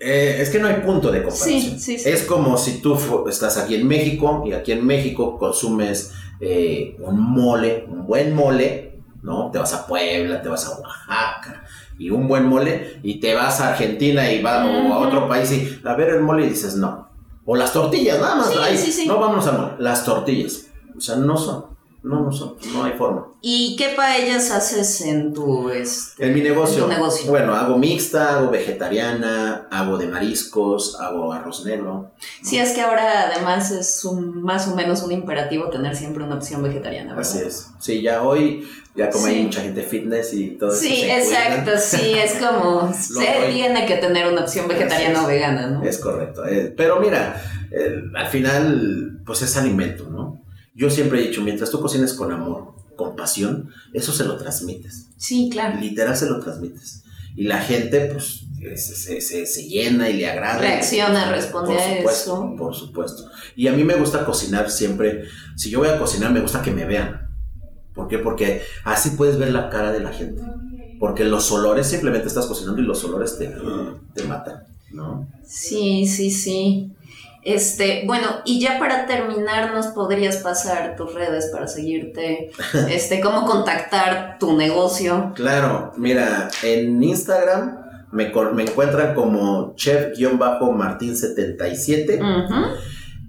Eh, 0.00 0.38
es 0.40 0.50
que 0.50 0.58
no 0.58 0.66
hay 0.66 0.80
punto 0.80 1.12
de 1.12 1.22
comparación. 1.22 1.78
Sí, 1.78 1.98
sí, 1.98 2.08
Es 2.08 2.22
como 2.24 2.56
si 2.56 2.80
tú 2.80 2.98
estás 3.28 3.56
aquí 3.58 3.76
en 3.76 3.86
México 3.86 4.42
y 4.46 4.52
aquí 4.52 4.72
en 4.72 4.84
México 4.84 5.38
consumes 5.38 6.12
eh, 6.40 6.96
un 7.00 7.20
mole, 7.20 7.84
un 7.88 8.06
buen 8.06 8.34
mole, 8.34 8.98
¿no? 9.22 9.50
Te 9.50 9.58
vas 9.58 9.72
a 9.74 9.86
Puebla, 9.86 10.42
te 10.42 10.48
vas 10.48 10.66
a 10.66 10.70
Oaxaca 10.70 11.64
y 11.98 12.08
un 12.10 12.26
buen 12.26 12.46
mole 12.46 12.98
y 13.02 13.20
te 13.20 13.34
vas 13.34 13.60
a 13.60 13.72
Argentina 13.72 14.32
y 14.32 14.42
vas 14.42 14.66
a 14.66 14.98
otro 14.98 15.28
país 15.28 15.52
y 15.52 15.80
a 15.86 15.94
ver 15.94 16.08
el 16.08 16.22
mole 16.22 16.46
y 16.46 16.48
dices 16.48 16.74
no. 16.76 17.10
O 17.44 17.54
las 17.54 17.72
tortillas, 17.72 18.18
nada 18.18 18.36
más. 18.36 18.50
no 19.06 19.18
vamos 19.20 19.46
a 19.46 19.52
mole, 19.52 19.72
las 19.78 20.04
tortillas 20.04 20.69
o 20.96 21.00
sea, 21.00 21.16
no 21.16 21.36
son. 21.36 21.70
No, 22.02 22.20
no 22.20 22.32
son. 22.32 22.56
No 22.72 22.84
hay 22.84 22.92
forma. 22.92 23.26
¿Y 23.42 23.76
qué 23.76 23.90
paellas 23.94 24.50
haces 24.50 25.02
en 25.02 25.34
tu, 25.34 25.68
este, 25.68 26.26
en 26.26 26.34
mi 26.34 26.40
negocio? 26.40 26.88
Bueno, 27.28 27.54
hago 27.54 27.76
mixta, 27.76 28.38
hago 28.38 28.50
vegetariana, 28.50 29.68
hago 29.70 29.98
de 29.98 30.06
mariscos, 30.06 30.98
hago 30.98 31.30
arroz 31.32 31.66
negro. 31.66 32.12
Sí, 32.42 32.58
es 32.58 32.72
que 32.72 32.80
ahora 32.80 33.30
además 33.30 33.70
es 33.70 34.02
un, 34.06 34.42
más 34.42 34.66
o 34.68 34.76
menos 34.76 35.02
un 35.02 35.12
imperativo 35.12 35.68
tener 35.68 35.94
siempre 35.94 36.24
una 36.24 36.36
opción 36.36 36.62
vegetariana, 36.62 37.14
¿verdad? 37.14 37.30
Así 37.30 37.46
es. 37.46 37.68
Sí, 37.78 38.00
ya 38.00 38.22
hoy, 38.22 38.66
ya 38.94 39.10
como 39.10 39.26
hay 39.26 39.42
mucha 39.42 39.60
gente 39.60 39.82
fitness 39.82 40.32
y 40.32 40.56
todo 40.56 40.72
eso. 40.72 40.80
Sí, 40.80 41.02
exacto, 41.02 41.72
sí, 41.78 42.14
es 42.14 42.34
como, 42.34 42.94
se 42.98 43.50
tiene 43.52 43.84
que 43.84 43.96
tener 43.96 44.26
una 44.26 44.42
opción 44.42 44.68
vegetariana 44.68 45.22
o 45.22 45.26
vegana, 45.26 45.66
¿no? 45.66 45.82
Es 45.82 45.98
correcto. 45.98 46.46
Eh, 46.46 46.72
pero 46.74 46.98
mira, 46.98 47.42
al 48.14 48.26
final, 48.28 49.20
pues 49.26 49.42
es 49.42 49.54
alimento, 49.58 50.08
¿no? 50.10 50.39
Yo 50.74 50.90
siempre 50.90 51.20
he 51.20 51.28
dicho, 51.28 51.42
mientras 51.42 51.70
tú 51.70 51.80
cocines 51.80 52.14
con 52.14 52.32
amor, 52.32 52.74
con 52.96 53.16
pasión, 53.16 53.70
eso 53.92 54.12
se 54.12 54.24
lo 54.24 54.36
transmites. 54.36 55.08
Sí, 55.16 55.48
claro. 55.50 55.80
Literal 55.80 56.16
se 56.16 56.28
lo 56.28 56.40
transmites. 56.40 57.02
Y 57.36 57.44
la 57.44 57.58
gente, 57.58 58.10
pues, 58.12 58.44
se, 58.76 59.20
se, 59.20 59.46
se 59.46 59.68
llena 59.68 60.10
y 60.10 60.14
le 60.14 60.28
agrada. 60.28 60.58
Reacciona, 60.58 61.30
responde 61.30 61.74
a 61.74 61.98
eso. 61.98 62.54
Por 62.58 62.74
supuesto. 62.74 63.30
Y 63.56 63.68
a 63.68 63.72
mí 63.72 63.84
me 63.84 63.94
gusta 63.94 64.24
cocinar 64.24 64.70
siempre. 64.70 65.24
Si 65.56 65.70
yo 65.70 65.80
voy 65.80 65.88
a 65.88 65.98
cocinar, 65.98 66.32
me 66.32 66.40
gusta 66.40 66.62
que 66.62 66.70
me 66.70 66.84
vean. 66.84 67.28
¿Por 67.94 68.08
qué? 68.08 68.18
Porque 68.18 68.62
así 68.84 69.10
puedes 69.10 69.38
ver 69.38 69.52
la 69.52 69.70
cara 69.70 69.92
de 69.92 70.00
la 70.00 70.12
gente. 70.12 70.42
Porque 70.98 71.24
los 71.24 71.50
olores, 71.50 71.86
simplemente 71.86 72.28
estás 72.28 72.46
cocinando 72.46 72.80
y 72.82 72.84
los 72.84 73.02
olores 73.04 73.38
te, 73.38 73.50
te 74.14 74.24
matan, 74.24 74.64
¿no? 74.92 75.26
Sí, 75.46 76.06
sí, 76.06 76.30
sí. 76.30 76.92
Este, 77.42 78.04
bueno, 78.06 78.26
y 78.44 78.60
ya 78.60 78.78
para 78.78 79.06
terminar, 79.06 79.72
¿nos 79.72 79.86
podrías 79.88 80.36
pasar 80.38 80.96
tus 80.96 81.12
redes 81.14 81.50
para 81.52 81.66
seguirte? 81.68 82.50
Este, 82.90 83.20
cómo 83.20 83.46
contactar 83.46 84.38
tu 84.38 84.56
negocio. 84.56 85.32
Claro, 85.34 85.92
mira, 85.96 86.48
en 86.62 87.02
Instagram 87.02 87.78
me, 88.12 88.30
me 88.54 88.62
encuentran 88.64 89.14
como 89.14 89.74
chef-martín77. 89.74 92.20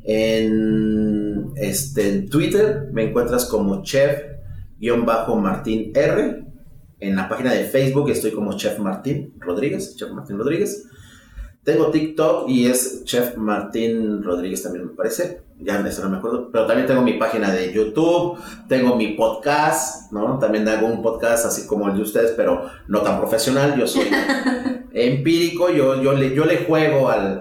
en, 0.04 1.54
este, 1.56 2.10
en 2.10 2.28
Twitter 2.30 2.90
me 2.92 3.04
encuentras 3.10 3.46
como 3.46 3.82
chef-martín 3.84 5.92
R. 5.96 6.44
En 7.00 7.16
la 7.16 7.30
página 7.30 7.54
de 7.54 7.64
Facebook 7.64 8.10
estoy 8.12 8.32
como 8.32 8.54
Chef 8.54 8.78
Martín 8.78 9.34
Rodríguez, 9.40 9.96
Chef 9.96 10.12
Martín 10.12 10.38
Rodríguez. 10.38 10.86
Tengo 11.64 11.92
TikTok 11.92 12.50
y 12.50 12.66
es 12.66 13.04
Chef 13.04 13.38
Martín 13.38 14.24
Rodríguez 14.24 14.64
también 14.64 14.88
me 14.88 14.94
parece. 14.94 15.42
Ya 15.60 15.80
eso 15.88 16.04
no 16.04 16.10
me 16.10 16.18
acuerdo. 16.18 16.50
Pero 16.52 16.66
también 16.66 16.88
tengo 16.88 17.04
mi 17.04 17.14
página 17.14 17.52
de 17.52 17.72
YouTube, 17.72 18.40
tengo 18.68 18.96
mi 18.96 19.10
podcast, 19.10 20.12
¿no? 20.12 20.40
También 20.40 20.68
hago 20.68 20.88
un 20.88 21.04
podcast 21.04 21.46
así 21.46 21.68
como 21.68 21.88
el 21.88 21.98
de 21.98 22.02
ustedes, 22.02 22.32
pero 22.32 22.66
no 22.88 23.02
tan 23.02 23.20
profesional. 23.20 23.78
Yo 23.78 23.86
soy 23.86 24.08
empírico, 24.92 25.70
yo, 25.70 26.02
yo, 26.02 26.14
le, 26.14 26.34
yo 26.34 26.46
le 26.46 26.66
juego 26.66 27.10
al, 27.10 27.40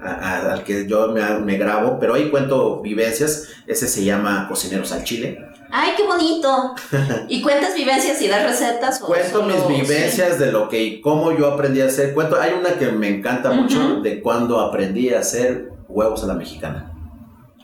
al, 0.00 0.64
que 0.64 0.86
yo 0.86 1.08
me, 1.08 1.20
me, 1.40 1.58
grabo, 1.58 1.98
pero 2.00 2.14
ahí 2.14 2.30
cuento 2.30 2.80
vivencias. 2.80 3.48
Ese 3.66 3.88
se 3.88 4.04
llama 4.04 4.46
Cocineros 4.48 4.90
al 4.92 5.04
Chile. 5.04 5.38
¡Ay, 5.70 5.92
qué 5.96 6.04
bonito! 6.04 6.74
¿Y 7.28 7.42
cuentas 7.42 7.74
vivencias 7.74 8.20
y 8.22 8.28
das 8.28 8.44
recetas? 8.44 9.00
Cuento 9.00 9.42
mis 9.42 9.66
vivencias 9.66 10.38
de 10.38 10.52
lo 10.52 10.68
que 10.68 10.82
y 10.82 11.00
cómo 11.00 11.32
yo 11.36 11.48
aprendí 11.48 11.80
a 11.80 11.86
hacer. 11.86 12.14
Cuento, 12.14 12.40
hay 12.40 12.52
una 12.52 12.78
que 12.78 12.86
me 12.92 13.08
encanta 13.08 13.50
mucho 13.52 14.00
de 14.00 14.20
cuando 14.20 14.60
aprendí 14.60 15.12
a 15.12 15.20
hacer 15.20 15.72
huevos 15.88 16.22
a 16.24 16.26
la 16.26 16.34
mexicana. 16.34 16.92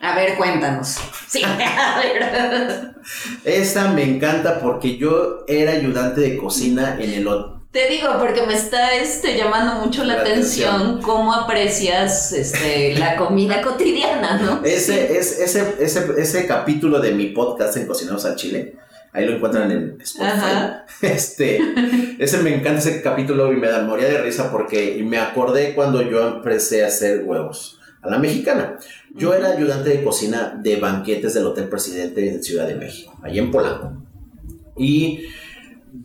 A 0.01 0.15
ver, 0.15 0.35
cuéntanos. 0.35 0.97
Sí, 1.27 1.43
a 1.45 1.99
ver. 1.99 2.95
Esa 3.43 3.89
me 3.89 4.03
encanta 4.03 4.59
porque 4.59 4.97
yo 4.97 5.45
era 5.47 5.73
ayudante 5.73 6.21
de 6.21 6.37
cocina 6.37 6.97
en 6.99 7.13
el 7.13 7.27
te 7.71 7.87
digo, 7.87 8.09
porque 8.19 8.45
me 8.45 8.53
está 8.53 8.95
este, 8.95 9.37
llamando 9.37 9.75
mucho 9.75 10.03
la, 10.03 10.15
atención, 10.15 11.01
cómo 11.01 11.33
aprecias 11.33 12.33
este, 12.33 12.95
la 12.95 13.15
comida 13.15 13.61
cotidiana, 13.61 14.37
¿no? 14.37 14.61
Ese, 14.63 15.17
es, 15.17 15.39
ese, 15.39 15.75
ese, 15.79 16.05
ese 16.17 16.47
capítulo 16.47 16.99
de 16.99 17.13
mi 17.13 17.27
podcast 17.27 17.77
en 17.77 17.87
Cocineros 17.87 18.25
al 18.25 18.35
Chile, 18.35 18.75
ahí 19.13 19.25
lo 19.25 19.35
encuentran 19.35 19.71
en 19.71 19.97
Spotify. 20.01 20.81
Este, 21.01 21.59
ese 22.19 22.37
me 22.39 22.53
encanta 22.53 22.79
ese 22.79 23.01
capítulo 23.01 23.51
y 23.51 23.55
me 23.55 23.69
da 23.69 23.81
moría 23.81 24.07
de 24.07 24.21
risa 24.21 24.51
porque 24.51 25.01
me 25.03 25.17
acordé 25.17 25.73
cuando 25.73 26.01
yo 26.01 26.27
empecé 26.27 26.83
a 26.83 26.87
hacer 26.87 27.23
huevos 27.23 27.79
a 28.01 28.09
la 28.09 28.19
mexicana. 28.19 28.77
Yo 29.15 29.33
era 29.33 29.49
ayudante 29.49 29.89
de 29.89 30.03
cocina 30.03 30.59
de 30.61 30.75
banquetes 30.75 31.33
del 31.33 31.45
Hotel 31.47 31.69
Presidente 31.69 32.21
de 32.21 32.43
Ciudad 32.43 32.67
de 32.67 32.75
México, 32.75 33.17
ahí 33.23 33.39
en 33.39 33.49
Polanco. 33.49 33.93
Y 34.77 35.25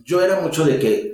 yo 0.03 0.21
era 0.21 0.39
mucho 0.39 0.65
de 0.65 0.79
que 0.79 1.13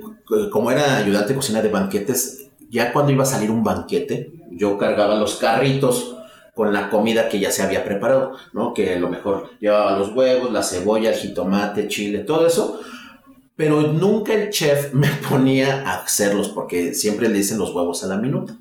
como 0.50 0.70
era 0.70 0.96
ayudante 0.96 1.28
de 1.28 1.36
cocina 1.36 1.62
de 1.62 1.68
banquetes, 1.68 2.46
ya 2.70 2.92
cuando 2.92 3.12
iba 3.12 3.22
a 3.22 3.26
salir 3.26 3.50
un 3.50 3.62
banquete, 3.62 4.32
yo 4.50 4.78
cargaba 4.78 5.16
los 5.16 5.36
carritos 5.36 6.16
con 6.54 6.72
la 6.72 6.88
comida 6.88 7.28
que 7.28 7.40
ya 7.40 7.50
se 7.50 7.62
había 7.62 7.84
preparado, 7.84 8.32
¿no? 8.52 8.74
Que 8.74 8.94
a 8.94 8.98
lo 8.98 9.08
mejor 9.08 9.50
llevaba 9.60 9.98
los 9.98 10.10
huevos, 10.10 10.52
la 10.52 10.62
cebolla, 10.62 11.10
el 11.10 11.16
jitomate, 11.16 11.88
chile, 11.88 12.20
todo 12.20 12.46
eso. 12.46 12.80
Pero 13.56 13.82
nunca 13.82 14.34
el 14.34 14.50
chef 14.50 14.92
me 14.94 15.08
ponía 15.28 15.82
a 15.82 16.02
hacerlos 16.02 16.48
porque 16.48 16.94
siempre 16.94 17.28
le 17.28 17.38
dicen 17.38 17.58
los 17.58 17.74
huevos 17.74 18.04
a 18.04 18.08
la 18.08 18.16
minuta. 18.16 18.56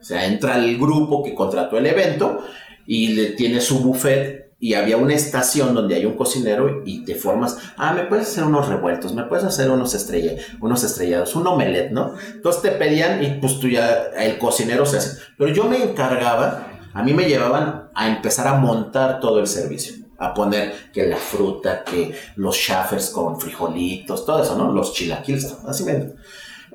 O 0.00 0.04
sea, 0.04 0.26
entra 0.26 0.58
el 0.58 0.78
grupo 0.78 1.22
que 1.22 1.34
contrató 1.34 1.78
el 1.78 1.86
evento 1.86 2.40
y 2.86 3.08
le 3.08 3.26
tiene 3.30 3.60
su 3.60 3.78
buffet 3.80 4.51
y 4.62 4.74
había 4.74 4.96
una 4.96 5.14
estación 5.14 5.74
donde 5.74 5.96
hay 5.96 6.06
un 6.06 6.14
cocinero 6.14 6.82
y 6.86 7.04
te 7.04 7.16
formas, 7.16 7.58
ah, 7.76 7.94
me 7.94 8.04
puedes 8.04 8.28
hacer 8.28 8.44
unos 8.44 8.68
revueltos, 8.68 9.12
me 9.12 9.24
puedes 9.24 9.44
hacer 9.44 9.68
unos, 9.68 9.92
estrella, 9.92 10.40
unos 10.60 10.84
estrellados, 10.84 11.34
un 11.34 11.48
omelette, 11.48 11.90
¿no? 11.90 12.14
Entonces 12.32 12.62
te 12.62 12.70
pedían 12.70 13.24
y 13.24 13.40
pues 13.40 13.58
tú 13.58 13.66
ya, 13.66 14.04
el 14.16 14.38
cocinero 14.38 14.86
se 14.86 14.98
hace. 14.98 15.18
Pero 15.36 15.52
yo 15.52 15.64
me 15.64 15.82
encargaba, 15.82 16.68
a 16.94 17.02
mí 17.02 17.12
me 17.12 17.24
llevaban 17.24 17.90
a 17.92 18.06
empezar 18.06 18.46
a 18.46 18.54
montar 18.54 19.18
todo 19.18 19.40
el 19.40 19.48
servicio, 19.48 19.94
a 20.16 20.32
poner 20.32 20.72
que 20.92 21.08
la 21.08 21.16
fruta, 21.16 21.82
que 21.82 22.14
los 22.36 22.54
shaffers 22.54 23.10
con 23.10 23.40
frijolitos, 23.40 24.24
todo 24.24 24.44
eso, 24.44 24.56
¿no? 24.56 24.70
Los 24.70 24.92
chilaquiles, 24.92 25.56
así 25.66 25.82
me... 25.82 26.12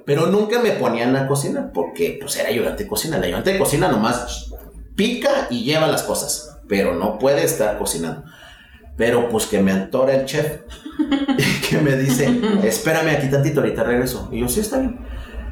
Pero 0.03 0.27
nunca 0.27 0.59
me 0.59 0.71
ponían 0.71 1.15
a 1.15 1.25
cocinar 1.25 1.71
porque 1.73 2.17
pues 2.19 2.35
era 2.35 2.49
ayudante 2.49 2.83
de 2.83 2.89
cocina. 2.89 3.17
La 3.17 3.27
ayudante 3.27 3.53
de 3.53 3.59
cocina 3.59 3.87
nomás 3.87 4.51
pica 4.93 5.47
y 5.49 5.63
lleva 5.63 5.87
las 5.87 6.03
cosas 6.03 6.46
pero 6.67 6.95
no 6.95 7.17
puede 7.19 7.43
estar 7.43 7.77
cocinando. 7.77 8.23
Pero 8.95 9.29
pues 9.29 9.45
que 9.45 9.61
me 9.61 9.71
antora 9.71 10.15
el 10.15 10.25
chef 10.25 10.61
y 11.37 11.61
que 11.69 11.77
me 11.77 11.95
dice, 11.95 12.27
espérame 12.63 13.09
aquí 13.09 13.29
tantito, 13.29 13.61
ahorita 13.61 13.83
regreso. 13.83 14.27
Y 14.31 14.39
yo, 14.39 14.47
sí, 14.47 14.59
está 14.59 14.79
bien. 14.79 14.97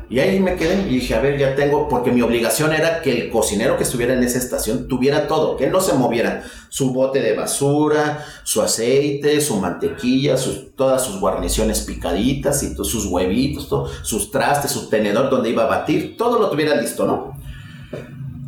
Y 0.08 0.20
ahí 0.20 0.40
me 0.40 0.56
quedé 0.56 0.82
y 0.82 0.96
dije, 0.96 1.16
a 1.16 1.20
ver, 1.20 1.40
ya 1.40 1.56
tengo, 1.56 1.90
porque 1.90 2.12
mi 2.12 2.22
obligación 2.22 2.74
era 2.74 3.02
que 3.02 3.24
el 3.24 3.30
cocinero 3.32 3.76
que 3.76 3.84
estuviera 3.84 4.14
en 4.14 4.22
esa 4.22 4.38
estación 4.38 4.88
tuviera 4.88 5.28
todo, 5.28 5.58
que 5.58 5.68
no 5.68 5.82
se 5.82 5.94
moviera. 5.94 6.44
Su 6.70 6.94
bote 6.94 7.22
de 7.22 7.36
basura, 7.36 8.24
su 8.44 8.62
aceite, 8.62 9.42
su 9.42 9.60
mantequilla, 9.60 10.36
todas 10.76 11.04
sus 11.04 11.20
guarniciones 11.20 11.82
picaditas 11.82 12.62
y 12.62 12.76
sus 12.76 13.08
huevitos, 13.08 13.68
sus 14.04 14.30
trastes, 14.30 14.72
su 14.72 14.90
tenedor 14.90 15.32
donde 15.32 15.50
iba 15.50 15.64
a 15.64 15.68
batir, 15.68 16.16
todo 16.18 16.40
lo 16.40 16.50
tuviera 16.52 16.76
listo, 16.76 17.06
¿no? 17.08 17.34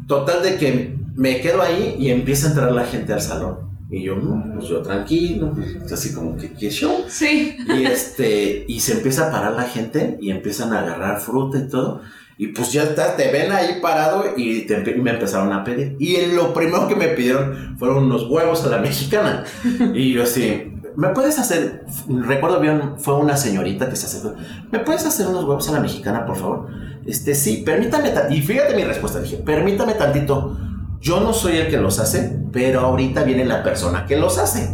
Total 0.08 0.44
de 0.44 0.58
que 0.58 0.96
me 1.18 1.42
quedo 1.42 1.62
ahí 1.64 1.96
y 2.00 2.12
empieza 2.12 2.48
a 2.48 2.50
entrar 2.52 2.72
la 2.72 2.86
gente 2.86 3.12
al 3.12 3.22
salón. 3.22 3.68
Y 3.90 4.04
yo, 4.04 4.16
no, 4.16 4.44
pues 4.54 4.68
yo 4.70 4.82
tranquilo, 4.82 5.54
pues, 5.54 5.92
así 5.92 6.14
como 6.14 6.38
que, 6.38 6.52
¿qué 6.54 6.70
show? 6.70 7.06
Sí. 7.08 7.58
Y, 7.76 7.86
este, 7.86 8.66
y 8.68 8.80
se 8.82 8.94
empieza 8.94 9.28
a 9.28 9.32
parar 9.32 9.54
la 9.54 9.64
gente 9.64 10.18
y 10.22 10.30
empiezan 10.30 10.74
a 10.74 10.82
agarrar 10.82 11.20
fruta 11.20 11.58
y 11.58 11.68
todo. 11.68 12.02
Y 12.38 12.48
pues 12.48 12.72
ya 12.72 12.84
está, 12.84 13.16
te 13.16 13.32
ven 13.32 13.52
ahí 13.52 13.80
parado 13.82 14.26
y, 14.38 14.68
me 15.02 15.12
empezaron 15.12 15.52
a 15.54 15.64
pedir. 15.64 15.96
Y 16.00 16.18
lo 16.28 16.54
primero 16.54 16.88
que 16.88 16.96
me 16.96 17.08
pidieron 17.08 17.78
fueron 17.80 18.04
unos 18.04 18.30
huevos 18.30 18.64
a 18.66 18.70
la 18.70 18.78
mexicana. 18.78 19.44
Y 19.96 20.14
yo 20.14 20.22
así, 20.22 20.72
¿me 20.96 21.10
puedes 21.10 21.40
hacer? 21.40 21.86
Recuerdo 22.08 22.60
bien, 22.60 23.00
fue 23.00 23.16
una 23.16 23.38
señorita 23.38 23.90
que 23.90 23.96
se 23.96 24.06
acercó. 24.06 24.36
¿Me 24.72 24.80
puedes 24.80 25.04
hacer 25.06 25.26
unos 25.26 25.46
huevos 25.46 25.68
a 25.70 25.72
la 25.72 25.80
mexicana, 25.80 26.28
por 26.28 26.36
favor? 26.36 26.68
Este, 27.08 27.34
sí, 27.34 27.64
permítame. 27.66 28.12
Y 28.30 28.42
fíjate 28.42 28.76
mi 28.76 28.84
respuesta. 28.84 29.20
Dije, 29.20 29.38
permítame 29.38 29.94
tantito 29.94 30.67
yo 31.00 31.20
no 31.20 31.34
soy 31.34 31.58
el 31.58 31.70
que 31.70 31.78
los 31.78 32.00
hace, 32.00 32.40
pero 32.52 32.82
ahorita 32.82 33.24
viene 33.24 33.46
la 33.46 33.64
persona 33.64 34.06
que 34.06 34.18
los 34.18 34.38
hace. 34.38 34.70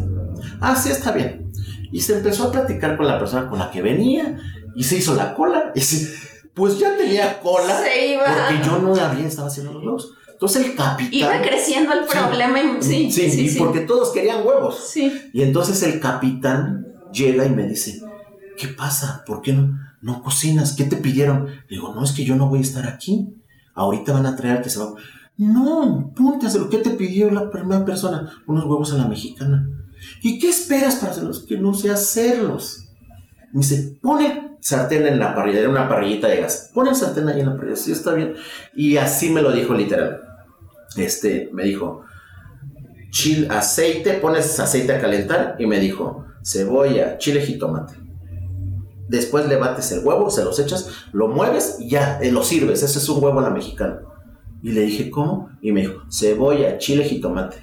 Ah, 0.59 0.75
sí, 0.75 0.89
está 0.89 1.11
bien. 1.11 1.51
Y 1.91 2.01
se 2.01 2.17
empezó 2.17 2.45
a 2.45 2.51
platicar 2.51 2.97
con 2.97 3.07
la 3.07 3.19
persona 3.19 3.49
con 3.49 3.59
la 3.59 3.69
que 3.69 3.81
venía 3.81 4.37
y 4.75 4.83
se 4.83 4.97
hizo 4.97 5.15
la 5.15 5.33
cola. 5.33 5.71
Y 5.75 5.81
pues 6.53 6.79
ya 6.79 6.95
tenía 6.97 7.39
cola 7.39 7.79
se 7.79 8.13
iba. 8.13 8.23
porque 8.23 8.65
yo 8.65 8.79
no 8.79 8.95
había 8.95 9.27
estado 9.27 9.47
haciendo 9.47 9.73
los 9.73 9.83
huevos. 9.83 10.13
Entonces 10.31 10.65
el 10.65 10.75
capitán... 10.75 11.13
Iba 11.13 11.41
creciendo 11.41 11.93
el 11.93 12.05
problema. 12.05 12.59
Sí, 12.81 13.11
sí, 13.11 13.29
sí, 13.29 13.49
y 13.49 13.55
porque 13.57 13.81
todos 13.81 14.11
querían 14.11 14.45
huevos. 14.45 14.89
Sí. 14.89 15.29
Y 15.33 15.41
entonces 15.41 15.81
el 15.83 15.99
capitán 15.99 16.87
llega 17.11 17.45
y 17.45 17.49
me 17.49 17.67
dice, 17.67 18.01
¿qué 18.57 18.67
pasa? 18.67 19.23
¿Por 19.25 19.41
qué 19.41 19.53
no, 19.53 19.79
no 20.01 20.21
cocinas? 20.21 20.73
¿Qué 20.73 20.83
te 20.83 20.97
pidieron? 20.97 21.45
Le 21.45 21.77
digo, 21.77 21.93
no, 21.93 22.03
es 22.03 22.11
que 22.11 22.25
yo 22.25 22.35
no 22.35 22.49
voy 22.49 22.59
a 22.59 22.63
estar 22.63 22.87
aquí. 22.87 23.35
Ahorita 23.73 24.13
van 24.13 24.25
a 24.25 24.35
traer 24.35 24.61
que 24.61 24.69
se 24.69 24.79
va... 24.79 24.93
No, 25.37 26.13
ponte 26.15 26.47
lo 26.57 26.69
que 26.69 26.77
te 26.77 26.91
pidió 26.91 27.31
la 27.31 27.49
primera 27.49 27.83
persona, 27.83 28.31
unos 28.45 28.65
huevos 28.65 28.93
a 28.93 28.97
la 28.97 29.07
mexicana. 29.07 29.67
¿Y 30.21 30.39
qué 30.39 30.49
esperas 30.49 30.95
para 30.95 31.11
hacerlos? 31.11 31.45
Que 31.47 31.57
no 31.57 31.73
sé 31.73 31.89
hacerlos. 31.89 32.89
Me 33.51 33.61
dice, 33.61 33.97
pone 34.01 34.57
sartén 34.59 35.05
en 35.05 35.19
la 35.19 35.35
parrilla, 35.35 35.59
era 35.59 35.69
una 35.69 35.89
parrillita 35.89 36.27
de 36.27 36.41
gas. 36.41 36.71
Pone 36.73 36.93
sartén 36.93 37.27
ahí 37.27 37.39
en 37.39 37.47
la 37.47 37.55
parrilla, 37.55 37.75
sí 37.75 37.91
está 37.91 38.13
bien. 38.13 38.35
Y 38.75 38.97
así 38.97 39.29
me 39.29 39.41
lo 39.41 39.51
dijo 39.51 39.73
literal. 39.73 40.21
Este, 40.95 41.49
me 41.51 41.63
dijo, 41.63 42.03
chile, 43.09 43.47
aceite, 43.49 44.13
pones 44.15 44.59
aceite 44.59 44.93
a 44.93 45.01
calentar 45.01 45.55
y 45.57 45.65
me 45.65 45.79
dijo, 45.79 46.25
cebolla, 46.43 47.17
chile, 47.17 47.41
jitomate. 47.41 47.95
Después 49.07 49.47
le 49.47 49.57
bates 49.57 49.91
el 49.91 50.05
huevo, 50.05 50.29
se 50.29 50.43
los 50.43 50.59
echas, 50.59 50.89
lo 51.11 51.27
mueves 51.27 51.77
y 51.79 51.89
ya, 51.89 52.19
eh, 52.21 52.31
lo 52.31 52.43
sirves. 52.43 52.83
Ese 52.83 52.99
es 52.99 53.09
un 53.09 53.23
huevo 53.23 53.39
a 53.39 53.43
la 53.43 53.49
mexicana. 53.49 53.99
Y 54.63 54.71
le 54.71 54.81
dije, 54.81 55.11
¿cómo? 55.11 55.49
Y 55.61 55.73
me 55.73 55.81
dijo, 55.81 56.03
cebolla, 56.09 56.77
chile, 56.77 57.03
jitomate. 57.03 57.57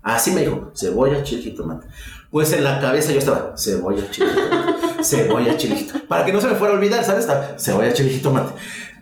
Así 0.00 0.30
me 0.30 0.42
dijo, 0.42 0.70
cebolla, 0.76 1.24
chile, 1.24 1.42
jitomate. 1.42 1.88
Pues 2.30 2.52
en 2.52 2.62
la 2.62 2.80
cabeza 2.80 3.12
yo 3.12 3.18
estaba, 3.18 3.54
cebolla, 3.58 4.08
chile, 4.12 4.28
jitomate. 4.28 5.02
cebolla, 5.04 5.56
chile, 5.56 5.76
jitomate. 5.76 6.06
Para 6.06 6.24
que 6.24 6.32
no 6.32 6.40
se 6.40 6.46
me 6.46 6.54
fuera 6.54 6.74
a 6.74 6.76
olvidar, 6.76 7.04
¿sabes? 7.04 7.26
Cebolla, 7.58 7.92
chile, 7.92 8.10
jitomate. 8.10 8.54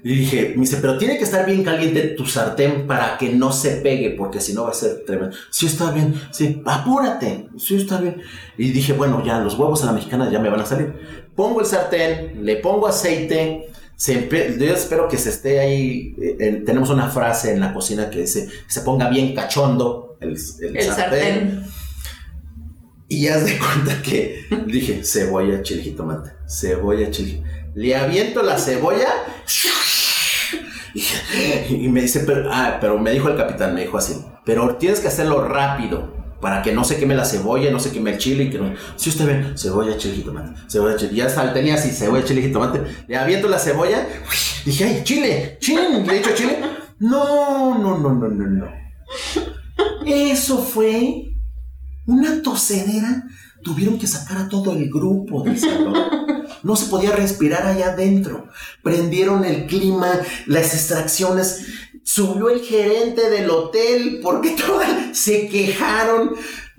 Y 0.02 0.16
dije, 0.16 0.52
me 0.54 0.62
dice, 0.62 0.78
pero 0.82 0.96
tiene 0.96 1.18
que 1.18 1.24
estar 1.24 1.44
bien 1.44 1.62
caliente 1.64 2.00
tu 2.08 2.26
sartén 2.26 2.86
para 2.86 3.18
que 3.18 3.32
no 3.32 3.52
se 3.52 3.76
pegue, 3.76 4.10
porque 4.10 4.40
si 4.40 4.54
no 4.54 4.64
va 4.64 4.70
a 4.70 4.74
ser 4.74 5.02
tremendo. 5.06 5.36
Sí, 5.50 5.66
está 5.66 5.90
bien, 5.92 6.14
sí, 6.30 6.62
apúrate, 6.64 7.48
sí, 7.58 7.76
está 7.76 8.00
bien. 8.00 8.22
Y 8.56 8.70
dije, 8.70 8.94
bueno, 8.94 9.22
ya 9.24 9.38
los 9.40 9.58
huevos 9.58 9.82
a 9.82 9.86
la 9.86 9.92
mexicana 9.92 10.30
ya 10.30 10.40
me 10.40 10.50
van 10.50 10.60
a 10.60 10.66
salir. 10.66 10.94
Pongo 11.34 11.60
el 11.60 11.66
sartén, 11.66 12.44
le 12.44 12.56
pongo 12.56 12.86
aceite, 12.86 13.70
yo 13.98 14.74
espero 14.74 15.08
que 15.08 15.18
se 15.18 15.30
esté 15.30 15.60
ahí. 15.60 16.14
Eh, 16.18 16.62
tenemos 16.66 16.90
una 16.90 17.08
frase 17.08 17.52
en 17.52 17.60
la 17.60 17.72
cocina 17.72 18.10
que 18.10 18.20
dice: 18.20 18.48
se 18.66 18.80
ponga 18.80 19.08
bien 19.08 19.34
cachondo 19.34 20.16
el, 20.20 20.38
sartén. 20.38 21.64
Y 23.08 23.22
ya 23.22 23.38
de 23.38 23.58
cuenta 23.58 24.02
que 24.02 24.44
dije: 24.66 25.04
cebolla, 25.04 25.62
chile, 25.62 25.82
jitomate. 25.82 26.32
Cebolla, 26.48 27.10
chile. 27.10 27.42
Le 27.74 27.94
aviento 27.94 28.42
la 28.42 28.58
cebolla. 28.58 29.08
Y, 31.68 31.88
me 31.88 32.02
dice: 32.02 32.20
pero, 32.20 32.48
ah, 32.52 32.78
pero 32.80 32.98
me 32.98 33.10
dijo 33.12 33.28
el 33.28 33.36
capitán, 33.36 33.74
me 33.74 33.82
dijo 33.82 33.98
así: 33.98 34.24
pero 34.44 34.76
tienes 34.76 35.00
que 35.00 35.08
hacerlo 35.08 35.46
rápido 35.46 36.23
para 36.44 36.60
que 36.60 36.72
no 36.72 36.84
se 36.84 36.98
queme 36.98 37.14
la 37.14 37.24
cebolla, 37.24 37.70
no 37.70 37.80
se 37.80 37.90
queme 37.90 38.12
el 38.12 38.18
chile 38.18 38.44
y 38.44 38.50
que 38.50 38.58
no. 38.58 38.74
Si 38.96 39.08
usted 39.08 39.24
ve, 39.24 39.56
cebolla, 39.56 39.96
chile 39.96 40.16
y 40.18 40.20
tomate, 40.20 40.52
cebolla, 40.68 40.94
chile. 40.94 41.14
Ya 41.14 41.24
está, 41.24 41.50
tenía 41.54 41.76
así, 41.76 41.88
cebolla, 41.88 42.22
chile 42.22 42.42
y 42.42 42.52
tomate. 42.52 42.82
Le 43.08 43.16
aviento 43.16 43.48
la 43.48 43.58
cebolla, 43.58 44.06
dije, 44.66 44.84
ay, 44.84 45.00
chile, 45.04 45.56
chile, 45.58 46.04
le 46.06 46.12
he 46.12 46.18
hecho 46.18 46.34
chile. 46.34 46.58
No, 46.98 47.78
no, 47.78 47.96
no, 47.96 48.12
no, 48.12 48.28
no, 48.28 48.46
no. 48.46 48.66
Eso 50.04 50.58
fue 50.58 51.34
una 52.04 52.42
tosedera. 52.42 53.24
Tuvieron 53.62 53.98
que 53.98 54.06
sacar 54.06 54.36
a 54.36 54.48
todo 54.50 54.72
el 54.72 54.90
grupo 54.90 55.42
del 55.44 55.58
salón. 55.58 55.94
No 56.62 56.76
se 56.76 56.90
podía 56.90 57.12
respirar 57.12 57.66
allá 57.66 57.92
adentro. 57.92 58.48
Prendieron 58.82 59.46
el 59.46 59.64
clima, 59.64 60.10
las 60.44 60.74
extracciones 60.74 61.83
subió 62.04 62.50
el 62.50 62.60
gerente 62.60 63.30
del 63.30 63.50
hotel 63.50 64.20
porque 64.22 64.50
todas 64.66 65.16
se 65.16 65.48
quejaron 65.48 66.34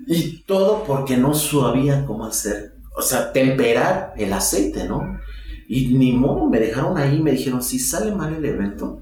y 0.06 0.42
todo 0.44 0.84
porque 0.84 1.16
no 1.16 1.34
sabía 1.34 2.06
cómo 2.06 2.26
hacer, 2.26 2.76
o 2.96 3.02
sea, 3.02 3.32
temperar 3.32 4.14
el 4.16 4.32
aceite, 4.32 4.84
¿no? 4.84 5.20
Y 5.68 5.88
ni 5.94 6.12
modo, 6.12 6.48
me 6.48 6.60
dejaron 6.60 6.96
ahí, 6.96 7.20
me 7.20 7.32
dijeron, 7.32 7.60
si 7.60 7.80
sale 7.80 8.12
mal 8.12 8.32
el 8.34 8.44
evento, 8.44 9.00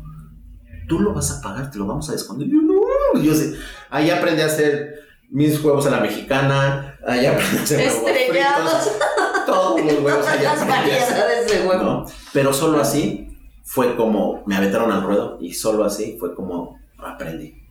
tú 0.89 0.99
lo 0.99 1.13
vas 1.13 1.31
a 1.31 1.43
pagar, 1.43 1.71
te 1.71 1.79
lo 1.79 1.87
vamos 1.87 2.09
a 2.09 2.13
descontar. 2.13 2.47
Y 2.47 2.53
yo, 2.53 2.63
no, 2.63 3.21
yo 3.21 3.35
sé, 3.35 3.55
ahí 3.91 4.09
aprendí 4.09 4.41
a 4.41 4.47
hacer 4.47 4.95
mis 5.29 5.63
huevos 5.63 5.87
a 5.87 5.91
la 5.91 6.01
mexicana, 6.01 6.99
ahí 7.07 7.27
aprendí 7.27 7.59
a 7.59 7.63
hacer 7.63 7.79
huevos 7.79 8.11
fritos, 8.29 8.93
todos 9.47 9.85
los 9.85 10.01
huevos 10.01 10.27
allá. 10.27 10.55
Las 10.55 10.67
variedades 10.67 11.51
de 11.51 11.69
huevo. 11.69 11.83
¿no? 11.83 12.07
Pero 12.33 12.55
solo 12.55 12.81
así 12.81 13.34
fue 13.65 13.97
como 13.97 14.43
me 14.47 14.57
aventaron 14.57 14.93
al 14.93 15.03
ruedo 15.03 15.39
y 15.41 15.55
solo 15.55 15.85
así 15.85 16.17
fue 16.21 16.35
como 16.35 16.79
aprendí. 16.99 17.65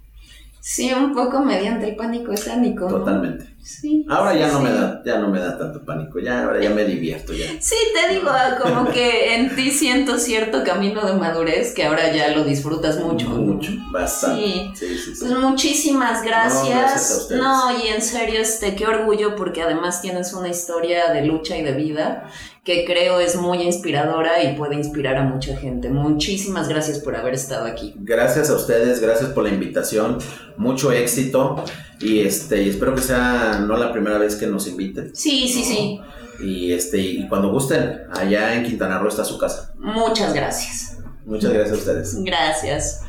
Sí, 0.65 0.93
un 0.93 1.13
poco 1.13 1.41
mediante 1.41 1.89
el 1.89 1.97
pánico 1.97 2.31
escénico. 2.31 2.85
¿no? 2.85 2.99
Totalmente. 2.99 3.53
Sí. 3.61 4.05
Ahora 4.09 4.31
sí, 4.31 4.39
ya 4.39 4.47
no 4.47 4.59
sí. 4.59 4.63
me 4.63 4.71
da, 4.71 5.03
ya 5.05 5.17
no 5.19 5.27
me 5.27 5.39
da 5.39 5.57
tanto 5.57 5.83
pánico, 5.83 6.19
ya 6.19 6.45
ahora 6.45 6.61
ya 6.61 6.69
me 6.69 6.85
divierto 6.85 7.33
ya. 7.33 7.47
Sí, 7.59 7.75
te 7.93 8.13
digo, 8.13 8.29
ah, 8.29 8.57
como 8.61 8.89
que 8.93 9.35
en 9.35 9.53
ti 9.57 9.71
siento 9.71 10.17
cierto 10.17 10.63
camino 10.63 11.05
de 11.05 11.15
madurez 11.15 11.73
que 11.73 11.83
ahora 11.83 12.13
ya 12.13 12.29
lo 12.29 12.45
disfrutas 12.45 12.97
mucho. 12.97 13.27
Mucho, 13.27 13.73
bastante. 13.91 14.71
Sí, 14.73 14.97
sí, 14.97 14.97
sí. 14.97 15.13
Pues 15.19 15.37
muchísimas 15.37 16.23
gracias. 16.23 16.63
No, 16.63 16.69
gracias 16.69 17.31
a. 17.31 17.35
No, 17.35 17.83
y 17.83 17.87
en 17.89 18.01
serio, 18.01 18.39
este, 18.39 18.73
qué 18.75 18.87
orgullo 18.87 19.35
porque 19.35 19.63
además 19.63 20.01
tienes 20.01 20.31
una 20.31 20.47
historia 20.47 21.11
de 21.11 21.25
lucha 21.25 21.57
y 21.57 21.63
de 21.63 21.73
vida 21.73 22.29
que 22.63 22.85
creo 22.85 23.19
es 23.19 23.35
muy 23.35 23.61
inspiradora 23.61 24.41
y 24.41 24.55
puede 24.55 24.75
inspirar 24.75 25.17
a 25.17 25.23
mucha 25.23 25.57
gente. 25.57 25.89
Muchísimas 25.89 26.69
gracias 26.69 26.99
por 26.99 27.15
haber 27.15 27.33
estado 27.33 27.65
aquí. 27.65 27.93
Gracias 27.97 28.49
a 28.49 28.55
ustedes, 28.55 29.01
gracias 29.01 29.31
por 29.31 29.43
la 29.43 29.49
invitación, 29.49 30.17
mucho 30.55 30.91
éxito 30.93 31.63
y 31.99 32.21
este 32.21 32.63
y 32.63 32.69
espero 32.69 32.95
que 32.95 33.01
sea 33.01 33.59
no 33.59 33.75
la 33.75 33.91
primera 33.91 34.17
vez 34.17 34.35
que 34.35 34.47
nos 34.47 34.67
inviten. 34.67 35.13
Sí, 35.13 35.49
sí, 35.49 35.63
sí. 35.63 35.99
Y 36.41 36.71
este 36.71 36.99
y 36.99 37.27
cuando 37.27 37.51
gusten, 37.51 38.03
allá 38.11 38.55
en 38.55 38.63
Quintana 38.63 38.97
Roo 38.97 39.09
está 39.09 39.25
su 39.25 39.37
casa. 39.37 39.73
Muchas 39.77 40.33
gracias. 40.33 40.97
Muchas 41.25 41.51
gracias 41.51 41.77
a 41.77 41.79
ustedes. 41.79 42.23
Gracias. 42.23 43.01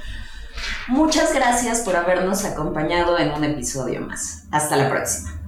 Muchas 0.88 1.32
gracias 1.32 1.80
por 1.80 1.94
habernos 1.96 2.44
acompañado 2.44 3.18
en 3.18 3.32
un 3.32 3.44
episodio 3.44 4.00
más. 4.00 4.44
Hasta 4.50 4.76
la 4.76 4.90
próxima. 4.90 5.43